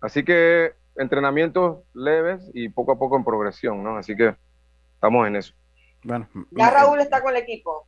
Así 0.00 0.24
que 0.24 0.74
entrenamientos 0.96 1.82
leves 1.94 2.50
y 2.54 2.68
poco 2.68 2.92
a 2.92 2.98
poco 2.98 3.16
en 3.16 3.24
progresión, 3.24 3.82
¿no? 3.82 3.96
Así 3.96 4.16
que 4.16 4.34
estamos 4.94 5.26
en 5.26 5.36
eso. 5.36 5.54
Bueno, 6.04 6.28
ya 6.52 6.70
Raúl 6.70 7.00
está 7.00 7.20
con 7.20 7.34
el 7.34 7.42
equipo. 7.42 7.86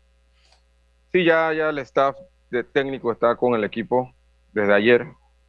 Sí, 1.12 1.24
ya, 1.24 1.52
ya 1.52 1.70
el 1.70 1.78
staff 1.78 2.16
de 2.50 2.64
técnico 2.64 3.12
está 3.12 3.36
con 3.36 3.54
el 3.54 3.64
equipo 3.64 4.12
desde 4.52 4.74
ayer. 4.74 5.06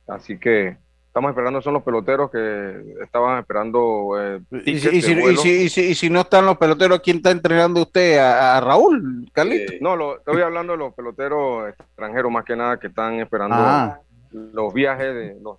Así 0.08 0.38
que 0.40 0.78
estamos 1.20 1.32
esperando 1.32 1.62
son 1.62 1.74
los 1.74 1.84
peloteros 1.84 2.32
que 2.32 2.96
estaban 3.04 3.40
esperando. 3.40 4.16
Eh, 4.18 4.40
¿Y, 4.66 4.80
si, 4.80 6.10
no 6.10 6.22
están 6.22 6.46
los 6.46 6.58
peloteros, 6.58 7.02
¿quién 7.02 7.18
está 7.18 7.32
entrenando 7.32 7.82
usted? 7.82 8.18
¿A, 8.20 8.62
Raúl, 8.62 9.30
Carlito? 9.34 9.74
no, 9.82 9.98
lo, 9.98 10.20
estoy 10.20 10.42
hablando 10.42 10.74
de 10.74 10.80
los 10.80 10.94
peloteros 10.94 11.68
extranjeros 11.70 12.32
más 12.32 12.46
que 12.46 12.56
nada 12.56 12.80
que 12.80 12.88
están 12.88 13.20
esperando 13.20 13.58
ah. 13.58 14.00
los 14.32 14.74
viajes, 14.74 15.14
de 15.14 15.38
los 15.42 15.58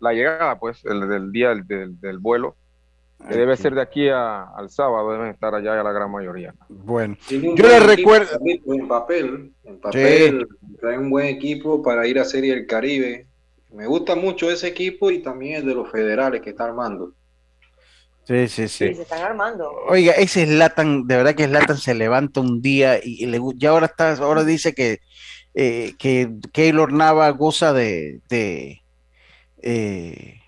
la 0.00 0.12
llegada, 0.14 0.58
pues, 0.58 0.82
el, 0.86 1.06
del 1.06 1.30
día 1.30 1.54
del, 1.54 2.00
del, 2.00 2.18
vuelo. 2.18 2.56
Que 3.28 3.34
debe 3.34 3.56
ser 3.56 3.74
de 3.74 3.82
aquí 3.82 4.08
al 4.08 4.70
sábado, 4.70 5.12
deben 5.12 5.26
estar 5.26 5.54
allá 5.54 5.76
ya 5.76 5.82
la 5.82 5.92
gran 5.92 6.10
mayoría. 6.10 6.54
Bueno, 6.68 7.16
yo 7.28 7.66
les 7.66 7.84
recuerdo. 7.84 8.38
En 8.40 8.88
papel, 8.88 9.52
en 9.64 9.80
papel, 9.80 10.48
trae 10.80 10.96
un 10.96 11.10
buen 11.10 11.26
equipo 11.26 11.82
para 11.82 12.06
ir 12.06 12.18
a 12.18 12.24
Serie 12.24 12.54
del 12.54 12.66
Caribe 12.66 13.27
me 13.72 13.86
gusta 13.86 14.14
mucho 14.14 14.50
ese 14.50 14.68
equipo 14.68 15.10
y 15.10 15.22
también 15.22 15.56
el 15.56 15.66
de 15.66 15.74
los 15.74 15.90
federales 15.90 16.40
que 16.40 16.50
está 16.50 16.64
armando. 16.64 17.12
Sí, 18.24 18.46
sí, 18.48 18.68
sí. 18.68 18.94
se 18.94 19.02
están 19.02 19.22
armando. 19.22 19.70
Oiga, 19.88 20.12
ese 20.12 20.46
Slatan, 20.46 21.06
de 21.06 21.16
verdad 21.16 21.34
que 21.34 21.46
Slatan 21.46 21.78
se 21.78 21.94
levanta 21.94 22.40
un 22.40 22.60
día 22.60 23.00
y, 23.02 23.24
le, 23.26 23.40
ya 23.56 23.70
ahora 23.70 23.86
está, 23.86 24.12
ahora 24.16 24.44
dice 24.44 24.74
que, 24.74 25.00
eh, 25.54 25.94
que 25.98 26.30
Keylor 26.52 26.92
Nava 26.92 27.30
goza 27.30 27.72
de, 27.72 28.20
de, 28.28 28.82
eh, 29.62 30.40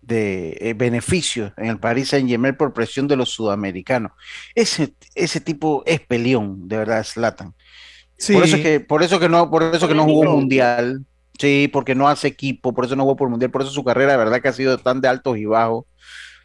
de 0.00 0.56
eh, 0.60 0.74
beneficios 0.74 1.52
en 1.56 1.66
el 1.66 1.80
Paris 1.80 2.10
Saint 2.10 2.28
Germain 2.28 2.56
por 2.56 2.72
presión 2.72 3.08
de 3.08 3.16
los 3.16 3.30
sudamericanos. 3.30 4.12
Ese, 4.54 4.94
ese 5.16 5.40
tipo 5.40 5.82
es 5.86 6.00
peleón, 6.00 6.68
de 6.68 6.78
verdad, 6.78 7.02
Slatan. 7.02 7.52
Por 8.32 8.44
eso 8.44 8.56
que, 8.58 8.78
por 8.78 9.02
eso 9.02 9.18
que 9.18 9.28
no, 9.28 9.50
por 9.50 9.74
eso 9.74 9.88
que 9.88 9.94
no 9.94 10.04
jugó 10.04 10.24
mundial 10.24 11.04
Sí, 11.38 11.68
porque 11.72 11.94
no 11.94 12.08
hace 12.08 12.28
equipo, 12.28 12.72
por 12.72 12.84
eso 12.84 12.96
no 12.96 13.02
jugó 13.02 13.16
por 13.16 13.26
el 13.26 13.30
Mundial, 13.30 13.50
por 13.50 13.62
eso 13.62 13.70
su 13.70 13.84
carrera 13.84 14.12
de 14.12 14.18
verdad 14.18 14.40
que 14.40 14.48
ha 14.48 14.52
sido 14.52 14.78
tan 14.78 15.00
de 15.00 15.08
altos 15.08 15.36
y 15.36 15.44
bajos, 15.46 15.84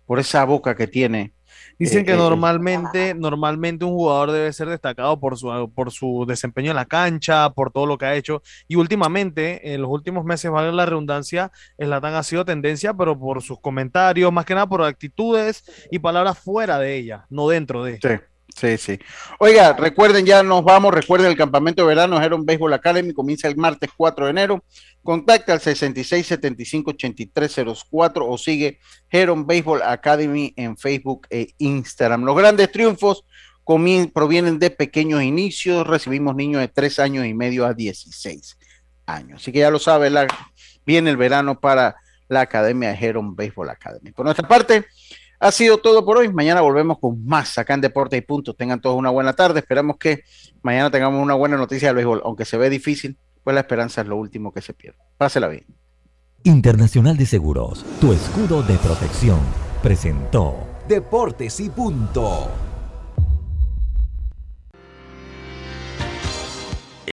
por 0.06 0.20
esa 0.20 0.46
boca 0.46 0.76
que 0.76 0.88
tiene. 0.88 1.34
Dicen 1.78 2.04
que 2.04 2.12
eh, 2.12 2.16
eh, 2.16 2.18
normalmente, 2.18 3.14
normalmente 3.14 3.86
un 3.86 3.94
jugador 3.94 4.32
debe 4.32 4.52
ser 4.52 4.68
destacado 4.68 5.18
por 5.18 5.38
su, 5.38 5.72
por 5.74 5.92
su 5.92 6.26
desempeño 6.28 6.72
en 6.72 6.76
la 6.76 6.86
cancha, 6.86 7.52
por 7.52 7.72
todo 7.72 7.86
lo 7.86 7.98
que 7.98 8.06
ha 8.06 8.16
hecho. 8.16 8.42
Y 8.68 8.76
últimamente, 8.76 9.74
en 9.74 9.82
los 9.82 9.90
últimos 9.90 10.26
meses, 10.26 10.52
vale 10.52 10.74
la 10.74 10.86
redundancia, 10.86 11.52
Slatan 11.78 12.16
ha 12.16 12.24
sido 12.24 12.44
tendencia, 12.44 12.94
pero 12.94 13.18
por 13.18 13.42
sus 13.42 13.62
comentarios, 13.62 14.34
más 14.34 14.46
que 14.46 14.56
nada 14.56 14.68
por 14.68 14.84
actitudes 14.84 15.64
y 15.90 16.00
palabras 16.00 16.38
fuera 16.38 16.80
de 16.80 16.98
ella, 16.98 17.26
no 17.30 17.48
dentro 17.48 17.84
de. 17.86 18.00
Sí. 18.02 18.26
Sí, 18.56 18.78
sí. 18.78 18.98
Oiga, 19.40 19.74
recuerden, 19.74 20.26
ya 20.26 20.42
nos 20.44 20.64
vamos. 20.64 20.94
Recuerden, 20.94 21.30
el 21.30 21.38
campamento 21.38 21.84
de 21.84 21.88
verano 21.88 22.22
Heron 22.22 22.46
Baseball 22.46 22.74
Academy 22.74 23.14
comienza 23.14 23.48
el 23.48 23.56
martes 23.56 23.90
4 23.96 24.26
de 24.26 24.32
enero. 24.32 24.66
Contacta 25.02 25.54
al 25.54 25.62
6675-8304 25.62 28.26
o 28.28 28.38
sigue 28.38 28.80
Heron 29.10 29.48
Baseball 29.48 29.82
Academy 29.82 30.54
en 30.58 30.76
Facebook 30.78 31.26
e 31.30 31.54
Instagram. 31.58 32.24
Los 32.24 32.36
grandes 32.36 32.70
triunfos 32.72 33.24
provienen 34.14 34.60
de 34.60 34.72
pequeños 34.72 35.24
inicios. 35.24 35.88
Recibimos 35.88 36.36
niños 36.36 36.60
de 36.60 36.68
3 36.68 37.00
años 37.00 37.26
y 37.26 37.34
medio 37.34 37.66
a 37.66 37.74
16 37.74 38.58
años. 39.06 39.42
Así 39.42 39.52
que 39.52 39.60
ya 39.60 39.72
lo 39.72 39.80
sabe, 39.80 40.12
viene 40.86 41.12
el 41.12 41.18
verano 41.18 41.60
para 41.60 41.96
la 42.28 42.42
Academia 42.42 42.90
de 42.90 42.96
Heron 42.96 43.36
Baseball 43.36 43.70
Academy. 43.70 44.12
Por 44.12 44.26
nuestra 44.26 44.48
parte, 44.48 44.86
ha 45.40 45.52
sido 45.52 45.78
todo 45.78 46.06
por 46.06 46.18
hoy. 46.18 46.32
Mañana 46.32 46.62
volvemos 46.62 47.00
con 47.00 47.26
más 47.26 47.58
acá 47.58 47.74
en 47.74 47.82
Deporte 47.82 48.18
y 48.18 48.22
Punto. 48.22 48.54
Tengan 48.54 48.82
todos 48.82 48.98
una 48.98 49.10
buena 49.10 49.34
tarde. 49.34 49.60
Esperamos 49.60 49.98
que 49.98 50.24
mañana 50.62 50.92
tengamos 50.92 51.22
una 51.22 51.34
buena 51.34 51.58
noticia 51.58 51.90
del 51.90 51.96
béisbol. 51.96 52.22
Aunque 52.26 52.46
se 52.46 52.58
ve 52.58 52.70
difícil, 52.70 53.18
pues 53.44 53.54
la 53.54 53.62
esperanza 53.62 54.02
es 54.02 54.08
lo 54.08 54.18
último 54.18 54.52
que 54.52 54.62
se 54.62 54.74
pierde. 54.74 55.00
Pásela 55.18 55.48
bien. 55.48 55.66
Internacional 56.44 57.18
de 57.18 57.26
Seguros, 57.26 57.86
tu 58.00 58.14
escudo 58.14 58.64
de 58.64 58.78
protección, 58.78 59.40
presentó 59.84 60.56
Deportes 60.88 61.60
y 61.60 61.70
Punto. 61.70 62.69